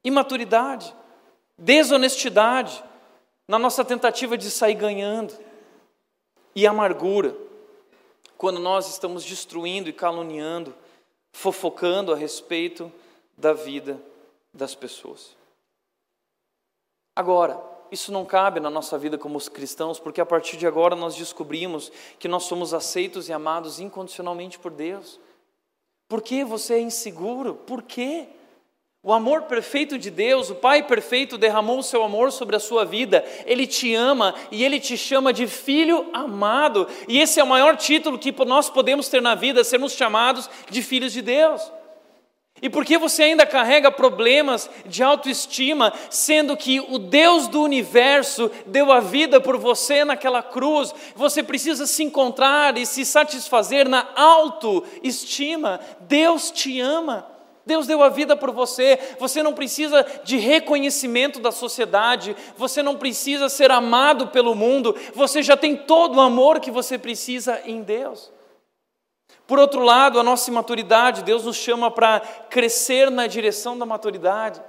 Imaturidade, 0.05 0.95
desonestidade, 1.59 2.87
na 3.49 3.59
nossa 3.59 3.83
tentativa 3.83 4.37
de 4.37 4.51
sair 4.51 4.75
ganhando, 4.75 5.35
e 6.55 6.67
amargura, 6.67 7.35
quando 8.37 8.61
nós 8.61 8.89
estamos 8.89 9.25
destruindo 9.25 9.89
e 9.89 9.93
caluniando, 9.93 10.75
fofocando 11.33 12.13
a 12.13 12.17
respeito 12.17 12.93
da 13.37 13.53
vida 13.53 14.01
das 14.53 14.75
pessoas. 14.75 15.37
Agora, 17.17 17.61
isso 17.91 18.13
não 18.13 18.25
cabe 18.25 18.61
na 18.61 18.71
nossa 18.71 18.99
vida 18.99 19.17
como 19.17 19.39
os 19.39 19.49
cristãos, 19.49 19.99
porque 19.99 20.21
a 20.21 20.27
partir 20.27 20.57
de 20.57 20.67
agora 20.67 20.95
nós 20.95 21.17
descobrimos 21.17 21.91
que 22.19 22.29
nós 22.29 22.45
somos 22.45 22.75
aceitos 22.75 23.29
e 23.29 23.33
amados 23.33 23.81
incondicionalmente 23.81 24.59
por 24.59 24.73
Deus. 24.73 25.19
Por 26.09 26.23
que 26.23 26.45
você 26.45 26.75
é 26.75 26.81
inseguro? 26.81 27.55
Por 27.55 27.83
quê? 27.83 28.29
O 29.01 29.13
amor 29.13 29.43
perfeito 29.43 29.97
de 29.97 30.11
Deus, 30.11 30.51
o 30.51 30.57
Pai 30.57 30.83
perfeito 30.83 31.39
derramou 31.39 31.79
o 31.79 31.83
seu 31.85 32.03
amor 32.03 32.33
sobre 32.33 32.57
a 32.57 32.61
sua 32.61 32.85
vida. 32.85 33.25
Ele 33.47 33.65
te 33.65 33.95
ama 33.95 34.35
e 34.51 34.65
ele 34.65 34.81
te 34.81 34.97
chama 34.97 35.33
de 35.33 35.47
filho 35.47 36.11
amado. 36.13 36.89
E 37.07 37.21
esse 37.21 37.39
é 37.39 37.45
o 37.45 37.47
maior 37.47 37.77
título 37.77 38.19
que 38.19 38.35
nós 38.45 38.69
podemos 38.69 39.09
ter 39.09 39.23
na 39.23 39.37
vida, 39.37 39.63
sermos 39.63 39.93
chamados 39.93 40.51
de 40.69 40.83
filhos 40.83 41.13
de 41.13 41.23
Deus. 41.23 41.63
E 42.61 42.69
por 42.69 42.85
que 42.85 42.99
você 42.99 43.23
ainda 43.23 43.47
carrega 43.47 43.89
problemas 43.89 44.69
de 44.85 45.01
autoestima, 45.01 45.93
sendo 46.11 46.57
que 46.57 46.81
o 46.81 46.99
Deus 46.99 47.47
do 47.47 47.63
universo 47.63 48.51
deu 48.67 48.91
a 48.91 48.99
vida 48.99 49.41
por 49.41 49.57
você 49.57 50.05
naquela 50.05 50.43
cruz? 50.43 50.93
Você 51.15 51.41
precisa 51.41 51.87
se 51.87 52.03
encontrar 52.03 52.77
e 52.77 52.85
se 52.85 53.05
satisfazer 53.05 53.89
na 53.89 54.09
autoestima. 54.17 55.79
Deus 56.01 56.51
te 56.51 56.81
ama. 56.81 57.38
Deus 57.69 57.87
deu 57.87 58.03
a 58.03 58.09
vida 58.09 58.35
por 58.35 58.51
você, 58.51 58.99
você 59.19 59.43
não 59.43 59.53
precisa 59.53 60.05
de 60.25 60.39
reconhecimento 60.39 61.39
da 61.39 61.53
sociedade, 61.53 62.35
você 62.57 62.83
não 62.83 62.97
precisa 62.97 63.51
ser 63.51 63.71
amado 63.71 64.29
pelo 64.29 64.55
mundo, 64.55 64.97
você 65.15 65.43
já 65.43 65.55
tem 65.55 65.77
todo 65.77 66.17
o 66.17 66.21
amor 66.23 66.61
que 66.61 66.71
você 66.71 66.97
precisa 66.97 67.61
em 67.67 67.83
Deus. 67.83 68.33
Por 69.47 69.59
outro 69.59 69.83
lado, 69.83 70.19
a 70.19 70.23
nossa 70.23 70.49
imaturidade, 70.49 71.23
Deus 71.23 71.45
nos 71.45 71.57
chama 71.57 71.91
para 71.91 72.21
crescer 72.49 73.11
na 73.11 73.27
direção 73.27 73.77
da 73.77 73.85
maturidade, 73.85 74.63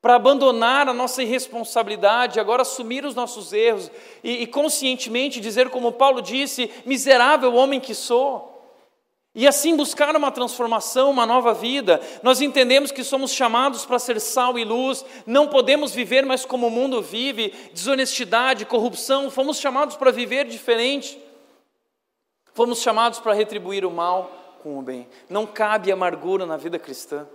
para 0.00 0.14
abandonar 0.14 0.88
a 0.88 0.94
nossa 0.94 1.24
irresponsabilidade, 1.24 2.38
agora 2.38 2.62
assumir 2.62 3.04
os 3.04 3.16
nossos 3.16 3.52
erros 3.52 3.90
e, 4.22 4.42
e 4.42 4.46
conscientemente 4.46 5.40
dizer, 5.40 5.70
como 5.70 5.90
Paulo 5.90 6.22
disse: 6.22 6.70
miserável 6.86 7.52
homem 7.54 7.80
que 7.80 7.94
sou. 7.96 8.51
E 9.34 9.48
assim 9.48 9.74
buscar 9.74 10.14
uma 10.14 10.30
transformação, 10.30 11.10
uma 11.10 11.24
nova 11.24 11.54
vida. 11.54 12.00
Nós 12.22 12.42
entendemos 12.42 12.92
que 12.92 13.02
somos 13.02 13.32
chamados 13.32 13.86
para 13.86 13.98
ser 13.98 14.20
sal 14.20 14.58
e 14.58 14.64
luz, 14.64 15.04
não 15.26 15.48
podemos 15.48 15.94
viver 15.94 16.26
mais 16.26 16.44
como 16.44 16.66
o 16.66 16.70
mundo 16.70 17.00
vive, 17.00 17.48
desonestidade, 17.72 18.66
corrupção, 18.66 19.30
fomos 19.30 19.58
chamados 19.58 19.96
para 19.96 20.10
viver 20.10 20.46
diferente. 20.46 21.18
Fomos 22.52 22.82
chamados 22.82 23.18
para 23.18 23.32
retribuir 23.32 23.86
o 23.86 23.90
mal 23.90 24.58
com 24.62 24.78
o 24.78 24.82
bem. 24.82 25.08
Não 25.30 25.46
cabe 25.46 25.90
amargura 25.90 26.44
na 26.44 26.58
vida 26.58 26.78
cristã. 26.78 27.26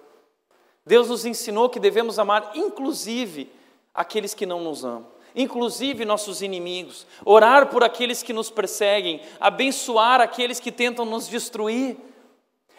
Deus 0.86 1.10
nos 1.10 1.26
ensinou 1.26 1.68
que 1.68 1.80
devemos 1.80 2.20
amar, 2.20 2.52
inclusive, 2.54 3.52
aqueles 3.93 4.36
que 4.36 4.45
não 4.45 4.62
nos 4.62 4.86
amam 4.86 5.16
inclusive 5.36 6.05
nossos 6.05 6.41
inimigos, 6.41 7.05
orar 7.23 7.67
por 7.67 7.84
aqueles 7.84 8.23
que 8.23 8.34
nos 8.34 8.49
perseguem, 8.49 9.21
abençoar 9.39 10.21
aqueles 10.21 10.59
que 10.59 10.71
tentam 10.71 11.05
nos 11.05 11.28
destruir. 11.28 11.97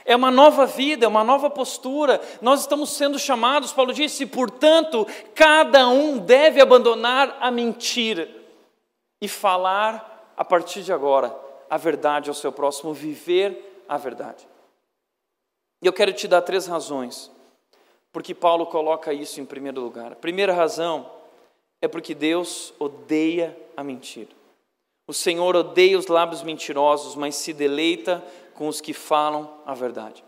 É 0.04 0.16
uma 0.16 0.30
nova 0.30 0.64
vida, 0.64 1.04
é 1.04 1.08
uma 1.08 1.22
nova 1.22 1.50
postura. 1.50 2.20
Nós 2.40 2.60
estamos 2.60 2.90
sendo 2.90 3.18
chamados, 3.18 3.72
Paulo 3.72 3.92
disse, 3.92 4.24
portanto, 4.24 5.06
cada 5.34 5.88
um 5.88 6.18
deve 6.18 6.60
abandonar 6.60 7.36
a 7.40 7.50
mentira 7.50 8.28
e 9.20 9.28
falar 9.28 10.32
a 10.36 10.44
partir 10.44 10.82
de 10.82 10.92
agora, 10.92 11.36
a 11.68 11.76
verdade 11.76 12.30
ao 12.30 12.34
seu 12.34 12.50
próximo, 12.50 12.94
viver 12.94 13.84
a 13.88 13.98
verdade. 13.98 14.48
E 15.82 15.86
eu 15.86 15.92
quero 15.92 16.12
te 16.12 16.26
dar 16.26 16.42
três 16.42 16.66
razões 16.66 17.30
porque 18.12 18.34
Paulo 18.34 18.66
coloca 18.66 19.12
isso 19.12 19.40
em 19.40 19.44
primeiro 19.44 19.80
lugar. 19.80 20.12
A 20.12 20.16
primeira 20.16 20.52
razão 20.52 21.10
é 21.80 21.88
porque 21.88 22.14
Deus 22.14 22.74
odeia 22.78 23.56
a 23.76 23.84
mentira. 23.84 24.30
O 25.06 25.14
Senhor 25.14 25.56
odeia 25.56 25.98
os 25.98 26.06
lábios 26.06 26.42
mentirosos, 26.42 27.14
mas 27.14 27.34
se 27.36 27.52
deleita 27.52 28.22
com 28.54 28.68
os 28.68 28.80
que 28.80 28.92
falam 28.92 29.50
a 29.64 29.72
verdade. 29.74 30.22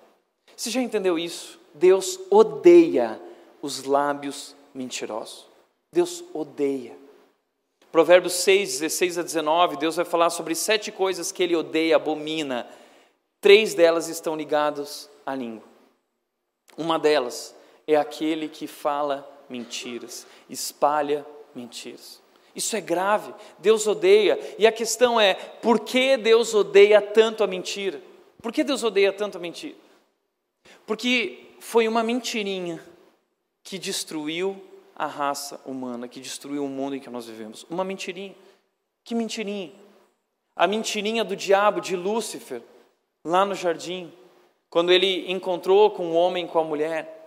Você 0.56 0.70
já 0.70 0.80
entendeu 0.80 1.18
isso? 1.18 1.60
Deus 1.74 2.18
odeia 2.30 3.20
os 3.60 3.84
lábios 3.84 4.54
mentirosos. 4.72 5.46
Deus 5.92 6.24
odeia. 6.32 6.96
Provérbios 7.92 8.34
6, 8.34 8.78
16 8.78 9.18
a 9.18 9.22
19, 9.22 9.76
Deus 9.76 9.96
vai 9.96 10.04
falar 10.04 10.30
sobre 10.30 10.54
sete 10.54 10.92
coisas 10.92 11.32
que 11.32 11.42
ele 11.42 11.56
odeia, 11.56 11.96
abomina. 11.96 12.68
Três 13.40 13.74
delas 13.74 14.08
estão 14.08 14.36
ligadas 14.36 15.10
à 15.26 15.34
língua. 15.34 15.64
Uma 16.76 16.98
delas 16.98 17.54
é 17.86 17.96
aquele 17.96 18.48
que 18.48 18.68
fala 18.68 19.28
mentiras, 19.48 20.26
espalha 20.48 21.26
mentiras. 21.54 22.20
Isso 22.54 22.76
é 22.76 22.80
grave, 22.80 23.32
Deus 23.58 23.86
odeia. 23.86 24.38
E 24.58 24.66
a 24.66 24.72
questão 24.72 25.20
é: 25.20 25.34
por 25.34 25.80
que 25.80 26.16
Deus 26.16 26.54
odeia 26.54 27.00
tanto 27.00 27.44
a 27.44 27.46
mentira? 27.46 28.00
Por 28.42 28.52
que 28.52 28.64
Deus 28.64 28.82
odeia 28.82 29.12
tanto 29.12 29.36
a 29.36 29.40
mentira? 29.40 29.76
Porque 30.86 31.46
foi 31.60 31.86
uma 31.86 32.02
mentirinha 32.02 32.82
que 33.62 33.78
destruiu 33.78 34.60
a 34.96 35.06
raça 35.06 35.60
humana, 35.64 36.08
que 36.08 36.20
destruiu 36.20 36.64
o 36.64 36.68
mundo 36.68 36.96
em 36.96 37.00
que 37.00 37.08
nós 37.08 37.26
vivemos. 37.26 37.64
Uma 37.70 37.84
mentirinha. 37.84 38.34
Que 39.04 39.14
mentirinha? 39.14 39.72
A 40.56 40.66
mentirinha 40.66 41.24
do 41.24 41.36
diabo, 41.36 41.80
de 41.80 41.96
Lúcifer, 41.96 42.60
lá 43.24 43.44
no 43.44 43.54
jardim, 43.54 44.12
quando 44.68 44.92
ele 44.92 45.30
encontrou 45.30 45.90
com 45.90 46.10
o 46.10 46.14
homem 46.14 46.44
e 46.44 46.48
com 46.48 46.58
a 46.58 46.64
mulher. 46.64 47.19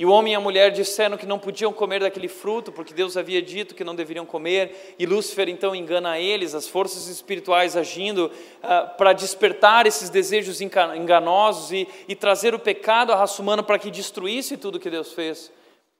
E 0.00 0.06
o 0.06 0.08
homem 0.08 0.32
e 0.32 0.34
a 0.34 0.40
mulher 0.40 0.70
disseram 0.70 1.18
que 1.18 1.26
não 1.26 1.38
podiam 1.38 1.74
comer 1.74 2.00
daquele 2.00 2.26
fruto, 2.26 2.72
porque 2.72 2.94
Deus 2.94 3.18
havia 3.18 3.42
dito 3.42 3.74
que 3.74 3.84
não 3.84 3.94
deveriam 3.94 4.24
comer, 4.24 4.94
e 4.98 5.04
Lúcifer 5.04 5.46
então 5.46 5.76
engana 5.76 6.18
eles, 6.18 6.54
as 6.54 6.66
forças 6.66 7.06
espirituais 7.06 7.76
agindo 7.76 8.32
uh, 8.62 8.96
para 8.96 9.12
despertar 9.12 9.86
esses 9.86 10.08
desejos 10.08 10.62
enganosos 10.62 11.70
e, 11.70 11.86
e 12.08 12.16
trazer 12.16 12.54
o 12.54 12.58
pecado 12.58 13.12
à 13.12 13.16
raça 13.16 13.42
humana 13.42 13.62
para 13.62 13.78
que 13.78 13.90
destruísse 13.90 14.56
tudo 14.56 14.80
que 14.80 14.88
Deus 14.88 15.12
fez. 15.12 15.52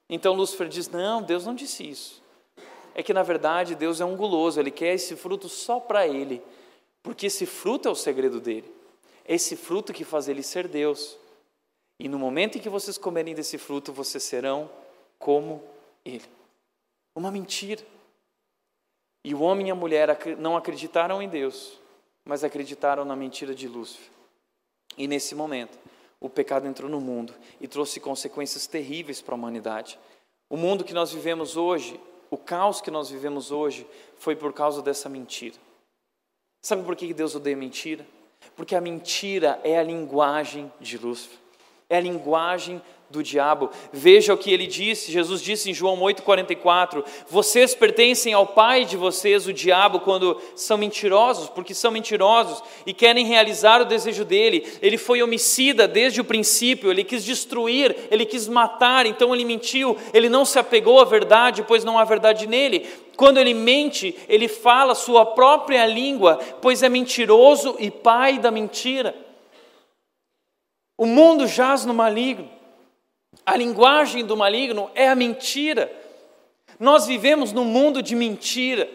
Então 0.09 0.33
Lúcifer 0.33 0.67
diz: 0.67 0.89
Não, 0.89 1.21
Deus 1.21 1.45
não 1.45 1.53
disse 1.53 1.87
isso. 1.87 2.23
É 2.95 3.03
que 3.03 3.13
na 3.13 3.21
verdade 3.21 3.75
Deus 3.75 4.01
é 4.01 4.05
um 4.05 4.15
guloso, 4.15 4.59
ele 4.59 4.71
quer 4.71 4.95
esse 4.95 5.15
fruto 5.15 5.47
só 5.47 5.79
para 5.79 6.07
ele, 6.07 6.41
porque 7.03 7.27
esse 7.27 7.45
fruto 7.45 7.87
é 7.87 7.91
o 7.91 7.95
segredo 7.95 8.39
dele, 8.39 8.65
é 9.27 9.35
esse 9.35 9.55
fruto 9.55 9.93
que 9.93 10.03
faz 10.03 10.27
ele 10.27 10.41
ser 10.41 10.67
Deus. 10.67 11.20
E 12.01 12.09
no 12.09 12.17
momento 12.17 12.57
em 12.57 12.61
que 12.61 12.67
vocês 12.67 12.97
comerem 12.97 13.35
desse 13.35 13.59
fruto, 13.59 13.93
vocês 13.93 14.23
serão 14.23 14.67
como 15.19 15.63
ele. 16.03 16.25
Uma 17.15 17.29
mentira. 17.29 17.85
E 19.23 19.35
o 19.35 19.41
homem 19.41 19.67
e 19.67 19.71
a 19.71 19.75
mulher 19.75 20.17
não 20.39 20.57
acreditaram 20.57 21.21
em 21.21 21.29
Deus, 21.29 21.79
mas 22.25 22.43
acreditaram 22.43 23.05
na 23.05 23.15
mentira 23.15 23.53
de 23.53 23.67
Lúcifer. 23.67 24.09
E 24.97 25.07
nesse 25.07 25.35
momento, 25.35 25.77
o 26.19 26.27
pecado 26.27 26.65
entrou 26.65 26.89
no 26.89 26.99
mundo 26.99 27.35
e 27.59 27.67
trouxe 27.67 27.99
consequências 27.99 28.65
terríveis 28.65 29.21
para 29.21 29.35
a 29.35 29.37
humanidade. 29.37 29.99
O 30.49 30.57
mundo 30.57 30.83
que 30.83 30.95
nós 30.95 31.11
vivemos 31.11 31.55
hoje, 31.55 31.99
o 32.31 32.37
caos 32.37 32.81
que 32.81 32.89
nós 32.89 33.11
vivemos 33.11 33.51
hoje, 33.51 33.85
foi 34.17 34.35
por 34.35 34.53
causa 34.53 34.81
dessa 34.81 35.07
mentira. 35.07 35.59
Sabe 36.63 36.83
por 36.83 36.95
que 36.95 37.13
Deus 37.13 37.35
odeia 37.35 37.55
mentira? 37.55 38.07
Porque 38.55 38.75
a 38.75 38.81
mentira 38.81 39.61
é 39.63 39.77
a 39.77 39.83
linguagem 39.83 40.73
de 40.79 40.97
Lúcifer 40.97 41.40
é 41.91 41.97
a 41.97 42.01
linguagem 42.01 42.81
do 43.11 43.21
diabo. 43.21 43.69
Veja 43.91 44.33
o 44.33 44.37
que 44.37 44.51
ele 44.51 44.65
disse, 44.65 45.11
Jesus 45.11 45.41
disse 45.41 45.69
em 45.69 45.73
João 45.73 45.99
8,44: 45.99 47.03
Vocês 47.29 47.75
pertencem 47.75 48.33
ao 48.33 48.47
pai 48.47 48.85
de 48.85 48.95
vocês, 48.95 49.45
o 49.45 49.53
diabo, 49.53 49.99
quando 49.99 50.39
são 50.55 50.77
mentirosos, 50.77 51.49
porque 51.49 51.73
são 51.73 51.91
mentirosos 51.91 52.63
e 52.85 52.93
querem 52.93 53.25
realizar 53.25 53.81
o 53.81 53.85
desejo 53.85 54.23
dele. 54.23 54.65
Ele 54.81 54.97
foi 54.97 55.21
homicida 55.21 55.87
desde 55.87 56.21
o 56.21 56.25
princípio, 56.25 56.89
ele 56.89 57.03
quis 57.03 57.25
destruir, 57.25 57.95
ele 58.09 58.25
quis 58.25 58.47
matar, 58.47 59.05
então 59.05 59.35
ele 59.35 59.43
mentiu, 59.43 59.97
ele 60.13 60.29
não 60.29 60.45
se 60.45 60.57
apegou 60.57 61.01
à 61.01 61.03
verdade, 61.03 61.63
pois 61.67 61.83
não 61.83 61.99
há 61.99 62.05
verdade 62.05 62.47
nele. 62.47 62.87
Quando 63.17 63.37
ele 63.37 63.53
mente, 63.53 64.15
ele 64.29 64.47
fala 64.47 64.95
sua 64.95 65.25
própria 65.25 65.85
língua, 65.85 66.39
pois 66.61 66.81
é 66.81 66.87
mentiroso 66.87 67.75
e 67.77 67.91
pai 67.91 68.39
da 68.39 68.49
mentira. 68.49 69.13
O 71.01 71.07
mundo 71.07 71.47
jaz 71.47 71.83
no 71.83 71.95
maligno. 71.95 72.47
A 73.43 73.57
linguagem 73.57 74.23
do 74.23 74.37
maligno 74.37 74.91
é 74.93 75.09
a 75.09 75.15
mentira. 75.15 75.91
Nós 76.79 77.07
vivemos 77.07 77.51
num 77.51 77.65
mundo 77.65 78.03
de 78.03 78.15
mentira. 78.15 78.87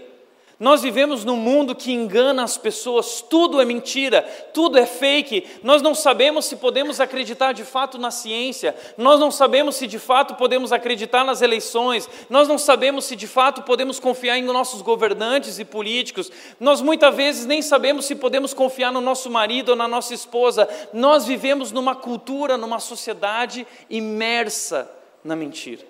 Nós 0.59 0.81
vivemos 0.81 1.23
num 1.23 1.37
mundo 1.37 1.75
que 1.75 1.93
engana 1.93 2.43
as 2.43 2.57
pessoas, 2.57 3.21
tudo 3.21 3.61
é 3.61 3.65
mentira, 3.65 4.23
tudo 4.55 4.79
é 4.79 4.87
fake. 4.87 5.45
Nós 5.63 5.83
não 5.83 5.95
sabemos 5.95 6.47
se 6.47 6.57
podemos 6.57 6.99
acreditar 6.99 7.53
de 7.53 7.63
fato 7.63 7.99
na 7.99 8.11
ciência, 8.11 8.75
nós 8.97 9.21
não 9.21 9.31
sabemos 9.31 9.77
se 9.77 9.87
de 9.87 9.99
fato 9.99 10.35
podemos 10.35 10.73
acreditar 10.73 11.25
nas 11.25 11.43
eleições, 11.43 12.09
nós 12.31 12.49
não 12.49 12.57
sabemos 12.57 13.05
se 13.05 13.15
de 13.15 13.27
fato 13.27 13.63
podemos 13.65 14.01
confiar 14.01 14.39
em 14.39 14.45
nossos 14.45 14.81
governantes 14.81 15.59
e 15.59 15.65
políticos, 15.65 16.33
nós 16.59 16.81
muitas 16.81 17.15
vezes 17.15 17.45
nem 17.45 17.61
sabemos 17.61 18.07
se 18.07 18.15
podemos 18.15 18.55
confiar 18.55 18.91
no 18.91 19.03
nosso 19.03 19.31
marido 19.31 19.71
ou 19.71 19.77
na 19.77 19.87
nossa 19.87 20.15
esposa. 20.15 20.67
Nós 20.91 21.27
vivemos 21.27 21.71
numa 21.71 21.95
cultura, 21.95 22.57
numa 22.57 22.81
sociedade 22.81 23.67
imersa 23.91 24.91
na 25.23 25.37
mentira. 25.37 25.85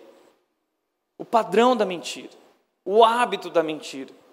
O 1.16 1.24
padrão 1.24 1.76
da 1.76 1.84
mentira, 1.84 2.30
o 2.84 3.04
hábito 3.04 3.48
da 3.48 3.62
mentira 3.62 4.25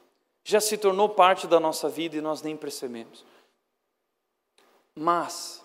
já 0.44 0.60
se 0.60 0.78
tornou 0.78 1.10
parte 1.10 1.48
da 1.48 1.60
nossa 1.60 1.88
vida 1.88 2.18
e 2.18 2.22
nós 2.22 2.42
nem 2.42 2.58
percebemos. 2.58 3.24
Mas 4.96 5.64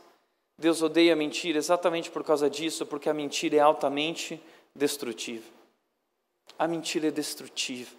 Deus 0.57 0.83
odeia 0.83 1.13
a 1.13 1.17
mentira 1.17 1.59
exatamente 1.59 2.11
por 2.11 2.25
causa 2.25 2.49
disso, 2.49 2.87
porque 2.87 3.09
a 3.09 3.15
mentira 3.15 3.57
é 3.57 3.61
altamente 3.61 4.41
destrutiva. 4.75 5.47
A 6.59 6.67
mentira 6.67 7.09
é 7.09 7.11
destrutiva. 7.11 7.97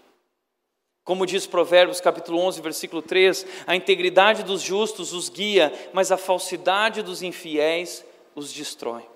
Como 1.04 1.26
diz 1.26 1.48
Provérbios 1.48 2.00
capítulo 2.00 2.40
11, 2.40 2.62
versículo 2.62 3.02
3, 3.02 3.46
a 3.66 3.76
integridade 3.76 4.44
dos 4.44 4.62
justos 4.62 5.14
os 5.14 5.30
guia, 5.30 5.72
mas 5.94 6.12
a 6.12 6.18
falsidade 6.18 7.02
dos 7.02 7.22
infiéis 7.22 8.06
os 8.36 8.54
destrói. 8.54 9.08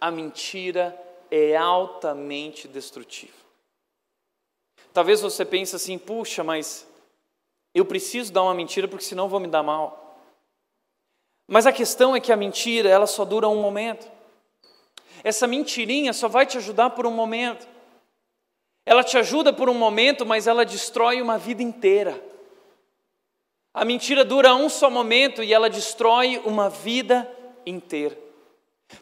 A 0.00 0.10
mentira 0.10 0.98
é 1.30 1.56
altamente 1.56 2.66
destrutiva. 2.66 3.41
Talvez 4.92 5.20
você 5.20 5.44
pense 5.44 5.74
assim: 5.74 5.98
puxa, 5.98 6.44
mas 6.44 6.86
eu 7.74 7.84
preciso 7.84 8.32
dar 8.32 8.42
uma 8.42 8.54
mentira 8.54 8.86
porque 8.86 9.04
senão 9.04 9.28
vou 9.28 9.40
me 9.40 9.48
dar 9.48 9.62
mal. 9.62 10.18
Mas 11.48 11.66
a 11.66 11.72
questão 11.72 12.14
é 12.14 12.20
que 12.20 12.32
a 12.32 12.36
mentira, 12.36 12.88
ela 12.88 13.06
só 13.06 13.24
dura 13.24 13.48
um 13.48 13.60
momento. 13.60 14.10
Essa 15.24 15.46
mentirinha 15.46 16.12
só 16.12 16.28
vai 16.28 16.46
te 16.46 16.56
ajudar 16.58 16.90
por 16.90 17.06
um 17.06 17.10
momento. 17.10 17.66
Ela 18.84 19.04
te 19.04 19.16
ajuda 19.16 19.52
por 19.52 19.68
um 19.68 19.74
momento, 19.74 20.26
mas 20.26 20.46
ela 20.46 20.64
destrói 20.64 21.22
uma 21.22 21.38
vida 21.38 21.62
inteira. 21.62 22.20
A 23.72 23.84
mentira 23.84 24.24
dura 24.24 24.54
um 24.54 24.68
só 24.68 24.90
momento 24.90 25.42
e 25.42 25.54
ela 25.54 25.70
destrói 25.70 26.40
uma 26.44 26.68
vida 26.68 27.30
inteira. 27.64 28.18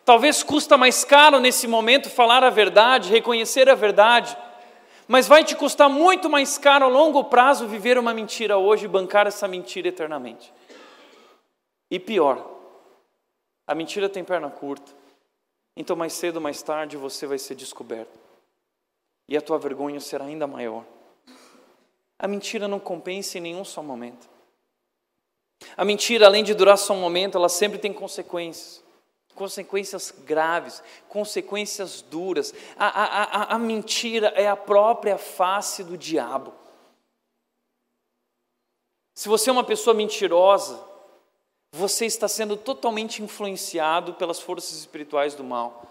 Talvez 0.04 0.42
custa 0.42 0.76
mais 0.76 1.04
caro 1.04 1.40
nesse 1.40 1.66
momento 1.66 2.08
falar 2.08 2.44
a 2.44 2.50
verdade, 2.50 3.10
reconhecer 3.10 3.68
a 3.68 3.74
verdade, 3.74 4.36
mas 5.10 5.26
vai 5.26 5.42
te 5.42 5.56
custar 5.56 5.90
muito 5.90 6.30
mais 6.30 6.56
caro 6.56 6.84
a 6.84 6.88
longo 6.88 7.24
prazo 7.24 7.66
viver 7.66 7.98
uma 7.98 8.14
mentira 8.14 8.56
hoje 8.56 8.84
e 8.84 8.88
bancar 8.88 9.26
essa 9.26 9.48
mentira 9.48 9.88
eternamente. 9.88 10.54
E 11.90 11.98
pior, 11.98 12.48
a 13.66 13.74
mentira 13.74 14.08
tem 14.08 14.22
perna 14.22 14.48
curta. 14.48 14.92
Então, 15.76 15.96
mais 15.96 16.12
cedo 16.12 16.36
ou 16.36 16.42
mais 16.42 16.62
tarde, 16.62 16.96
você 16.96 17.26
vai 17.26 17.38
ser 17.38 17.56
descoberto. 17.56 18.16
E 19.28 19.36
a 19.36 19.42
tua 19.42 19.58
vergonha 19.58 19.98
será 19.98 20.26
ainda 20.26 20.46
maior. 20.46 20.84
A 22.16 22.28
mentira 22.28 22.68
não 22.68 22.78
compensa 22.78 23.38
em 23.38 23.40
nenhum 23.40 23.64
só 23.64 23.82
momento. 23.82 24.30
A 25.76 25.84
mentira, 25.84 26.26
além 26.26 26.44
de 26.44 26.54
durar 26.54 26.78
só 26.78 26.94
um 26.94 27.00
momento, 27.00 27.36
ela 27.36 27.48
sempre 27.48 27.80
tem 27.80 27.92
consequências 27.92 28.80
consequências 29.34 30.12
graves, 30.24 30.82
consequências 31.08 32.02
duras. 32.02 32.54
A, 32.76 32.86
a, 32.86 33.04
a, 33.22 33.54
a 33.54 33.58
mentira 33.58 34.28
é 34.36 34.48
a 34.48 34.56
própria 34.56 35.16
face 35.16 35.82
do 35.82 35.96
diabo. 35.96 36.52
Se 39.14 39.28
você 39.28 39.50
é 39.50 39.52
uma 39.52 39.64
pessoa 39.64 39.94
mentirosa, 39.94 40.82
você 41.72 42.06
está 42.06 42.26
sendo 42.26 42.56
totalmente 42.56 43.22
influenciado 43.22 44.14
pelas 44.14 44.40
forças 44.40 44.78
espirituais 44.78 45.34
do 45.34 45.44
mal 45.44 45.86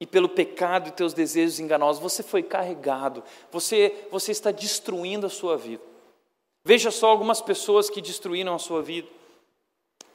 e 0.00 0.06
pelo 0.06 0.28
pecado 0.28 0.88
e 0.88 0.92
teus 0.92 1.14
desejos 1.14 1.60
enganosos. 1.60 2.02
Você 2.02 2.22
foi 2.22 2.42
carregado, 2.42 3.22
você, 3.50 4.06
você 4.10 4.32
está 4.32 4.50
destruindo 4.50 5.26
a 5.26 5.30
sua 5.30 5.56
vida. 5.56 5.82
Veja 6.64 6.90
só 6.90 7.08
algumas 7.08 7.40
pessoas 7.40 7.88
que 7.88 8.00
destruíram 8.00 8.54
a 8.54 8.58
sua 8.58 8.82
vida. 8.82 9.08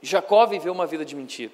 Jacó 0.01 0.45
viveu 0.45 0.73
uma 0.73 0.85
vida 0.85 1.05
de 1.05 1.15
mentira. 1.15 1.51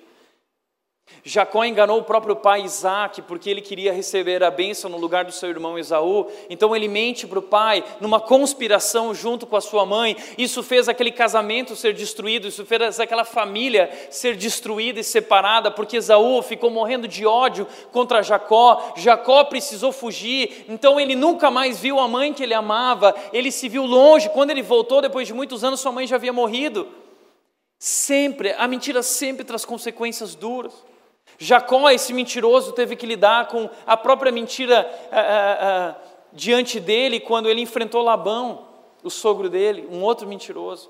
Jacó 1.28 1.66
enganou 1.66 1.98
o 2.00 2.04
próprio 2.04 2.36
pai 2.36 2.62
Isaac 2.62 3.20
porque 3.24 3.50
ele 3.50 3.62
queria 3.62 3.92
receber 3.92 4.44
a 4.44 4.52
bênção 4.52 4.90
no 4.92 4.98
lugar 4.98 5.26
do 5.26 5.32
seu 5.32 5.50
irmão 5.50 5.78
Esaú. 5.78 6.28
Então 6.52 6.76
ele 6.76 6.88
mente 6.88 7.26
para 7.26 7.40
o 7.40 7.42
pai 7.42 7.84
numa 8.00 8.20
conspiração 8.20 9.14
junto 9.14 9.48
com 9.48 9.56
a 9.56 9.62
sua 9.62 9.88
mãe. 9.88 10.16
Isso 10.38 10.62
fez 10.62 10.88
aquele 10.88 11.12
casamento 11.12 11.76
ser 11.76 11.94
destruído, 11.94 12.48
isso 12.48 12.64
fez 12.64 13.00
aquela 13.00 13.26
família 13.26 13.90
ser 14.12 14.36
destruída 14.36 15.00
e 15.00 15.04
separada 15.04 15.72
porque 15.72 15.98
Esaú 15.98 16.44
ficou 16.44 16.70
morrendo 16.70 17.08
de 17.08 17.26
ódio 17.26 17.68
contra 17.92 18.22
Jacó. 18.22 18.94
Jacó 18.96 19.44
precisou 19.46 19.92
fugir, 19.92 20.66
então 20.70 21.00
ele 21.00 21.16
nunca 21.16 21.50
mais 21.50 21.80
viu 21.80 22.00
a 22.00 22.08
mãe 22.08 22.34
que 22.34 22.44
ele 22.44 22.54
amava. 22.54 23.16
Ele 23.34 23.52
se 23.52 23.68
viu 23.68 23.84
longe. 23.84 24.30
Quando 24.30 24.52
ele 24.52 24.62
voltou 24.62 25.02
depois 25.02 25.28
de 25.28 25.34
muitos 25.34 25.64
anos, 25.64 25.80
sua 25.80 25.92
mãe 25.92 26.06
já 26.06 26.18
havia 26.18 26.34
morrido. 26.34 26.88
Sempre, 27.80 28.54
a 28.54 28.68
mentira 28.68 29.02
sempre 29.02 29.44
traz 29.44 29.66
consequências 29.66 30.36
duras. 30.36 30.74
Jacó, 31.38 31.90
esse 31.90 32.14
mentiroso, 32.14 32.72
teve 32.72 32.96
que 32.96 33.06
lidar 33.06 33.48
com 33.48 33.70
a 33.86 33.98
própria 33.98 34.32
mentira 34.32 34.90
ah, 35.12 35.20
ah, 35.20 35.58
ah, 35.62 35.96
diante 36.32 36.80
dele 36.80 37.20
quando 37.20 37.50
ele 37.50 37.62
enfrentou 37.62 38.02
Labão, 38.02 38.68
o 39.04 39.10
sogro 39.10 39.50
dele, 39.50 39.88
um 39.92 40.02
outro 40.02 40.28
mentiroso. 40.28 40.90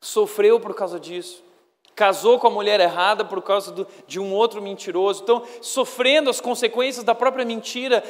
Sofreu 0.00 0.60
por 0.60 0.74
causa 0.74 1.00
disso. 1.00 1.42
Casou 1.94 2.40
com 2.40 2.48
a 2.48 2.50
mulher 2.50 2.80
errada 2.80 3.24
por 3.24 3.40
causa 3.40 3.70
do, 3.70 3.86
de 4.06 4.18
um 4.18 4.34
outro 4.34 4.60
mentiroso. 4.60 5.22
Então, 5.22 5.42
sofrendo 5.62 6.28
as 6.28 6.40
consequências 6.40 7.04
da 7.04 7.14
própria 7.14 7.44
mentira, 7.44 8.02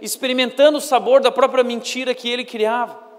experimentando 0.00 0.78
o 0.78 0.80
sabor 0.80 1.20
da 1.20 1.32
própria 1.32 1.64
mentira 1.64 2.14
que 2.14 2.28
ele 2.28 2.44
criava 2.44 3.11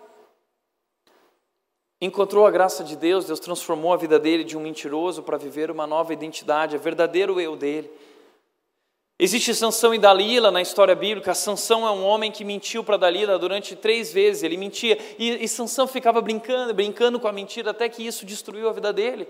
encontrou 2.06 2.46
a 2.46 2.52
graça 2.52 2.84
de 2.84 2.96
Deus, 2.96 3.26
Deus 3.26 3.40
transformou 3.40 3.94
a 3.94 3.98
vida 3.98 4.20
dele 4.20 4.44
de 4.44 4.58
um 4.58 4.62
mentiroso 4.62 5.24
para 5.24 5.38
viver 5.38 5.72
uma 5.72 5.88
nova 5.88 6.14
identidade, 6.14 6.76
a 6.76 6.80
verdadeiro 6.80 7.40
eu 7.40 7.56
dele. 7.56 7.90
Existe 9.20 9.54
Sansão 9.54 9.94
e 9.94 10.00
Dalila 10.00 10.52
na 10.52 10.62
história 10.62 10.96
bíblica. 10.96 11.34
Sansão 11.34 11.88
é 11.88 11.92
um 11.92 12.04
homem 12.04 12.32
que 12.32 12.44
mentiu 12.44 12.84
para 12.84 12.98
Dalila 12.98 13.38
durante 13.38 13.76
três 13.76 14.12
vezes. 14.12 14.44
Ele 14.44 14.58
mentia 14.58 14.98
e, 15.18 15.44
e 15.44 15.48
Sansão 15.48 15.88
ficava 15.88 16.20
brincando, 16.20 16.74
brincando 16.74 17.20
com 17.20 17.28
a 17.28 17.32
mentira 17.32 17.72
até 17.72 17.88
que 17.88 18.06
isso 18.06 18.26
destruiu 18.26 18.68
a 18.68 18.74
vida 18.74 18.92
dele. 18.92 19.28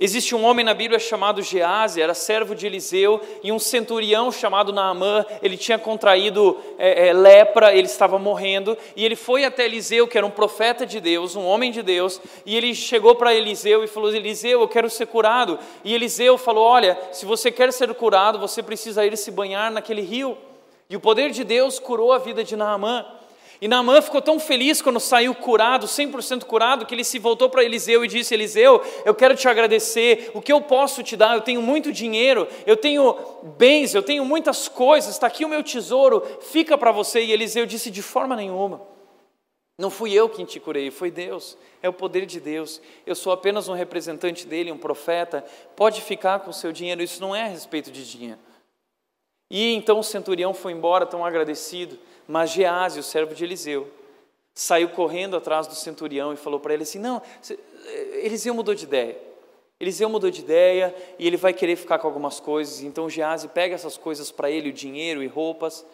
Existe 0.00 0.32
um 0.32 0.44
homem 0.44 0.64
na 0.64 0.74
Bíblia 0.74 1.00
chamado 1.00 1.42
Gease, 1.42 2.00
era 2.00 2.14
servo 2.14 2.54
de 2.54 2.64
Eliseu, 2.64 3.20
e 3.42 3.50
um 3.50 3.58
centurião 3.58 4.30
chamado 4.30 4.72
Naamã, 4.72 5.26
ele 5.42 5.56
tinha 5.56 5.76
contraído 5.76 6.56
é, 6.78 7.08
é, 7.08 7.12
lepra, 7.12 7.74
ele 7.74 7.88
estava 7.88 8.16
morrendo, 8.16 8.78
e 8.94 9.04
ele 9.04 9.16
foi 9.16 9.44
até 9.44 9.64
Eliseu, 9.64 10.06
que 10.06 10.16
era 10.16 10.24
um 10.24 10.30
profeta 10.30 10.86
de 10.86 11.00
Deus, 11.00 11.34
um 11.34 11.44
homem 11.44 11.72
de 11.72 11.82
Deus, 11.82 12.20
e 12.46 12.56
ele 12.56 12.76
chegou 12.76 13.16
para 13.16 13.34
Eliseu 13.34 13.82
e 13.82 13.88
falou: 13.88 14.14
Eliseu, 14.14 14.60
eu 14.60 14.68
quero 14.68 14.88
ser 14.88 15.06
curado. 15.06 15.58
E 15.82 15.92
Eliseu 15.92 16.38
falou: 16.38 16.64
Olha, 16.64 16.96
se 17.10 17.26
você 17.26 17.50
quer 17.50 17.72
ser 17.72 17.92
curado, 17.94 18.38
você 18.38 18.62
precisa 18.62 19.04
ir 19.04 19.16
se 19.16 19.32
banhar 19.32 19.72
naquele 19.72 20.02
rio. 20.02 20.38
E 20.88 20.94
o 20.94 21.00
poder 21.00 21.30
de 21.30 21.42
Deus 21.42 21.80
curou 21.80 22.12
a 22.12 22.18
vida 22.18 22.44
de 22.44 22.54
Naamã. 22.54 23.04
E 23.60 23.66
Naamã 23.66 24.00
ficou 24.00 24.22
tão 24.22 24.38
feliz 24.38 24.80
quando 24.80 25.00
saiu 25.00 25.34
curado, 25.34 25.86
100% 25.86 26.44
curado, 26.44 26.86
que 26.86 26.94
ele 26.94 27.02
se 27.02 27.18
voltou 27.18 27.50
para 27.50 27.64
Eliseu 27.64 28.04
e 28.04 28.08
disse: 28.08 28.32
Eliseu, 28.32 28.80
eu 29.04 29.14
quero 29.14 29.34
te 29.34 29.48
agradecer, 29.48 30.30
o 30.32 30.40
que 30.40 30.52
eu 30.52 30.60
posso 30.60 31.02
te 31.02 31.16
dar? 31.16 31.34
Eu 31.34 31.40
tenho 31.40 31.60
muito 31.60 31.92
dinheiro, 31.92 32.46
eu 32.64 32.76
tenho 32.76 33.16
bens, 33.58 33.94
eu 33.94 34.02
tenho 34.02 34.24
muitas 34.24 34.68
coisas, 34.68 35.10
está 35.10 35.26
aqui 35.26 35.44
o 35.44 35.48
meu 35.48 35.62
tesouro, 35.62 36.22
fica 36.40 36.78
para 36.78 36.92
você. 36.92 37.20
E 37.24 37.32
Eliseu 37.32 37.66
disse: 37.66 37.90
De 37.90 38.02
forma 38.02 38.36
nenhuma. 38.36 38.80
Não 39.76 39.90
fui 39.90 40.12
eu 40.12 40.28
quem 40.28 40.44
te 40.44 40.58
curei, 40.58 40.90
foi 40.90 41.08
Deus, 41.08 41.56
é 41.80 41.88
o 41.88 41.92
poder 41.92 42.26
de 42.26 42.40
Deus. 42.40 42.82
Eu 43.06 43.14
sou 43.14 43.32
apenas 43.32 43.68
um 43.68 43.74
representante 43.74 44.44
dele, 44.44 44.72
um 44.72 44.78
profeta. 44.78 45.44
Pode 45.76 46.00
ficar 46.00 46.40
com 46.40 46.50
o 46.50 46.54
seu 46.54 46.72
dinheiro, 46.72 47.00
isso 47.00 47.20
não 47.20 47.34
é 47.34 47.44
a 47.44 47.48
respeito 47.48 47.90
de 47.90 48.08
dinheiro. 48.08 48.40
E 49.48 49.74
então 49.74 50.00
o 50.00 50.04
centurião 50.04 50.52
foi 50.52 50.72
embora 50.72 51.06
tão 51.06 51.24
agradecido. 51.24 51.96
Mas 52.28 52.50
Gease, 52.50 53.00
o 53.00 53.02
servo 53.02 53.34
de 53.34 53.42
Eliseu, 53.42 53.90
saiu 54.54 54.90
correndo 54.90 55.34
atrás 55.34 55.66
do 55.66 55.74
centurião 55.74 56.32
e 56.32 56.36
falou 56.36 56.60
para 56.60 56.74
ele 56.74 56.82
assim: 56.82 56.98
Não, 56.98 57.22
Eliseu 58.22 58.52
mudou 58.52 58.74
de 58.74 58.84
ideia. 58.84 59.18
Eliseu 59.80 60.08
mudou 60.08 60.30
de 60.30 60.40
ideia 60.40 60.94
e 61.18 61.26
ele 61.26 61.36
vai 61.36 61.54
querer 61.54 61.76
ficar 61.76 61.98
com 61.98 62.06
algumas 62.06 62.38
coisas. 62.38 62.82
Então 62.82 63.08
Gease 63.08 63.48
pega 63.48 63.74
essas 63.74 63.96
coisas 63.96 64.30
para 64.30 64.50
ele, 64.50 64.68
o 64.68 64.72
dinheiro 64.72 65.22
e 65.22 65.26
roupas, 65.26 65.86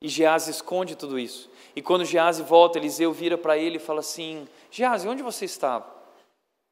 e 0.00 0.06
Gease 0.06 0.50
esconde 0.50 0.94
tudo 0.94 1.18
isso. 1.18 1.50
E 1.74 1.82
quando 1.82 2.04
Gease 2.04 2.42
volta, 2.42 2.78
Eliseu 2.78 3.12
vira 3.12 3.36
para 3.36 3.58
ele 3.58 3.76
e 3.76 3.80
fala 3.80 4.00
assim: 4.00 4.46
Gease, 4.70 5.08
onde 5.08 5.22
você 5.22 5.46
estava? 5.46 5.86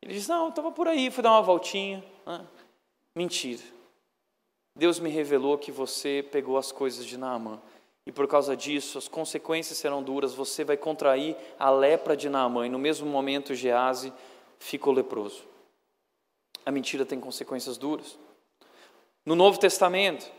Ele 0.00 0.14
diz: 0.14 0.28
Não, 0.28 0.50
estava 0.50 0.70
por 0.70 0.86
aí, 0.86 1.11
fui 1.11 1.22
dar 1.22 1.32
uma 1.32 1.42
voltinha. 1.42 2.04
Mentira. 3.16 3.62
Deus 4.76 5.00
me 5.00 5.11
revelou 5.11 5.58
que 5.58 5.72
você 5.72 6.24
pegou 6.30 6.56
as 6.56 6.70
coisas 6.70 7.04
de 7.04 7.18
Naamã. 7.18 7.61
E 8.07 8.12
por 8.12 8.26
causa 8.26 8.57
disso, 8.57 8.98
as 8.98 9.09
consequências 9.09 9.78
serão 9.78 10.03
duras. 10.03 10.34
Você 10.34 10.64
vai 10.64 10.76
contrair 10.76 11.36
a 11.59 11.70
lepra 11.70 12.16
de 12.16 12.28
Naamã. 12.28 12.66
E 12.66 12.70
no 12.70 12.78
mesmo 12.78 13.07
momento, 13.09 13.55
Gease 13.55 14.12
ficou 14.59 14.92
leproso. 14.92 15.44
A 16.64 16.70
mentira 16.70 17.05
tem 17.05 17.20
consequências 17.20 17.76
duras. 17.76 18.18
No 19.24 19.34
Novo 19.34 19.59
Testamento, 19.59 20.30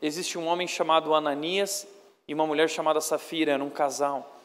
existe 0.00 0.38
um 0.38 0.46
homem 0.46 0.66
chamado 0.66 1.14
Ananias 1.14 1.86
e 2.26 2.34
uma 2.34 2.46
mulher 2.46 2.68
chamada 2.68 3.00
Safira, 3.00 3.52
eram 3.52 3.66
um 3.66 3.70
casal. 3.70 4.36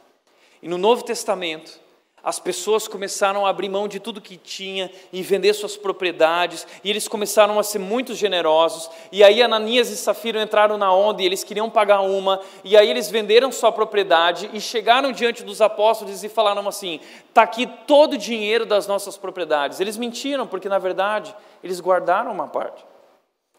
E 0.61 0.67
no 0.67 0.77
Novo 0.77 1.03
Testamento, 1.03 1.79
as 2.23 2.39
pessoas 2.39 2.87
começaram 2.87 3.45
a 3.45 3.49
abrir 3.49 3.67
mão 3.67 3.85
de 3.85 3.99
tudo 3.99 4.21
que 4.21 4.37
tinha 4.37 4.89
e 5.11 5.21
vender 5.21 5.53
suas 5.53 5.75
propriedades, 5.75 6.65
e 6.81 6.89
eles 6.89 7.05
começaram 7.05 7.59
a 7.59 7.63
ser 7.63 7.79
muito 7.79 8.15
generosos. 8.15 8.89
E 9.11 9.21
aí 9.21 9.43
Ananias 9.43 9.89
e 9.89 9.97
Safira 9.97 10.41
entraram 10.41 10.77
na 10.77 10.93
onda 10.93 11.21
e 11.21 11.25
eles 11.25 11.43
queriam 11.43 11.69
pagar 11.69 11.99
uma, 11.99 12.39
e 12.63 12.77
aí 12.77 12.89
eles 12.89 13.09
venderam 13.09 13.51
sua 13.51 13.73
propriedade 13.73 14.49
e 14.53 14.61
chegaram 14.61 15.11
diante 15.11 15.43
dos 15.43 15.61
apóstolos 15.61 16.23
e 16.23 16.29
falaram 16.29 16.65
assim: 16.65 17.01
"Tá 17.33 17.41
aqui 17.41 17.67
todo 17.85 18.13
o 18.13 18.17
dinheiro 18.17 18.65
das 18.65 18.87
nossas 18.87 19.17
propriedades". 19.17 19.81
Eles 19.81 19.97
mentiram 19.97 20.47
porque 20.47 20.69
na 20.69 20.79
verdade 20.79 21.35
eles 21.61 21.81
guardaram 21.81 22.31
uma 22.31 22.47
parte. 22.47 22.85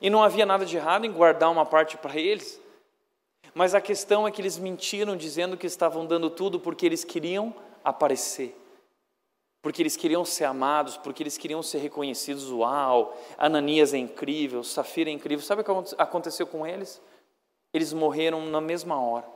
E 0.00 0.08
não 0.08 0.22
havia 0.22 0.46
nada 0.46 0.64
de 0.64 0.76
errado 0.76 1.04
em 1.04 1.12
guardar 1.12 1.50
uma 1.50 1.66
parte 1.66 1.98
para 1.98 2.18
eles. 2.18 2.60
Mas 3.54 3.74
a 3.74 3.80
questão 3.80 4.26
é 4.26 4.30
que 4.30 4.40
eles 4.40 4.58
mentiram 4.58 5.16
dizendo 5.16 5.56
que 5.56 5.66
estavam 5.66 6.04
dando 6.06 6.28
tudo 6.28 6.58
porque 6.58 6.84
eles 6.84 7.04
queriam 7.04 7.54
aparecer. 7.84 8.56
Porque 9.62 9.80
eles 9.82 9.96
queriam 9.96 10.24
ser 10.24 10.44
amados, 10.44 10.96
porque 10.96 11.22
eles 11.22 11.38
queriam 11.38 11.62
ser 11.62 11.78
reconhecidos. 11.78 12.50
Uau, 12.50 13.16
Ananias 13.38 13.94
é 13.94 13.98
incrível, 13.98 14.64
Safira 14.64 15.10
é 15.10 15.12
incrível. 15.12 15.44
Sabe 15.44 15.62
o 15.62 15.64
que 15.64 15.94
aconteceu 15.96 16.46
com 16.46 16.66
eles? 16.66 17.00
Eles 17.72 17.92
morreram 17.92 18.44
na 18.46 18.60
mesma 18.60 19.00
hora, 19.00 19.26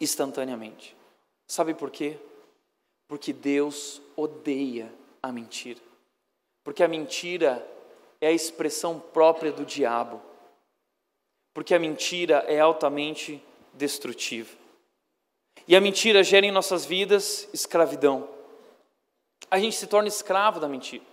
instantaneamente. 0.00 0.96
Sabe 1.46 1.74
por 1.74 1.90
quê? 1.90 2.18
Porque 3.08 3.32
Deus 3.32 4.00
odeia 4.16 4.92
a 5.22 5.32
mentira. 5.32 5.80
Porque 6.64 6.82
a 6.82 6.88
mentira 6.88 7.66
é 8.20 8.28
a 8.28 8.32
expressão 8.32 8.98
própria 8.98 9.52
do 9.52 9.64
diabo. 9.64 10.20
Porque 11.52 11.74
a 11.74 11.78
mentira 11.78 12.44
é 12.46 12.60
altamente 12.60 13.42
destrutiva. 13.74 14.59
E 15.70 15.76
a 15.76 15.80
mentira 15.80 16.24
gera 16.24 16.44
em 16.44 16.50
nossas 16.50 16.84
vidas 16.84 17.48
escravidão. 17.52 18.28
A 19.48 19.56
gente 19.56 19.76
se 19.76 19.86
torna 19.86 20.08
escravo 20.08 20.58
da 20.58 20.68
mentira. 20.68 21.04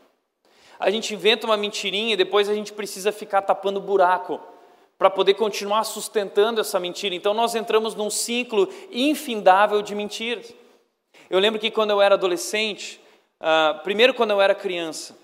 A 0.80 0.89
gente 0.89 1.14
inventa 1.14 1.45
uma 1.45 1.55
mentirinha 1.55 2.16
e 2.16 2.18
depois 2.18 2.49
a 2.49 2.55
gente 2.55 2.74
precisa 2.74 3.12
ficar 3.12 3.43
tapando 3.43 3.80
buraco 3.80 4.41
para 4.97 5.12
poder 5.12 5.36
continuar 5.36 5.84
sustentando 5.84 6.60
essa 6.60 6.80
mentira. 6.80 7.14
Então 7.14 7.36
nós 7.36 7.53
entramos 7.53 7.93
num 7.93 8.10
ciclo 8.10 8.68
infindável 8.91 9.84
de 9.84 9.93
mentiras. 9.93 10.51
Eu 11.30 11.38
lembro 11.38 11.60
que 11.60 11.70
quando 11.70 11.91
eu 11.91 12.01
era 12.01 12.16
adolescente, 12.16 12.99
uh, 13.39 13.80
primeiro 13.84 14.16
quando 14.16 14.32
eu 14.32 14.41
era 14.41 14.55
criança, 14.55 15.16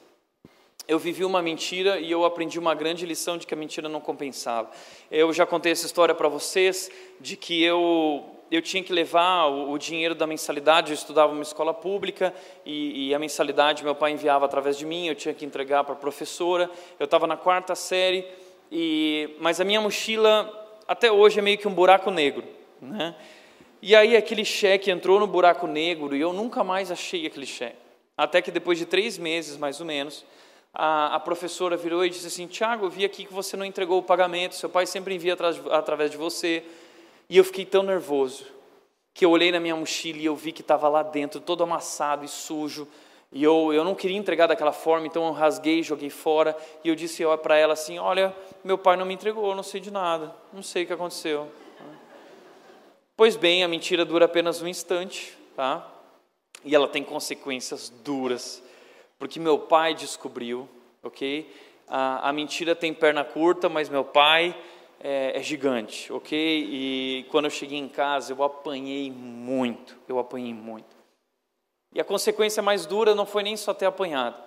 eu 0.88 1.00
vivi 1.00 1.26
uma 1.26 1.42
mentira 1.42 2.00
e 2.00 2.12
eu 2.12 2.24
aprendi 2.24 2.60
uma 2.60 2.76
grande 2.76 3.04
lição 3.04 3.40
de 3.40 3.48
que 3.48 3.54
a 3.56 3.58
mentira 3.58 3.90
não 3.90 4.00
compensava. 4.00 4.70
Eu 5.10 5.34
já 5.34 5.44
contei 5.44 5.72
essa 5.72 5.88
história 5.88 6.14
para 6.14 6.30
vocês 6.30 6.92
de 7.20 7.36
que 7.36 7.64
eu 7.64 8.33
eu 8.56 8.62
tinha 8.62 8.84
que 8.84 8.94
levar 8.94 9.48
o, 9.48 9.72
o, 9.72 9.78
dinheiro 9.78 10.14
da 10.14 10.28
mensalidade, 10.28 10.92
eu 10.92 10.96
estudava 10.96 11.32
uma 11.32 11.42
escola 11.42 11.74
pública 11.74 12.34
e, 12.66 13.08
e, 13.08 13.16
a 13.16 13.20
mensalidade 13.20 13.84
meu 13.84 13.96
pai 13.96 14.12
enviava 14.12 14.46
através 14.46 14.78
de 14.78 14.86
mim, 14.86 15.08
eu 15.08 15.16
tinha 15.16 15.34
que 15.34 15.46
entregar 15.46 15.84
para 15.84 15.94
a 15.94 15.98
professora. 15.98 16.70
Eu 17.00 17.06
estava 17.06 17.26
na 17.26 17.38
quarta 17.38 17.76
série, 17.76 18.26
e, 18.72 19.36
mas 19.40 19.60
a 19.60 19.64
minha 19.64 19.82
mochila 19.82 20.52
até 20.88 21.12
hoje 21.12 21.40
é 21.40 21.42
meio 21.42 21.58
que 21.58 21.68
um 21.68 21.74
buraco 21.74 22.12
negro. 22.12 22.44
Né? 22.82 23.16
E 23.82 23.96
aí 23.96 24.16
aquele 24.16 24.46
cheque 24.46 24.92
entrou 24.92 25.20
no 25.20 25.28
buraco 25.28 25.68
negro 25.68 26.16
e 26.16 26.22
eu 26.22 26.32
nunca 26.32 26.64
mais 26.64 26.92
achei 26.92 27.26
aquele 27.26 27.46
cheque. 27.46 27.78
Até 28.16 28.42
que 28.42 28.52
depois 28.52 28.78
de 28.78 28.86
três 28.86 29.18
meses, 29.18 29.58
mais 29.58 29.80
ou 29.80 29.86
menos, 29.86 30.24
a, 30.74 31.16
a 31.16 31.20
professora 31.20 31.76
virou 31.76 32.06
e 32.06 32.10
disse 32.10 32.28
assim, 32.28 32.48
Tiago, 32.48 32.90
vi 32.90 33.06
aqui 33.06 33.26
que 33.26 33.34
você 33.34 33.56
não 33.56 33.66
entregou 33.66 34.00
o 34.00 34.04
pagamento, 34.04 34.56
seu 34.56 34.70
pai 34.70 34.86
sempre 34.86 35.16
envia 35.16 35.36
através 35.72 36.12
de 36.12 36.18
você, 36.18 36.64
e 37.30 37.38
eu 37.38 37.44
fiquei 37.44 37.66
tão 37.66 37.84
nervoso. 37.84 38.46
que 39.14 39.24
eu 39.24 39.30
olhei 39.30 39.52
na 39.52 39.60
minha 39.60 39.76
mochila 39.76 40.18
e 40.18 40.26
eu 40.26 40.36
vi 40.36 40.52
que 40.52 40.62
estava 40.62 40.90
lá 40.90 41.04
dentro, 41.04 41.40
todo 41.40 41.64
amassado 41.64 42.26
e 42.26 42.28
sujo. 42.28 42.88
E 43.32 43.44
eu, 43.44 43.72
eu 43.72 43.84
não 43.84 43.94
queria 43.94 44.18
entregar 44.18 44.48
daquela 44.48 44.72
forma, 44.72 45.06
então 45.06 45.28
eu 45.28 45.32
rasguei, 45.32 45.84
joguei 45.84 46.10
fora. 46.10 46.58
E 46.84 46.90
eu 46.90 46.96
disse 46.96 47.24
para 47.42 47.56
ela 47.56 47.74
assim: 47.74 48.00
Olha, 48.00 48.36
meu 48.64 48.78
pai 48.78 48.98
não 48.98 49.06
me 49.06 49.14
entregou, 49.14 49.54
não 49.54 49.64
sei 49.64 49.80
de 49.80 49.92
nada, 49.92 50.36
não 50.52 50.64
sei 50.64 50.84
o 50.84 50.88
que 50.88 50.94
aconteceu. 50.94 51.48
Pois 53.16 53.36
bem, 53.36 53.64
a 53.64 53.68
mentira 53.68 54.04
dura 54.04 54.26
apenas 54.26 54.62
um 54.62 54.68
instante, 54.68 55.38
tá? 55.56 55.88
E 56.66 56.74
ela 56.74 56.88
tem 56.88 57.04
consequências 57.04 57.90
duras, 57.90 58.64
porque 59.20 59.40
meu 59.40 59.60
pai 59.60 59.94
descobriu, 59.94 60.68
ok? 61.04 61.52
A, 61.88 62.30
a 62.30 62.34
mentira 62.34 62.76
tem 62.76 62.94
perna 62.94 63.24
curta, 63.24 63.70
mas 63.70 63.90
meu 63.90 64.04
pai 64.04 64.56
é, 65.04 65.38
é, 65.38 65.44
gigante, 65.44 66.12
ok? 66.14 66.34
E 66.72 67.26
quando 67.30 67.46
eu 67.46 67.52
cheguei 67.52 67.78
em 67.78 67.90
casa, 67.90 68.32
eu 68.32 68.42
apanhei 68.42 69.12
muito, 69.12 69.98
eu 70.08 70.18
apanhei 70.18 70.54
muito. 70.54 70.96
E 71.94 72.00
a 72.00 72.06
consequência 72.06 72.64
mais 72.64 72.86
dura 72.86 73.14
não 73.14 73.26
foi 73.26 73.44
nem 73.44 73.58
só 73.58 73.74
ter 73.74 73.86
apanhado. 73.86 74.42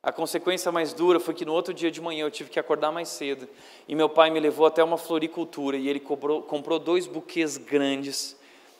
A 0.00 0.12
consequência 0.12 0.70
mais 0.70 0.92
dura 0.92 1.18
foi 1.18 1.34
que 1.34 1.44
no 1.44 1.52
outro 1.52 1.74
dia 1.74 1.90
de 1.90 2.00
manhã 2.00 2.24
eu 2.24 2.30
tive 2.30 2.48
que 2.48 2.60
acordar 2.60 2.92
mais 2.92 3.08
cedo. 3.08 3.48
E 3.88 3.94
meu 3.96 4.08
pai 4.08 4.30
me 4.30 4.38
levou 4.38 4.66
até 4.66 4.84
uma 4.84 4.96
floricultura 4.96 5.76
e 5.76 5.88
ele 5.88 5.98
comprou, 5.98 6.42
comprou 6.42 6.78
dois 6.78 7.08
buquês 7.08 7.56
grandes. 7.56 8.36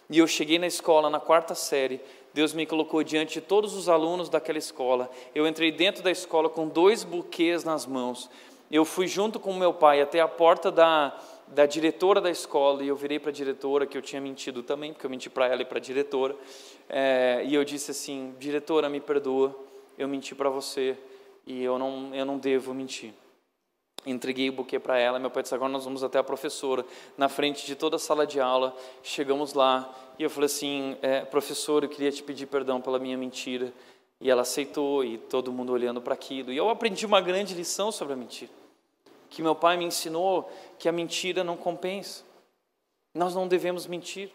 E 0.09 0.19
eu 0.19 0.27
cheguei 0.29 0.57
na 0.57 0.69
escola, 0.69 1.11
na 1.11 1.19
quarta 1.19 1.53
série. 1.53 2.01
Deus 2.33 2.53
me 2.53 2.65
colocou 2.65 3.03
diante 3.03 3.35
de 3.35 3.41
todos 3.41 3.75
os 3.75 3.89
alunos 3.89 4.29
daquela 4.29 4.59
escola. 4.59 5.11
Eu 5.35 5.49
entrei 5.49 5.73
dentro 5.73 6.05
da 6.05 6.11
escola 6.13 6.49
com 6.49 6.69
dois 6.69 7.03
buquês 7.03 7.65
nas 7.65 7.85
mãos 7.85 8.31
eu 8.71 8.85
fui 8.85 9.07
junto 9.07 9.41
com 9.41 9.55
meu 9.55 9.73
pai 9.73 10.01
até 10.01 10.21
a 10.21 10.29
porta 10.29 10.71
da, 10.71 11.19
da 11.49 11.67
diretora 11.67 12.21
da 12.21 12.31
escola 12.31 12.83
e 12.83 12.89
eu 12.89 12.97
virei 12.97 13.19
para 13.19 13.31
a 13.31 13.33
diretora 13.33 13.87
que 13.87 13.97
eu 13.97 14.03
tinha 14.03 14.21
mentido 14.21 14.63
também, 14.63 14.93
porque 14.93 15.07
eu 15.07 15.11
menti 15.11 15.31
para 15.31 15.47
ela 15.47 15.63
e 15.63 15.65
para 15.65 15.79
a 15.79 15.81
diretora. 15.81 16.37
É, 16.89 17.43
e 17.45 17.55
eu 17.55 17.65
disse 17.65 17.91
assim: 17.91 18.35
diretora, 18.39 18.89
me 18.89 19.01
perdoa, 19.01 19.55
eu 19.97 20.07
menti 20.07 20.35
para 20.35 20.51
você 20.51 20.97
e 21.47 21.63
eu 21.63 21.79
não, 21.79 22.15
eu 22.15 22.27
não 22.27 22.39
devo 22.39 22.75
mentir. 22.75 23.13
Entreguei 24.07 24.49
o 24.49 24.53
buquê 24.53 24.79
para 24.79 24.99
ela. 24.99 25.19
Meu 25.19 25.31
pai 25.31 25.43
disse: 25.43 25.55
agora 25.55 25.71
nós 25.71 25.85
vamos 25.85 26.05
até 26.05 26.19
a 26.19 26.23
professora. 26.23 26.85
Na 27.17 27.29
frente 27.29 27.67
de 27.67 27.75
toda 27.75 27.97
a 27.97 27.99
sala 27.99 28.27
de 28.27 28.41
aula, 28.41 28.77
chegamos 29.03 29.55
lá 29.55 29.93
e 30.19 30.23
eu 30.23 30.31
falei 30.31 30.47
assim: 30.47 30.97
é, 31.03 31.23
professor, 31.23 31.83
eu 31.83 31.89
queria 31.89 32.13
te 32.13 32.23
pedir 32.23 32.47
perdão 32.47 32.81
pela 32.81 32.99
minha 32.99 33.17
mentira. 33.17 33.73
E 34.21 34.31
ela 34.31 34.43
aceitou, 34.43 35.05
e 35.05 35.19
todo 35.19 35.53
mundo 35.53 35.73
olhando 35.73 36.01
para 36.01 36.15
aquilo. 36.15 36.53
E 36.53 36.57
eu 36.57 36.69
aprendi 36.69 37.07
uma 37.07 37.21
grande 37.21 37.55
lição 37.55 37.93
sobre 37.93 38.15
a 38.15 38.17
mentira. 38.17 38.51
Que 39.31 39.43
meu 39.43 39.55
pai 39.55 39.77
me 39.77 39.85
ensinou 39.85 40.51
que 40.79 40.89
a 40.89 40.93
mentira 40.93 41.45
não 41.45 41.57
compensa. 41.57 42.25
Nós 43.15 43.35
não 43.35 43.47
devemos 43.47 43.87
mentir. 43.87 44.31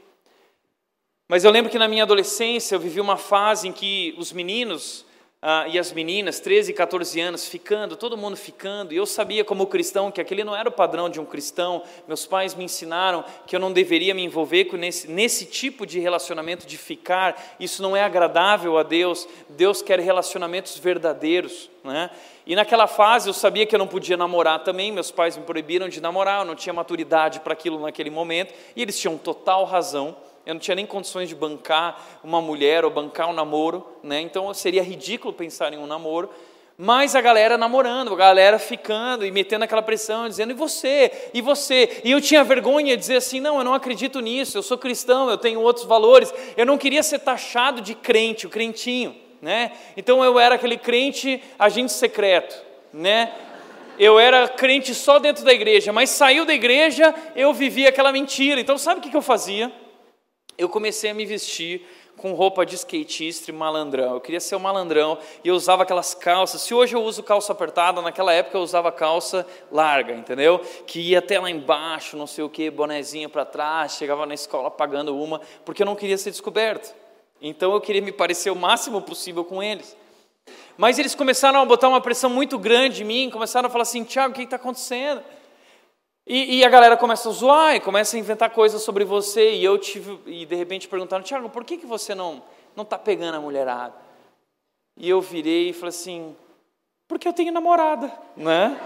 Mas 1.27 1.43
eu 1.43 1.51
lembro 1.51 1.71
que 1.71 1.79
na 1.79 1.88
minha 1.88 2.03
adolescência 2.03 2.75
eu 2.75 2.79
vivi 2.79 3.01
uma 3.01 3.17
fase 3.17 3.67
em 3.67 3.71
que 3.71 4.13
os 4.17 4.31
meninos 4.31 5.05
ah, 5.45 5.65
e 5.67 5.77
as 5.77 5.91
meninas, 5.91 6.39
13 6.39 6.71
e 6.71 6.73
14 6.73 7.19
anos, 7.19 7.45
ficando, 7.45 7.97
todo 7.97 8.15
mundo 8.15 8.37
ficando, 8.37 8.93
e 8.93 8.95
eu 8.95 9.05
sabia 9.05 9.43
como 9.43 9.67
cristão 9.67 10.09
que 10.09 10.21
aquele 10.21 10.41
não 10.41 10.55
era 10.55 10.69
o 10.69 10.71
padrão 10.71 11.09
de 11.09 11.19
um 11.19 11.25
cristão. 11.25 11.83
Meus 12.07 12.25
pais 12.25 12.55
me 12.55 12.63
ensinaram 12.63 13.25
que 13.45 13.53
eu 13.53 13.59
não 13.59 13.73
deveria 13.73 14.13
me 14.13 14.23
envolver 14.23 14.63
com 14.65 14.77
nesse, 14.77 15.05
nesse 15.11 15.45
tipo 15.45 15.85
de 15.85 15.99
relacionamento 15.99 16.65
de 16.65 16.77
ficar, 16.77 17.57
isso 17.59 17.81
não 17.81 17.93
é 17.93 18.01
agradável 18.01 18.77
a 18.77 18.83
Deus. 18.83 19.27
Deus 19.49 19.81
quer 19.81 19.99
relacionamentos 19.99 20.77
verdadeiros. 20.77 21.69
Né? 21.83 22.09
E 22.47 22.55
naquela 22.55 22.87
fase 22.87 23.27
eu 23.27 23.33
sabia 23.33 23.65
que 23.65 23.75
eu 23.75 23.79
não 23.79 23.87
podia 23.87 24.15
namorar 24.15 24.63
também, 24.63 24.93
meus 24.93 25.11
pais 25.11 25.35
me 25.35 25.43
proibiram 25.43 25.89
de 25.89 25.99
namorar, 25.99 26.39
eu 26.39 26.45
não 26.45 26.55
tinha 26.55 26.71
maturidade 26.71 27.41
para 27.41 27.51
aquilo 27.51 27.81
naquele 27.81 28.09
momento, 28.09 28.53
e 28.77 28.81
eles 28.81 28.97
tinham 28.97 29.17
total 29.17 29.65
razão. 29.65 30.15
Eu 30.45 30.53
não 30.53 30.59
tinha 30.59 30.75
nem 30.75 30.85
condições 30.85 31.29
de 31.29 31.35
bancar 31.35 32.19
uma 32.23 32.41
mulher 32.41 32.83
ou 32.83 32.91
bancar 32.91 33.29
um 33.29 33.33
namoro, 33.33 33.85
né? 34.03 34.19
então 34.19 34.53
seria 34.53 34.83
ridículo 34.83 35.33
pensar 35.33 35.73
em 35.73 35.77
um 35.77 35.87
namoro. 35.87 36.29
Mas 36.77 37.15
a 37.15 37.21
galera 37.21 37.57
namorando, 37.57 38.11
a 38.13 38.17
galera 38.17 38.57
ficando 38.57 39.25
e 39.25 39.31
metendo 39.31 39.63
aquela 39.63 39.81
pressão, 39.81 40.27
dizendo, 40.27 40.51
e 40.51 40.55
você? 40.55 41.29
E 41.33 41.39
você? 41.39 42.01
E 42.03 42.11
eu 42.11 42.19
tinha 42.19 42.43
vergonha 42.43 42.95
de 42.95 43.01
dizer 43.01 43.17
assim: 43.17 43.39
não, 43.39 43.59
eu 43.59 43.63
não 43.63 43.75
acredito 43.75 44.19
nisso, 44.19 44.57
eu 44.57 44.63
sou 44.63 44.77
cristão, 44.77 45.29
eu 45.29 45.37
tenho 45.37 45.61
outros 45.61 45.85
valores. 45.85 46.33
Eu 46.57 46.65
não 46.65 46.77
queria 46.77 47.03
ser 47.03 47.19
taxado 47.19 47.79
de 47.79 47.93
crente, 47.93 48.47
o 48.47 48.49
crentinho. 48.49 49.15
Né? 49.39 49.71
Então 49.95 50.23
eu 50.23 50.39
era 50.39 50.55
aquele 50.55 50.77
crente 50.77 51.43
agente 51.59 51.91
secreto. 51.91 52.59
Né? 52.91 53.31
Eu 53.99 54.19
era 54.19 54.47
crente 54.47 54.95
só 54.95 55.19
dentro 55.19 55.43
da 55.45 55.53
igreja, 55.53 55.93
mas 55.93 56.09
saiu 56.09 56.43
da 56.43 56.53
igreja, 56.53 57.13
eu 57.35 57.53
vivia 57.53 57.89
aquela 57.89 58.11
mentira. 58.11 58.59
Então 58.59 58.77
sabe 58.77 58.99
o 58.99 59.03
que 59.03 59.15
eu 59.15 59.21
fazia? 59.21 59.71
Eu 60.58 60.70
comecei 60.70 61.10
a 61.10 61.14
me 61.14 61.26
vestir 61.26 61.86
com 62.18 62.34
roupa 62.34 62.66
de 62.66 62.76
skatista 62.76 63.49
e 63.49 63.54
malandrão. 63.54 64.14
Eu 64.14 64.22
queria 64.22 64.39
ser 64.39 64.56
um 64.56 64.60
malandrão 64.60 65.18
e 65.43 65.47
eu 65.47 65.56
usava 65.56 65.84
aquelas 65.84 66.14
calças. 66.14 66.62
Se 66.62 66.74
hoje 66.74 66.95
eu 66.95 67.04
uso 67.04 67.24
calça 67.24 67.51
apertada, 67.51 68.01
naquela 68.01 68.32
época 68.32 68.58
eu 68.58 68.62
usava 68.62 68.91
calça 68.91 69.45
larga, 69.72 70.14
entendeu? 70.14 70.60
Que 70.86 70.99
ia 70.99 71.20
até 71.20 71.39
lá 71.39 71.49
embaixo, 71.49 72.16
não 72.16 72.28
sei 72.28 72.43
o 72.43 72.49
que, 72.49 72.70
bonezinho 72.70 73.30
para 73.30 73.45
trás, 73.45 73.93
chegava 73.93 74.26
na 74.26 74.34
escola 74.34 74.70
pagando 74.70 75.18
uma, 75.18 75.41
porque 75.66 75.82
eu 75.82 75.86
não 75.86 75.95
queria 75.95 76.18
ser 76.18 76.32
descoberto. 76.32 76.93
Então 77.41 77.74
eu 77.74 77.82
queria 77.82 78.01
me 78.01 78.12
parecer 78.12 78.51
o 78.51 78.56
máximo 78.56 79.01
possível 79.01 79.43
com 79.43 79.62
eles. 79.62 79.97
Mas 80.78 80.97
eles 80.97 81.14
começaram 81.16 81.62
a 81.62 81.66
botar 81.66 81.88
uma 81.88 82.01
pressão 82.01 82.30
muito 82.30 82.58
grande 82.58 83.04
em 83.04 83.06
mim, 83.06 83.30
começaram 83.30 83.68
a 83.68 83.70
falar 83.70 83.84
assim: 83.84 84.04
Tiago, 84.04 84.34
o 84.34 84.36
que 84.36 84.43
está 84.43 84.56
acontecendo? 84.56 85.22
E, 86.26 86.59
e, 86.59 86.65
a 86.65 86.69
galera 86.69 86.95
começa 86.95 87.28
a 87.28 87.32
zoar 87.34 87.76
e 87.76 87.82
começa 87.82 88.15
a 88.15 88.19
inventar 88.19 88.49
coisas 88.49 88.82
sobre 88.82 89.03
você. 89.03 89.55
E 89.55 89.63
eu 89.63 89.78
tive, 89.78 90.19
e 90.26 90.45
de 90.45 90.55
repente 90.55 90.88
perguntaram, 90.88 91.24
Tiago, 91.24 91.49
por 91.49 91.65
que, 91.65 91.78
que 91.78 91.86
você 91.86 92.15
não 92.15 92.41
não 92.76 92.84
está 92.84 92.97
pegando 92.97 93.36
a 93.36 93.41
mulherada? 93.41 93.93
E 94.97 95.09
eu 95.09 95.21
virei 95.21 95.69
e 95.69 95.74
falei 95.74 95.89
assim, 95.89 96.36
porque 97.07 97.28
eu 97.28 97.34
tenho 97.34 97.51
namorada, 97.51 98.11
né? 98.36 98.78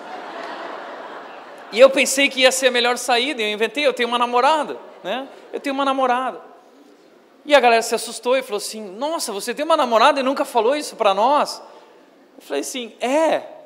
E 1.72 1.80
eu 1.80 1.90
pensei 1.90 2.30
que 2.30 2.42
ia 2.42 2.52
ser 2.52 2.68
a 2.68 2.72
melhor 2.72 2.98
saída, 2.98 3.42
eu 3.42 3.50
inventei, 3.50 3.86
eu 3.86 3.94
tenho 3.94 4.08
uma 4.08 4.18
namorada, 4.18 4.78
né? 5.04 5.28
Eu 5.52 5.60
tenho 5.60 5.74
uma 5.74 5.84
namorada. 5.84 6.42
E 7.46 7.54
a 7.54 7.60
galera 7.60 7.82
se 7.82 7.94
assustou 7.94 8.38
e 8.38 8.42
falou 8.42 8.58
assim: 8.58 8.82
Nossa, 8.82 9.32
você 9.32 9.54
tem 9.54 9.66
uma 9.66 9.78
namorada 9.78 10.20
e 10.20 10.24
nunca 10.24 10.46
falou 10.46 10.76
isso 10.76 10.96
para 10.96 11.14
nós? 11.14 11.62
Eu 12.38 12.42
falei 12.42 12.62
assim: 12.62 12.94
É. 13.00 13.57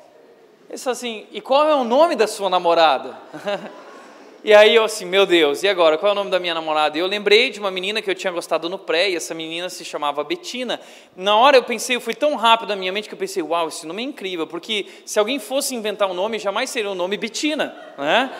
Ele 0.72 0.80
falou 0.80 0.92
assim: 0.92 1.26
E 1.30 1.38
qual 1.38 1.68
é 1.68 1.74
o 1.74 1.84
nome 1.84 2.16
da 2.16 2.26
sua 2.26 2.48
namorada? 2.48 3.14
e 4.42 4.54
aí 4.54 4.74
eu 4.74 4.84
assim: 4.84 5.04
Meu 5.04 5.26
Deus, 5.26 5.62
e 5.62 5.68
agora? 5.68 5.98
Qual 5.98 6.08
é 6.08 6.12
o 6.12 6.14
nome 6.14 6.30
da 6.30 6.40
minha 6.40 6.54
namorada? 6.54 6.96
E 6.96 7.00
eu 7.02 7.06
lembrei 7.06 7.50
de 7.50 7.60
uma 7.60 7.70
menina 7.70 8.00
que 8.00 8.10
eu 8.10 8.14
tinha 8.14 8.32
gostado 8.32 8.70
no 8.70 8.78
pré, 8.78 9.10
e 9.10 9.16
essa 9.16 9.34
menina 9.34 9.68
se 9.68 9.84
chamava 9.84 10.24
Betina. 10.24 10.80
Na 11.14 11.36
hora 11.36 11.58
eu 11.58 11.62
pensei, 11.62 11.96
eu 11.96 12.00
fui 12.00 12.14
tão 12.14 12.36
rápido 12.36 12.70
na 12.70 12.76
minha 12.76 12.90
mente 12.90 13.06
que 13.06 13.14
eu 13.14 13.18
pensei: 13.18 13.42
Uau, 13.42 13.68
esse 13.68 13.86
nome 13.86 14.02
é 14.02 14.06
incrível, 14.06 14.46
porque 14.46 14.86
se 15.04 15.18
alguém 15.18 15.38
fosse 15.38 15.74
inventar 15.74 16.10
um 16.10 16.14
nome, 16.14 16.38
jamais 16.38 16.70
seria 16.70 16.90
o 16.90 16.94
nome 16.94 17.18
Betina, 17.18 17.76
né? 17.98 18.30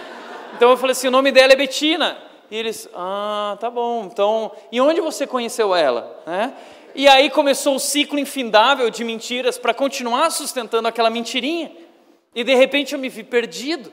Então 0.56 0.70
eu 0.70 0.76
falei 0.78 0.92
assim: 0.92 1.08
O 1.08 1.10
nome 1.10 1.32
dela 1.32 1.52
é 1.52 1.56
Betina. 1.56 2.16
E 2.50 2.56
eles, 2.56 2.88
ah, 2.94 3.56
tá 3.60 3.70
bom, 3.70 4.08
então, 4.10 4.52
e 4.70 4.78
onde 4.78 5.00
você 5.00 5.26
conheceu 5.26 5.74
ela? 5.74 6.22
Né? 6.26 6.52
E 6.94 7.08
aí 7.08 7.30
começou 7.30 7.76
o 7.76 7.80
ciclo 7.80 8.18
infindável 8.18 8.90
de 8.90 9.02
mentiras 9.04 9.56
para 9.56 9.72
continuar 9.72 10.30
sustentando 10.30 10.86
aquela 10.86 11.08
mentirinha. 11.08 11.70
E 12.34 12.42
de 12.42 12.54
repente 12.54 12.94
eu 12.94 12.98
me 12.98 13.08
vi 13.08 13.22
perdido. 13.22 13.92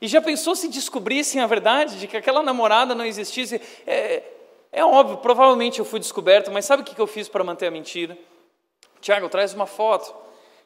E 0.00 0.06
já 0.06 0.20
pensou 0.20 0.54
se 0.54 0.68
descobrissem 0.68 1.40
a 1.40 1.46
verdade 1.46 1.98
de 1.98 2.06
que 2.06 2.16
aquela 2.16 2.42
namorada 2.42 2.94
não 2.94 3.04
existisse? 3.04 3.60
É, 3.86 4.22
é 4.70 4.84
óbvio, 4.84 5.16
provavelmente 5.18 5.78
eu 5.78 5.84
fui 5.84 5.98
descoberto, 5.98 6.50
mas 6.50 6.64
sabe 6.64 6.82
o 6.82 6.84
que 6.84 6.98
eu 6.98 7.06
fiz 7.06 7.28
para 7.28 7.42
manter 7.42 7.66
a 7.66 7.70
mentira? 7.70 8.16
Tiago, 9.00 9.28
traz 9.28 9.54
uma 9.54 9.66
foto. 9.66 10.14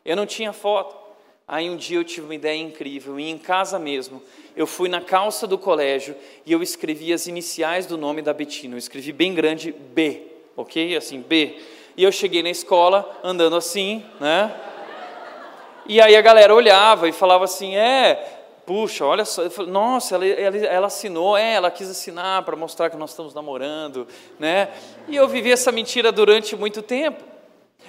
Eu 0.04 0.16
não 0.16 0.26
tinha 0.26 0.52
foto. 0.52 1.02
Aí 1.46 1.68
um 1.68 1.76
dia 1.76 1.98
eu 1.98 2.04
tive 2.04 2.26
uma 2.26 2.34
ideia 2.34 2.58
incrível, 2.58 3.18
e 3.18 3.28
em 3.28 3.36
casa 3.36 3.78
mesmo, 3.78 4.22
eu 4.56 4.66
fui 4.66 4.88
na 4.88 5.00
calça 5.00 5.46
do 5.46 5.58
colégio 5.58 6.14
e 6.46 6.52
eu 6.52 6.62
escrevi 6.62 7.12
as 7.12 7.26
iniciais 7.26 7.84
do 7.84 7.98
nome 7.98 8.22
da 8.22 8.32
Betina. 8.32 8.74
Eu 8.74 8.78
escrevi 8.78 9.12
bem 9.12 9.34
grande 9.34 9.72
B, 9.72 10.22
ok? 10.56 10.96
Assim, 10.96 11.20
B. 11.20 11.60
E 11.96 12.04
eu 12.04 12.12
cheguei 12.12 12.42
na 12.42 12.50
escola 12.50 13.20
andando 13.22 13.56
assim, 13.56 14.04
né? 14.20 14.54
E 15.86 16.00
aí 16.00 16.16
a 16.16 16.20
galera 16.20 16.54
olhava 16.54 17.08
e 17.08 17.12
falava 17.12 17.44
assim: 17.44 17.76
é, 17.76 18.14
puxa, 18.66 19.04
olha 19.04 19.24
só, 19.24 19.42
nossa, 19.66 20.14
ela, 20.14 20.26
ela, 20.26 20.56
ela 20.56 20.86
assinou, 20.86 21.36
é, 21.36 21.54
ela 21.54 21.70
quis 21.70 21.90
assinar 21.90 22.44
para 22.44 22.56
mostrar 22.56 22.90
que 22.90 22.96
nós 22.96 23.10
estamos 23.10 23.34
namorando, 23.34 24.06
né? 24.38 24.68
E 25.08 25.16
eu 25.16 25.26
vivi 25.28 25.50
essa 25.50 25.72
mentira 25.72 26.12
durante 26.12 26.56
muito 26.56 26.82
tempo. 26.82 27.32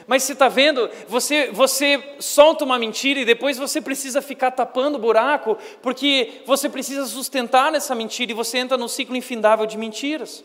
Mas 0.08 0.24
você 0.24 0.34
está 0.34 0.50
vendo, 0.50 0.90
você, 1.08 1.50
você 1.52 2.16
solta 2.20 2.66
uma 2.66 2.78
mentira 2.78 3.20
e 3.20 3.26
depois 3.26 3.58
você 3.58 3.80
precisa 3.80 4.22
ficar 4.22 4.52
tapando 4.52 4.98
o 4.98 5.02
buraco, 5.02 5.58
porque 5.82 6.42
você 6.46 6.68
precisa 6.68 7.06
sustentar 7.06 7.72
nessa 7.72 7.96
mentira 7.96 8.32
e 8.32 8.36
você 8.36 8.58
entra 8.58 8.76
num 8.76 8.88
ciclo 8.88 9.16
infindável 9.16 9.66
de 9.66 9.78
mentiras. 9.78 10.44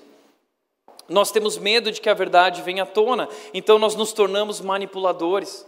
Nós 1.08 1.30
temos 1.30 1.56
medo 1.56 1.90
de 1.90 2.00
que 2.00 2.10
a 2.10 2.14
verdade 2.14 2.62
venha 2.62 2.82
à 2.82 2.86
tona, 2.86 3.28
então 3.52 3.78
nós 3.78 3.94
nos 3.94 4.12
tornamos 4.12 4.60
manipuladores. 4.60 5.66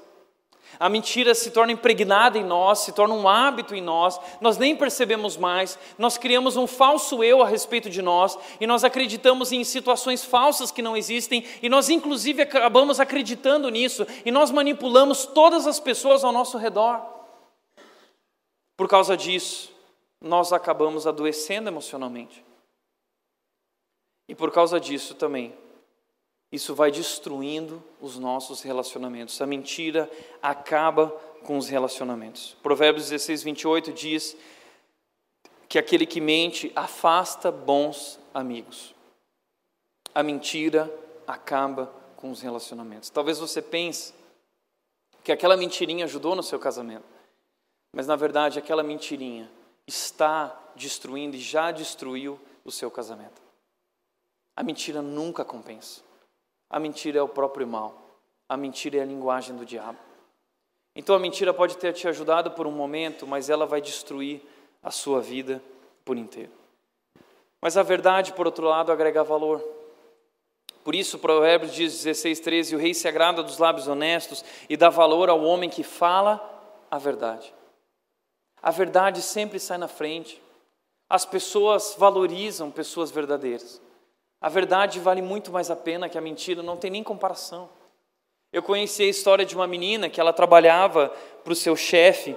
A 0.78 0.88
mentira 0.88 1.34
se 1.34 1.50
torna 1.50 1.72
impregnada 1.72 2.38
em 2.38 2.44
nós, 2.44 2.80
se 2.80 2.92
torna 2.92 3.14
um 3.14 3.28
hábito 3.28 3.74
em 3.74 3.80
nós, 3.80 4.20
nós 4.40 4.56
nem 4.56 4.76
percebemos 4.76 5.36
mais, 5.36 5.78
nós 5.98 6.16
criamos 6.16 6.56
um 6.56 6.66
falso 6.66 7.22
eu 7.24 7.42
a 7.42 7.48
respeito 7.48 7.90
de 7.90 8.00
nós 8.00 8.38
e 8.60 8.66
nós 8.66 8.84
acreditamos 8.84 9.52
em 9.52 9.64
situações 9.64 10.24
falsas 10.24 10.70
que 10.70 10.82
não 10.82 10.96
existem 10.96 11.44
e 11.62 11.68
nós, 11.68 11.88
inclusive, 11.90 12.42
acabamos 12.42 13.00
acreditando 13.00 13.68
nisso 13.68 14.06
e 14.24 14.30
nós 14.30 14.50
manipulamos 14.50 15.26
todas 15.26 15.66
as 15.66 15.80
pessoas 15.80 16.24
ao 16.24 16.32
nosso 16.32 16.56
redor. 16.56 17.00
Por 18.76 18.88
causa 18.88 19.16
disso, 19.16 19.70
nós 20.20 20.52
acabamos 20.52 21.06
adoecendo 21.06 21.68
emocionalmente. 21.68 22.44
E 24.28 24.34
por 24.34 24.50
causa 24.52 24.78
disso 24.78 25.14
também, 25.14 25.52
isso 26.52 26.74
vai 26.74 26.90
destruindo 26.90 27.82
os 28.00 28.18
nossos 28.18 28.62
relacionamentos. 28.62 29.40
A 29.40 29.46
mentira 29.46 30.10
acaba 30.42 31.08
com 31.44 31.56
os 31.56 31.68
relacionamentos. 31.68 32.56
Provérbios 32.62 33.08
16, 33.08 33.42
28 33.42 33.92
diz 33.92 34.36
que 35.68 35.78
aquele 35.78 36.04
que 36.04 36.20
mente 36.20 36.72
afasta 36.74 37.52
bons 37.52 38.18
amigos. 38.34 38.94
A 40.12 40.22
mentira 40.22 40.92
acaba 41.26 41.86
com 42.16 42.30
os 42.32 42.40
relacionamentos. 42.40 43.10
Talvez 43.10 43.38
você 43.38 43.62
pense 43.62 44.12
que 45.22 45.30
aquela 45.30 45.56
mentirinha 45.56 46.04
ajudou 46.04 46.34
no 46.34 46.42
seu 46.42 46.58
casamento, 46.58 47.06
mas 47.94 48.06
na 48.08 48.16
verdade 48.16 48.58
aquela 48.58 48.82
mentirinha 48.82 49.48
está 49.86 50.58
destruindo 50.74 51.36
e 51.36 51.40
já 51.40 51.70
destruiu 51.70 52.40
o 52.64 52.72
seu 52.72 52.90
casamento. 52.90 53.40
A 54.56 54.62
mentira 54.64 55.00
nunca 55.00 55.44
compensa. 55.44 56.09
A 56.70 56.78
mentira 56.78 57.18
é 57.18 57.22
o 57.22 57.28
próprio 57.28 57.66
mal. 57.66 58.00
A 58.48 58.56
mentira 58.56 58.98
é 58.98 59.02
a 59.02 59.04
linguagem 59.04 59.56
do 59.56 59.66
diabo. 59.66 59.98
Então 60.94 61.14
a 61.14 61.18
mentira 61.18 61.52
pode 61.52 61.76
ter 61.76 61.92
te 61.92 62.08
ajudado 62.08 62.52
por 62.52 62.66
um 62.66 62.72
momento, 62.72 63.26
mas 63.26 63.50
ela 63.50 63.66
vai 63.66 63.80
destruir 63.80 64.40
a 64.82 64.90
sua 64.90 65.20
vida 65.20 65.62
por 66.04 66.16
inteiro. 66.16 66.52
Mas 67.60 67.76
a 67.76 67.82
verdade, 67.82 68.32
por 68.32 68.46
outro 68.46 68.66
lado, 68.66 68.90
agrega 68.90 69.22
valor. 69.22 69.62
Por 70.82 70.94
isso, 70.94 71.18
Provérbios 71.18 71.74
diz 71.74 71.92
16, 71.92 72.40
13: 72.40 72.74
O 72.74 72.78
rei 72.78 72.94
se 72.94 73.06
agrada 73.06 73.42
dos 73.42 73.58
lábios 73.58 73.86
honestos 73.86 74.44
e 74.68 74.76
dá 74.76 74.88
valor 74.88 75.28
ao 75.28 75.42
homem 75.42 75.68
que 75.68 75.82
fala 75.82 76.40
a 76.90 76.98
verdade. 76.98 77.52
A 78.62 78.70
verdade 78.70 79.20
sempre 79.22 79.58
sai 79.58 79.78
na 79.78 79.88
frente. 79.88 80.40
As 81.08 81.24
pessoas 81.24 81.94
valorizam 81.98 82.70
pessoas 82.70 83.10
verdadeiras. 83.10 83.80
A 84.40 84.48
verdade 84.48 84.98
vale 84.98 85.20
muito 85.20 85.52
mais 85.52 85.70
a 85.70 85.76
pena 85.76 86.08
que 86.08 86.16
a 86.16 86.20
mentira, 86.20 86.62
não 86.62 86.76
tem 86.76 86.90
nem 86.90 87.04
comparação. 87.04 87.68
Eu 88.52 88.62
conheci 88.62 89.02
a 89.02 89.08
história 89.08 89.44
de 89.44 89.54
uma 89.54 89.66
menina 89.66 90.08
que 90.08 90.20
ela 90.20 90.32
trabalhava 90.32 91.08
para 91.44 91.52
o 91.52 91.56
seu 91.56 91.76
chefe 91.76 92.34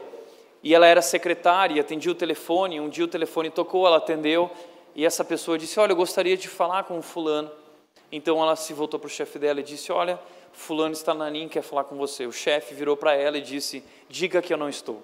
e 0.61 0.75
ela 0.75 0.85
era 0.85 1.01
secretária, 1.01 1.81
atendia 1.81 2.11
o 2.11 2.15
telefone. 2.15 2.79
Um 2.79 2.89
dia 2.89 3.05
o 3.05 3.07
telefone 3.07 3.49
tocou, 3.49 3.87
ela 3.87 3.97
atendeu 3.97 4.51
e 4.93 5.05
essa 5.05 5.23
pessoa 5.23 5.57
disse: 5.57 5.79
Olha, 5.79 5.93
eu 5.93 5.95
gostaria 5.95 6.37
de 6.37 6.47
falar 6.47 6.83
com 6.83 6.99
o 6.99 7.01
fulano. 7.01 7.51
Então 8.11 8.41
ela 8.41 8.55
se 8.55 8.73
voltou 8.73 8.99
para 8.99 9.07
o 9.07 9.09
chefe 9.09 9.39
dela 9.39 9.59
e 9.59 9.63
disse: 9.63 9.91
Olha, 9.91 10.19
fulano 10.51 10.93
está 10.93 11.13
na 11.13 11.29
linha, 11.29 11.49
quer 11.49 11.63
falar 11.63 11.85
com 11.85 11.95
você. 11.95 12.27
O 12.27 12.31
chefe 12.31 12.75
virou 12.75 12.95
para 12.95 13.15
ela 13.15 13.37
e 13.37 13.41
disse: 13.41 13.83
Diga 14.07 14.41
que 14.41 14.53
eu 14.53 14.57
não 14.57 14.69
estou. 14.69 15.01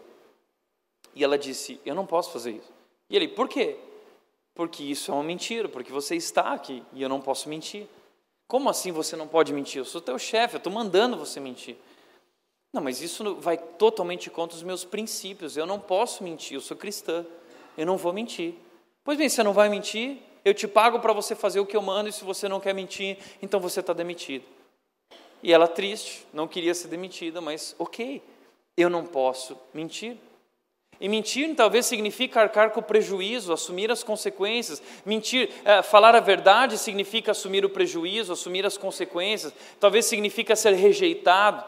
E 1.16 1.24
ela 1.24 1.38
disse: 1.38 1.80
Eu 1.86 1.96
não 1.96 2.06
posso 2.06 2.32
fazer 2.32 2.52
isso. 2.52 2.72
E 3.10 3.16
ele: 3.16 3.28
Por 3.28 3.50
quê? 3.50 3.78
Porque 4.60 4.84
isso 4.84 5.10
é 5.10 5.14
uma 5.14 5.24
mentira, 5.24 5.70
porque 5.70 5.90
você 5.90 6.18
está 6.18 6.52
aqui 6.52 6.84
e 6.92 7.02
eu 7.02 7.08
não 7.08 7.22
posso 7.22 7.48
mentir. 7.48 7.88
Como 8.46 8.70
assim 8.70 8.92
você 8.92 9.16
não 9.16 9.26
pode 9.26 9.54
mentir? 9.54 9.78
Eu 9.78 9.86
sou 9.86 10.02
teu 10.02 10.20
chefe, 10.20 10.56
eu 10.56 10.58
estou 10.58 10.74
mandando 10.74 11.16
você 11.16 11.40
mentir. 11.40 11.78
Não, 12.74 12.84
mas 12.84 13.02
isso 13.02 13.36
vai 13.36 13.58
totalmente 13.58 14.30
contra 14.30 14.58
os 14.58 14.62
meus 14.62 14.84
princípios. 14.84 15.56
Eu 15.56 15.66
não 15.66 15.80
posso 15.80 16.26
mentir, 16.26 16.56
eu 16.56 16.60
sou 16.60 16.76
cristã, 16.76 17.26
eu 17.78 17.86
não 17.86 17.96
vou 17.96 18.12
mentir. 18.12 18.54
Pois 19.02 19.18
bem, 19.18 19.30
você 19.30 19.42
não 19.44 19.54
vai 19.54 19.70
mentir, 19.70 20.18
eu 20.44 20.54
te 20.54 20.68
pago 20.68 21.00
para 21.00 21.14
você 21.14 21.36
fazer 21.36 21.62
o 21.62 21.66
que 21.66 21.78
eu 21.78 21.82
mando, 21.82 22.10
e 22.10 22.12
se 22.12 22.26
você 22.26 22.50
não 22.50 22.60
quer 22.60 22.74
mentir, 22.74 23.18
então 23.42 23.62
você 23.62 23.80
está 23.80 23.94
demitido. 23.94 24.44
E 25.42 25.54
ela 25.54 25.70
triste, 25.70 26.28
não 26.34 26.50
queria 26.50 26.74
ser 26.74 26.90
demitida, 26.90 27.40
mas 27.40 27.74
ok, 27.80 28.22
eu 28.76 28.90
não 28.90 29.06
posso 29.06 29.58
mentir. 29.74 30.18
E 31.02 31.08
mentir 31.08 31.56
talvez 31.56 31.86
significa 31.86 32.42
arcar 32.42 32.72
com 32.72 32.82
o 32.82 32.84
prejuízo, 32.84 33.54
assumir 33.54 33.90
as 33.90 34.04
consequências. 34.04 34.82
Mentir, 35.06 35.50
é, 35.64 35.82
falar 35.82 36.14
a 36.14 36.20
verdade 36.20 36.78
significa 36.78 37.32
assumir 37.32 37.64
o 37.64 37.70
prejuízo, 37.70 38.34
assumir 38.34 38.66
as 38.66 38.78
consequências. 38.78 39.54
Talvez 39.80 40.06
significa 40.06 40.56
ser 40.58 40.74
rejeitado, 40.74 41.64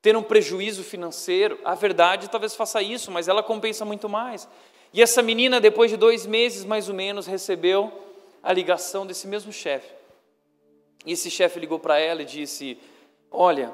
ter 0.00 0.16
um 0.16 0.22
prejuízo 0.22 0.82
financeiro. 0.82 1.58
A 1.64 1.74
verdade 1.74 2.30
talvez 2.30 2.54
faça 2.54 2.80
isso, 2.80 3.10
mas 3.10 3.28
ela 3.28 3.42
compensa 3.42 3.84
muito 3.84 4.08
mais. 4.08 4.48
E 4.92 5.02
essa 5.02 5.22
menina, 5.22 5.60
depois 5.60 5.90
de 5.90 5.98
dois 5.98 6.24
meses 6.24 6.64
mais 6.64 6.88
ou 6.88 6.94
menos, 6.94 7.26
recebeu 7.26 7.92
a 8.42 8.52
ligação 8.54 9.06
desse 9.06 9.26
mesmo 9.26 9.52
chefe. 9.52 9.92
E 11.04 11.12
esse 11.12 11.30
chefe 11.30 11.60
ligou 11.60 11.78
para 11.78 11.98
ela 11.98 12.22
e 12.22 12.26
disse: 12.26 12.78
Olha, 13.30 13.70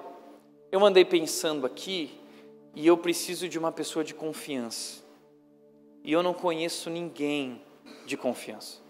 eu 0.73 0.85
andei 0.85 1.05
pensando 1.05 1.65
aqui 1.65 2.11
e 2.77 2.87
eu 2.87 2.99
preciso 2.99 3.49
de 3.49 3.59
uma 3.59 3.73
pessoa 3.73 4.05
de 4.05 4.13
confiança. 4.13 5.03
E 6.05 6.13
eu 6.13 6.23
não 6.23 6.35
conheço 6.35 6.91
ninguém 6.91 7.63
de 8.05 8.19
confiança. 8.19 8.83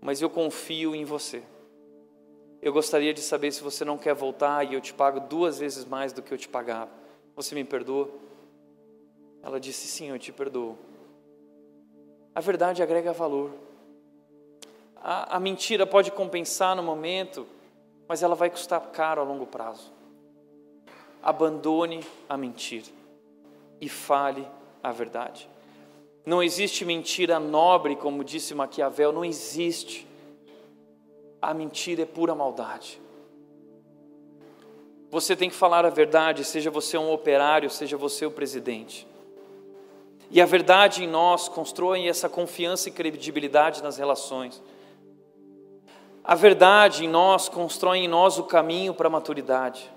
Mas 0.00 0.20
eu 0.20 0.28
confio 0.28 0.92
em 0.92 1.04
você. 1.04 1.40
Eu 2.60 2.72
gostaria 2.72 3.14
de 3.14 3.20
saber 3.20 3.52
se 3.52 3.62
você 3.62 3.84
não 3.84 3.96
quer 3.96 4.12
voltar 4.12 4.68
e 4.68 4.74
eu 4.74 4.80
te 4.80 4.92
pago 4.92 5.20
duas 5.20 5.60
vezes 5.60 5.84
mais 5.84 6.12
do 6.12 6.20
que 6.20 6.34
eu 6.34 6.36
te 6.36 6.48
pagava. 6.48 6.90
Você 7.36 7.54
me 7.54 7.62
perdoa? 7.62 8.10
Ela 9.40 9.60
disse: 9.60 9.86
Sim, 9.86 10.08
eu 10.08 10.18
te 10.18 10.32
perdoo. 10.32 10.76
A 12.34 12.40
verdade 12.40 12.82
agrega 12.82 13.12
valor. 13.12 13.54
A, 14.96 15.36
a 15.36 15.40
mentira 15.40 15.86
pode 15.86 16.10
compensar 16.10 16.74
no 16.74 16.82
momento, 16.82 17.46
mas 18.08 18.20
ela 18.20 18.34
vai 18.34 18.50
custar 18.50 18.80
caro 18.90 19.20
a 19.20 19.24
longo 19.24 19.46
prazo 19.46 19.99
abandone 21.22 22.00
a 22.28 22.36
mentira 22.36 22.86
e 23.80 23.88
fale 23.88 24.46
a 24.82 24.92
verdade. 24.92 25.48
Não 26.24 26.42
existe 26.42 26.84
mentira 26.84 27.40
nobre, 27.40 27.96
como 27.96 28.22
disse 28.22 28.54
Maquiavel, 28.54 29.12
não 29.12 29.24
existe. 29.24 30.06
A 31.40 31.54
mentira 31.54 32.02
é 32.02 32.06
pura 32.06 32.34
maldade. 32.34 33.00
Você 35.10 35.34
tem 35.34 35.50
que 35.50 35.56
falar 35.56 35.84
a 35.84 35.90
verdade, 35.90 36.44
seja 36.44 36.70
você 36.70 36.96
um 36.96 37.12
operário, 37.12 37.68
seja 37.68 37.96
você 37.96 38.24
o 38.24 38.30
presidente. 38.30 39.08
E 40.30 40.40
a 40.40 40.46
verdade 40.46 41.02
em 41.02 41.08
nós 41.08 41.48
constrói 41.48 42.06
essa 42.06 42.28
confiança 42.28 42.88
e 42.88 42.92
credibilidade 42.92 43.82
nas 43.82 43.96
relações. 43.98 44.62
A 46.22 46.36
verdade 46.36 47.04
em 47.04 47.08
nós 47.08 47.48
constrói 47.48 47.98
em 47.98 48.08
nós 48.08 48.38
o 48.38 48.44
caminho 48.44 48.94
para 48.94 49.08
a 49.08 49.10
maturidade. 49.10 49.90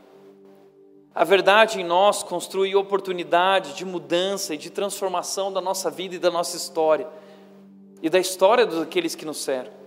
A 1.15 1.23
verdade 1.23 1.79
em 1.79 1.83
nós 1.83 2.23
construi 2.23 2.75
oportunidade 2.75 3.73
de 3.73 3.85
mudança 3.85 4.55
e 4.55 4.57
de 4.57 4.71
transformação 4.71 5.53
da 5.53 5.61
nossa 5.61 5.91
vida 5.91 6.15
e 6.15 6.19
da 6.19 6.31
nossa 6.31 6.57
história, 6.57 7.07
e 8.01 8.09
da 8.09 8.19
história 8.19 8.65
daqueles 8.65 9.13
que 9.13 9.25
nos 9.25 9.37
servem. 9.37 9.83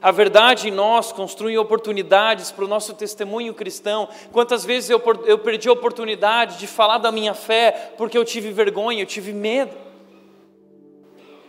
A 0.00 0.10
verdade 0.10 0.68
em 0.68 0.70
nós 0.70 1.10
construi 1.10 1.56
oportunidades 1.56 2.50
para 2.50 2.64
o 2.64 2.68
nosso 2.68 2.92
testemunho 2.92 3.54
cristão. 3.54 4.08
Quantas 4.30 4.64
vezes 4.64 4.90
eu, 4.90 5.00
eu 5.24 5.38
perdi 5.38 5.68
a 5.68 5.72
oportunidade 5.72 6.58
de 6.58 6.66
falar 6.66 6.98
da 6.98 7.12
minha 7.12 7.34
fé 7.34 7.94
porque 7.96 8.18
eu 8.18 8.24
tive 8.24 8.50
vergonha, 8.50 9.02
eu 9.02 9.06
tive 9.06 9.32
medo. 9.32 9.74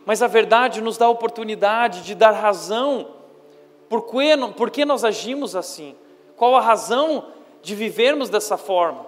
Mas 0.06 0.22
a 0.22 0.28
verdade 0.28 0.82
nos 0.82 0.98
dá 0.98 1.08
a 1.08 1.10
oportunidade 1.10 2.04
de 2.04 2.14
dar 2.14 2.32
razão 2.32 3.08
por 3.90 4.04
que, 4.04 4.38
por 4.56 4.70
que 4.70 4.86
nós 4.86 5.04
agimos 5.04 5.56
assim. 5.56 5.96
Qual 6.36 6.56
a 6.56 6.62
razão 6.62 7.26
de 7.64 7.74
vivermos 7.74 8.30
dessa 8.30 8.58
forma. 8.58 9.08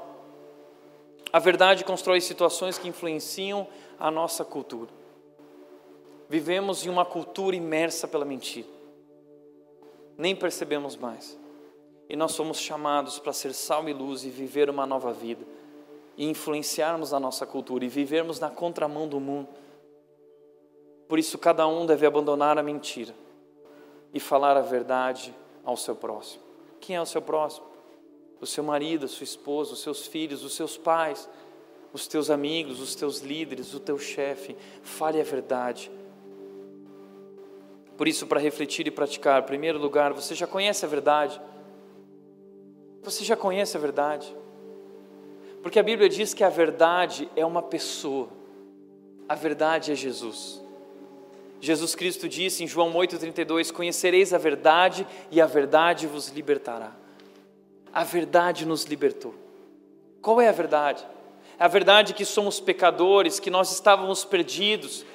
A 1.32 1.40
verdade 1.40 1.84
constrói 1.84 2.22
situações 2.22 2.78
que 2.78 2.88
influenciam 2.88 3.68
a 4.00 4.10
nossa 4.10 4.46
cultura. 4.46 4.90
Vivemos 6.30 6.86
em 6.86 6.90
uma 6.90 7.06
cultura 7.06 7.56
imersa 7.56 8.08
pela 8.08 8.24
mentira. 8.24 8.68
Nem 10.18 10.34
percebemos 10.34 10.96
mais. 10.96 11.38
E 12.08 12.16
nós 12.16 12.32
somos 12.32 12.58
chamados 12.58 13.20
para 13.20 13.34
ser 13.34 13.54
sal 13.54 13.90
e 13.90 13.94
luz 13.94 14.24
e 14.24 14.30
viver 14.30 14.70
uma 14.70 14.86
nova 14.86 15.12
vida. 15.12 15.46
E 16.16 16.26
influenciarmos 16.26 17.14
a 17.14 17.20
nossa 17.20 17.46
cultura 17.46 17.84
e 17.84 17.90
vivermos 17.90 18.40
na 18.40 18.50
contramão 18.50 19.06
do 19.06 19.20
mundo. 19.20 19.50
Por 21.10 21.20
isso, 21.20 21.38
cada 21.38 21.68
um 21.68 21.86
deve 21.86 22.06
abandonar 22.06 22.58
a 22.58 22.64
mentira 22.64 23.14
e 24.14 24.20
falar 24.20 24.56
a 24.56 24.62
verdade 24.62 25.36
ao 25.66 25.76
seu 25.76 25.96
próximo. 25.96 26.42
Quem 26.80 26.96
é 26.96 27.02
o 27.02 27.06
seu 27.06 27.22
próximo? 27.22 27.75
O 28.46 28.48
seu 28.48 28.64
marido, 28.64 29.06
a 29.06 29.08
sua 29.10 29.26
esposa, 29.26 29.74
os 29.74 29.82
seus 29.82 30.08
filhos, 30.08 30.44
os 30.44 30.54
seus 30.54 30.78
pais, 30.78 31.28
os 31.92 32.08
teus 32.08 32.30
amigos, 32.30 32.80
os 32.80 32.96
teus 32.96 33.20
líderes, 33.20 33.74
o 33.74 33.80
teu 33.80 34.00
chefe. 34.00 34.56
Fale 34.82 35.20
a 35.20 35.24
verdade. 35.24 35.92
Por 37.98 38.08
isso, 38.08 38.28
para 38.28 38.40
refletir 38.40 38.88
e 38.88 38.92
praticar, 38.92 39.42
em 39.42 39.46
primeiro 39.46 39.80
lugar, 39.80 40.14
você 40.14 40.36
já 40.36 40.46
conhece 40.46 40.86
a 40.86 40.88
verdade. 40.88 41.42
Você 43.02 43.24
já 43.24 43.36
conhece 43.36 43.76
a 43.76 43.80
verdade. 43.80 44.36
Porque 45.62 45.80
a 45.80 45.84
Bíblia 45.84 46.08
diz 46.08 46.34
que 46.34 46.44
a 46.44 46.50
verdade 46.50 47.30
é 47.36 47.46
uma 47.46 47.62
pessoa, 47.62 48.30
a 49.28 49.34
verdade 49.34 49.92
é 49.92 49.96
Jesus. 49.96 50.62
Jesus 51.60 51.96
Cristo 51.96 52.30
disse 52.30 52.64
em 52.64 52.68
João 52.68 52.94
8,32: 52.94 53.72
Conhecereis 53.72 54.34
a 54.34 54.38
verdade 54.38 55.08
e 55.32 55.42
a 55.42 55.48
verdade 55.48 56.06
vos 56.06 56.30
libertará. 56.30 57.05
A 57.96 58.04
verdade 58.04 58.66
nos 58.66 58.84
libertou. 58.84 59.34
Qual 60.22 60.42
é 60.42 60.50
a 60.50 60.52
verdade? 60.52 61.02
É 61.58 61.64
a 61.64 61.70
verdade 61.70 62.14
que 62.14 62.26
somos 62.26 62.60
pecadores, 62.60 63.40
que 63.40 63.50
nós 63.50 63.72
estávamos 63.72 64.26
perdidos, 64.26 65.06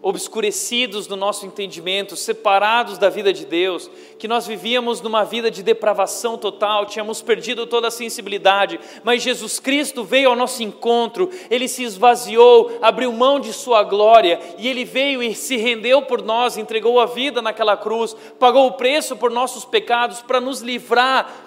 obscurecidos 0.00 1.06
no 1.08 1.14
nosso 1.14 1.44
entendimento, 1.44 2.16
separados 2.16 2.96
da 2.96 3.10
vida 3.10 3.34
de 3.34 3.44
Deus, 3.44 3.90
que 4.18 4.26
nós 4.26 4.46
vivíamos 4.46 5.02
numa 5.02 5.24
vida 5.24 5.50
de 5.50 5.62
depravação 5.62 6.38
total, 6.38 6.86
tínhamos 6.86 7.20
perdido 7.20 7.66
toda 7.66 7.88
a 7.88 7.90
sensibilidade, 7.90 8.80
mas 9.04 9.22
Jesus 9.22 9.60
Cristo 9.60 10.02
veio 10.02 10.30
ao 10.30 10.36
nosso 10.36 10.62
encontro, 10.62 11.28
ele 11.50 11.68
se 11.68 11.82
esvaziou, 11.82 12.78
abriu 12.80 13.12
mão 13.12 13.38
de 13.38 13.52
sua 13.52 13.82
glória 13.82 14.40
e 14.56 14.66
ele 14.66 14.86
veio 14.86 15.22
e 15.22 15.34
se 15.34 15.58
rendeu 15.58 16.00
por 16.00 16.22
nós, 16.22 16.56
entregou 16.56 16.98
a 16.98 17.04
vida 17.04 17.42
naquela 17.42 17.76
cruz, 17.76 18.16
pagou 18.38 18.68
o 18.68 18.72
preço 18.72 19.16
por 19.16 19.30
nossos 19.30 19.66
pecados 19.66 20.22
para 20.22 20.40
nos 20.40 20.62
livrar 20.62 21.44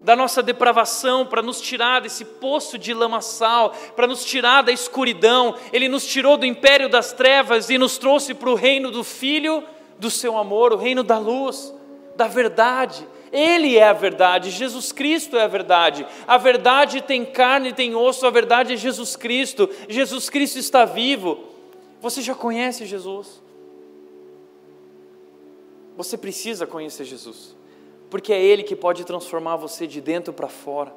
da 0.00 0.14
nossa 0.14 0.42
depravação, 0.42 1.26
para 1.26 1.42
nos 1.42 1.60
tirar 1.60 2.00
desse 2.00 2.24
poço 2.24 2.78
de 2.78 2.94
lamaçal, 2.94 3.74
para 3.96 4.06
nos 4.06 4.24
tirar 4.24 4.62
da 4.62 4.72
escuridão. 4.72 5.54
Ele 5.72 5.88
nos 5.88 6.06
tirou 6.06 6.36
do 6.36 6.46
império 6.46 6.88
das 6.88 7.12
trevas 7.12 7.68
e 7.68 7.76
nos 7.76 7.98
trouxe 7.98 8.32
para 8.32 8.50
o 8.50 8.54
reino 8.54 8.90
do 8.90 9.02
Filho 9.02 9.62
do 9.98 10.10
seu 10.10 10.38
amor, 10.38 10.72
o 10.72 10.76
reino 10.76 11.02
da 11.02 11.18
luz, 11.18 11.74
da 12.16 12.28
verdade. 12.28 13.06
Ele 13.32 13.76
é 13.76 13.88
a 13.88 13.92
verdade, 13.92 14.50
Jesus 14.50 14.92
Cristo 14.92 15.36
é 15.36 15.42
a 15.42 15.48
verdade. 15.48 16.06
A 16.26 16.38
verdade 16.38 17.02
tem 17.02 17.24
carne, 17.24 17.72
tem 17.72 17.94
osso, 17.94 18.26
a 18.26 18.30
verdade 18.30 18.74
é 18.74 18.76
Jesus 18.76 19.16
Cristo. 19.16 19.68
Jesus 19.88 20.30
Cristo 20.30 20.58
está 20.58 20.84
vivo. 20.84 21.44
Você 22.00 22.22
já 22.22 22.34
conhece 22.34 22.86
Jesus? 22.86 23.42
Você 25.96 26.16
precisa 26.16 26.64
conhecer 26.64 27.04
Jesus 27.04 27.57
porque 28.10 28.32
é 28.32 28.42
Ele 28.42 28.62
que 28.62 28.76
pode 28.76 29.04
transformar 29.04 29.56
você 29.56 29.86
de 29.86 30.00
dentro 30.00 30.32
para 30.32 30.48
fora. 30.48 30.92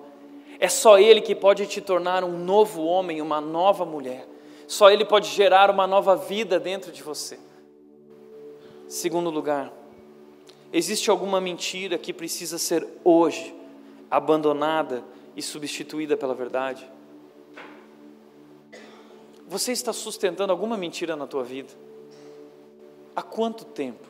É 0.60 0.70
só 0.70 1.00
Ele 1.00 1.22
que 1.22 1.36
pode 1.36 1.66
te 1.68 1.82
tornar 1.82 2.24
um 2.24 2.38
novo 2.38 2.84
homem, 2.84 3.22
uma 3.22 3.42
nova 3.42 3.86
mulher. 3.86 4.28
Só 4.68 4.90
Ele 4.90 5.04
pode 5.04 5.28
gerar 5.28 5.70
uma 5.70 5.86
nova 5.86 6.16
vida 6.16 6.60
dentro 6.60 6.92
de 6.92 7.04
você. 7.04 7.40
Segundo 8.88 9.30
lugar, 9.30 9.72
existe 10.72 11.10
alguma 11.10 11.42
mentira 11.42 11.98
que 11.98 12.14
precisa 12.14 12.58
ser 12.58 12.88
hoje 13.04 13.56
abandonada 14.10 15.04
e 15.36 15.42
substituída 15.42 16.18
pela 16.18 16.34
verdade? 16.34 16.90
Você 19.48 19.72
está 19.72 19.92
sustentando 19.92 20.52
alguma 20.52 20.78
mentira 20.78 21.16
na 21.16 21.28
tua 21.28 21.44
vida? 21.44 21.74
Há 23.16 23.22
quanto 23.22 23.66
tempo? 23.66 24.08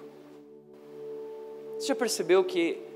Você 1.79 1.87
já 1.87 1.95
percebeu 1.95 2.43
que 2.43 2.90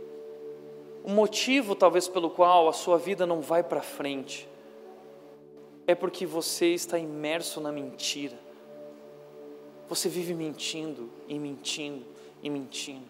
o 1.06 1.10
motivo, 1.12 1.76
talvez, 1.76 2.08
pelo 2.08 2.32
qual 2.32 2.68
a 2.68 2.74
sua 2.74 2.98
vida 2.98 3.28
não 3.28 3.40
vai 3.40 3.62
para 3.62 3.80
frente 3.80 4.50
é 5.86 5.94
porque 5.94 6.26
você 6.26 6.74
está 6.74 6.98
imerso 6.98 7.62
na 7.62 7.72
mentira. 7.72 8.36
Você 9.88 10.10
vive 10.10 10.34
mentindo 10.34 11.12
e 11.28 11.38
mentindo 11.38 12.04
e 12.42 12.50
mentindo. 12.50 13.06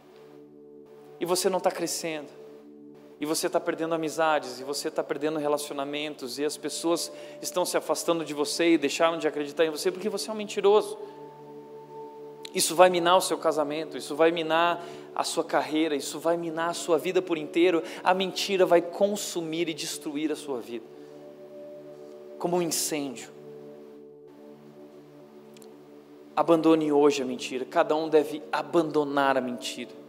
E 1.22 1.26
você 1.26 1.50
não 1.50 1.58
está 1.58 1.72
crescendo. 1.72 2.28
E 3.18 3.26
você 3.26 3.48
está 3.48 3.62
perdendo 3.62 3.96
amizades, 3.96 4.60
e 4.60 4.64
você 4.66 4.90
está 4.90 5.02
perdendo 5.02 5.40
relacionamentos, 5.40 6.38
e 6.38 6.44
as 6.44 6.58
pessoas 6.58 7.10
estão 7.42 7.66
se 7.66 7.78
afastando 7.78 8.26
de 8.26 8.34
você 8.34 8.74
e 8.74 8.78
deixaram 8.78 9.18
de 9.18 9.26
acreditar 9.26 9.64
em 9.64 9.70
você 9.70 9.90
porque 9.90 10.10
você 10.10 10.30
é 10.30 10.34
um 10.34 10.36
mentiroso. 10.36 10.98
Isso 12.56 12.74
vai 12.74 12.90
minar 12.90 13.18
o 13.18 13.22
seu 13.22 13.38
casamento, 13.38 13.98
isso 13.98 14.16
vai 14.16 14.32
minar 14.32 14.82
a 15.14 15.26
sua 15.26 15.44
carreira, 15.44 15.94
isso 15.94 16.18
vai 16.20 16.38
minar 16.38 16.70
a 16.70 16.74
sua 16.74 16.98
vida 16.98 17.22
por 17.22 17.38
inteiro. 17.38 17.84
A 18.02 18.14
mentira 18.14 18.66
vai 18.66 18.82
consumir 18.82 19.68
e 19.68 19.74
destruir 19.74 20.32
a 20.32 20.38
sua 20.38 20.62
vida, 20.62 20.86
como 22.40 22.56
um 22.56 22.62
incêndio. 22.62 23.30
Abandone 26.34 26.94
hoje 26.94 27.22
a 27.22 27.26
mentira, 27.26 27.66
cada 27.66 27.94
um 27.94 28.08
deve 28.08 28.42
abandonar 28.54 29.38
a 29.38 29.42
mentira. 29.42 30.05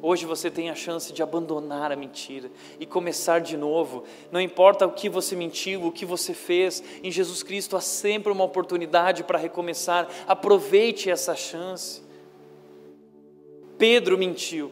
Hoje 0.00 0.24
você 0.26 0.50
tem 0.50 0.70
a 0.70 0.74
chance 0.74 1.12
de 1.12 1.22
abandonar 1.22 1.90
a 1.90 1.96
mentira 1.96 2.50
e 2.78 2.86
começar 2.86 3.40
de 3.40 3.56
novo. 3.56 4.04
Não 4.30 4.40
importa 4.40 4.86
o 4.86 4.92
que 4.92 5.08
você 5.08 5.34
mentiu, 5.34 5.84
o 5.84 5.90
que 5.90 6.04
você 6.04 6.32
fez, 6.32 6.82
em 7.02 7.10
Jesus 7.10 7.42
Cristo 7.42 7.76
há 7.76 7.80
sempre 7.80 8.30
uma 8.30 8.44
oportunidade 8.44 9.24
para 9.24 9.38
recomeçar. 9.38 10.08
Aproveite 10.26 11.10
essa 11.10 11.34
chance. 11.34 12.02
Pedro 13.76 14.16
mentiu. 14.16 14.70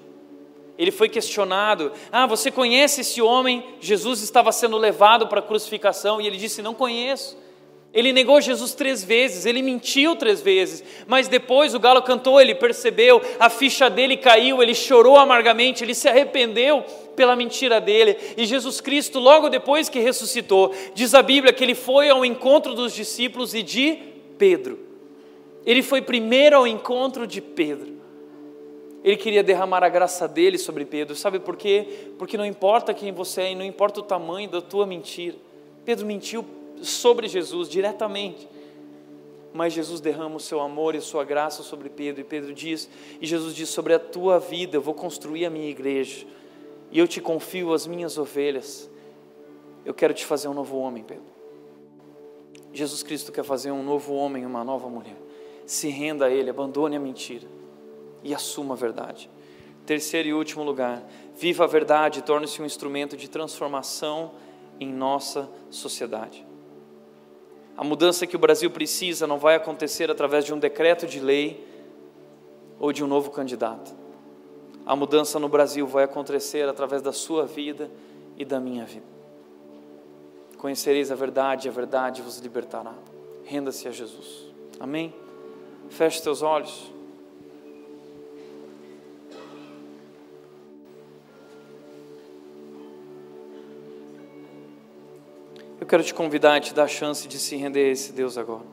Ele 0.79 0.93
foi 0.93 1.09
questionado: 1.09 1.93
Ah, 2.13 2.27
você 2.27 2.51
conhece 2.51 3.01
esse 3.01 3.21
homem? 3.21 3.65
Jesus 3.81 4.23
estava 4.23 4.53
sendo 4.53 4.77
levado 4.77 5.27
para 5.27 5.41
a 5.41 5.43
crucificação 5.43 6.21
e 6.21 6.27
ele 6.27 6.37
disse: 6.37 6.63
Não 6.63 6.75
conheço. 6.75 7.37
Ele 7.97 8.13
negou 8.13 8.39
Jesus 8.43 8.75
três 8.75 9.03
vezes, 9.03 9.47
ele 9.47 9.63
mentiu 9.63 10.15
três 10.15 10.43
vezes, 10.43 10.85
mas 11.07 11.29
depois 11.29 11.75
o 11.75 11.81
galo 11.81 12.03
cantou, 12.03 12.39
ele 12.39 12.55
percebeu, 12.55 13.23
a 13.41 13.49
ficha 13.49 13.89
dele 13.89 14.19
caiu, 14.19 14.63
ele 14.63 14.75
chorou 14.75 15.17
amargamente, 15.17 15.83
ele 15.83 15.95
se 15.95 16.07
arrependeu 16.07 16.85
pela 17.17 17.35
mentira 17.35 17.81
dele. 17.81 18.19
E 18.37 18.45
Jesus 18.45 18.83
Cristo, 18.83 19.19
logo 19.19 19.49
depois 19.49 19.89
que 19.89 19.99
ressuscitou, 19.99 20.75
diz 20.95 21.15
a 21.15 21.23
Bíblia 21.23 21.55
que 21.55 21.65
ele 21.65 21.75
foi 21.75 22.11
ao 22.11 22.23
encontro 22.23 22.75
dos 22.75 22.93
discípulos 22.93 23.55
e 23.55 23.63
de 23.63 23.97
Pedro. 24.37 24.79
Ele 25.65 25.83
foi 25.83 26.03
primeiro 26.03 26.55
ao 26.55 26.67
encontro 26.67 27.27
de 27.27 27.41
Pedro. 27.41 27.97
Ele 29.03 29.17
queria 29.17 29.43
derramar 29.43 29.83
a 29.83 29.89
graça 29.89 30.29
dele 30.29 30.59
sobre 30.59 30.85
Pedro. 30.85 31.17
Sabe 31.17 31.39
por 31.39 31.57
quê? 31.57 32.11
Porque 32.19 32.37
não 32.37 32.45
importa 32.45 32.93
quem 32.93 33.11
você 33.11 33.41
é 33.41 33.53
e 33.53 33.55
não 33.55 33.65
importa 33.65 34.01
o 34.01 34.03
tamanho 34.03 34.51
da 34.51 34.61
tua 34.61 34.87
mentira. 34.87 35.37
Pedro 35.83 36.05
mentiu 36.05 36.45
sobre 36.83 37.29
Jesus 37.29 37.69
diretamente. 37.69 38.49
Mas 39.53 39.73
Jesus 39.73 40.01
derrama 40.01 40.37
o 40.37 40.41
seu 40.41 40.61
amor 40.61 40.95
e 40.95 41.01
sua 41.01 41.25
graça 41.25 41.63
sobre 41.63 41.89
Pedro, 41.89 42.21
e 42.21 42.25
Pedro 42.25 42.53
diz, 42.53 42.91
e 43.21 43.27
Jesus 43.27 43.55
diz: 43.55 43.69
Sobre 43.71 43.95
a 43.95 43.99
tua 43.99 44.39
vida 44.39 44.77
eu 44.77 44.83
vou 44.83 44.93
construir 44.93 45.47
a 45.47 45.51
minha 45.51 45.71
igreja, 45.71 46.27
e 46.91 46.99
eu 46.99 47.09
te 47.09 47.21
confio 47.21 47.73
as 47.73 47.87
minhas 47.87 48.19
ovelhas. 48.19 48.91
Eu 49.85 49.95
quero 49.95 50.13
te 50.13 50.27
fazer 50.27 50.49
um 50.49 50.55
novo 50.55 50.77
homem, 50.77 51.03
Pedro. 51.03 51.25
Jesus 52.73 53.03
Cristo 53.03 53.33
quer 53.33 53.45
fazer 53.45 53.71
um 53.71 53.83
novo 53.83 54.15
homem, 54.15 54.45
uma 54.45 54.63
nova 54.63 54.89
mulher. 54.89 55.17
Se 55.65 55.89
renda 55.89 56.27
a 56.27 56.31
Ele, 56.31 56.51
abandone 56.51 56.97
a 56.97 57.01
mentira 57.01 57.49
e 58.23 58.35
assuma 58.35 58.75
a 58.75 58.77
verdade. 58.77 59.31
Terceiro 59.87 60.29
e 60.29 60.35
último 60.35 60.65
lugar, 60.65 61.03
viva 61.35 61.65
a 61.65 61.67
verdade 61.67 62.23
torne-se 62.23 62.61
um 62.61 62.67
instrumento 62.67 63.17
de 63.17 63.29
transformação 63.29 64.33
em 64.79 64.93
nossa 64.93 65.49
sociedade. 65.71 66.46
A 67.77 67.85
mudança 67.85 68.27
que 68.27 68.37
o 68.37 68.39
Brasil 68.39 68.71
precisa 68.71 69.27
não 69.27 69.39
vai 69.39 69.55
acontecer 69.55 70.11
através 70.11 70.45
de 70.45 70.55
um 70.55 70.59
decreto 70.59 71.07
de 71.07 71.21
lei 71.21 71.67
ou 72.79 72.93
de 72.93 73.05
um 73.05 73.07
novo 73.07 73.31
candidato. 73.31 73.95
A 74.87 74.95
mudança 74.97 75.39
no 75.39 75.49
Brasil 75.49 75.87
vai 75.87 76.05
acontecer 76.05 76.69
através 76.69 77.03
da 77.03 77.13
sua 77.13 77.45
vida 77.45 77.91
e 78.37 78.45
da 78.45 78.59
minha 78.61 78.85
vida. 78.85 79.07
Conhecereis 80.59 81.11
a 81.11 81.15
verdade 81.15 81.67
e 81.67 81.71
a 81.71 81.73
verdade 81.73 82.23
vos 82.23 82.39
libertará. 82.39 82.95
Renda-se 83.45 83.87
a 83.87 83.91
Jesus. 83.91 84.47
Amém? 84.81 85.15
Feche 85.89 86.23
teus 86.23 86.43
olhos. 86.43 86.91
Eu 95.87 95.89
quero 95.89 96.03
te 96.03 96.13
convidar 96.13 96.57
a 96.57 96.61
te 96.61 96.75
dar 96.75 96.83
a 96.83 96.89
chance 96.89 97.29
de 97.29 97.39
se 97.39 97.55
render 97.55 97.85
a 97.85 97.93
esse 97.93 98.13
Deus 98.13 98.37
agora. 98.37 98.65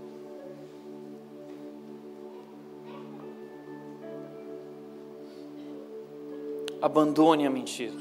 Abandone 6.82 7.46
a 7.46 7.52
mentira. 7.52 7.94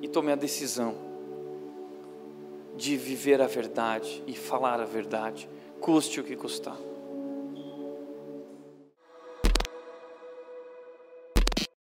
E 0.00 0.08
tome 0.08 0.32
a 0.32 0.34
decisão 0.34 0.94
de 2.74 2.96
viver 2.96 3.42
a 3.42 3.46
verdade 3.46 4.24
e 4.26 4.34
falar 4.34 4.80
a 4.80 4.86
verdade, 4.86 5.46
custe 5.78 6.20
o 6.20 6.24
que 6.24 6.34
custar. 6.34 6.78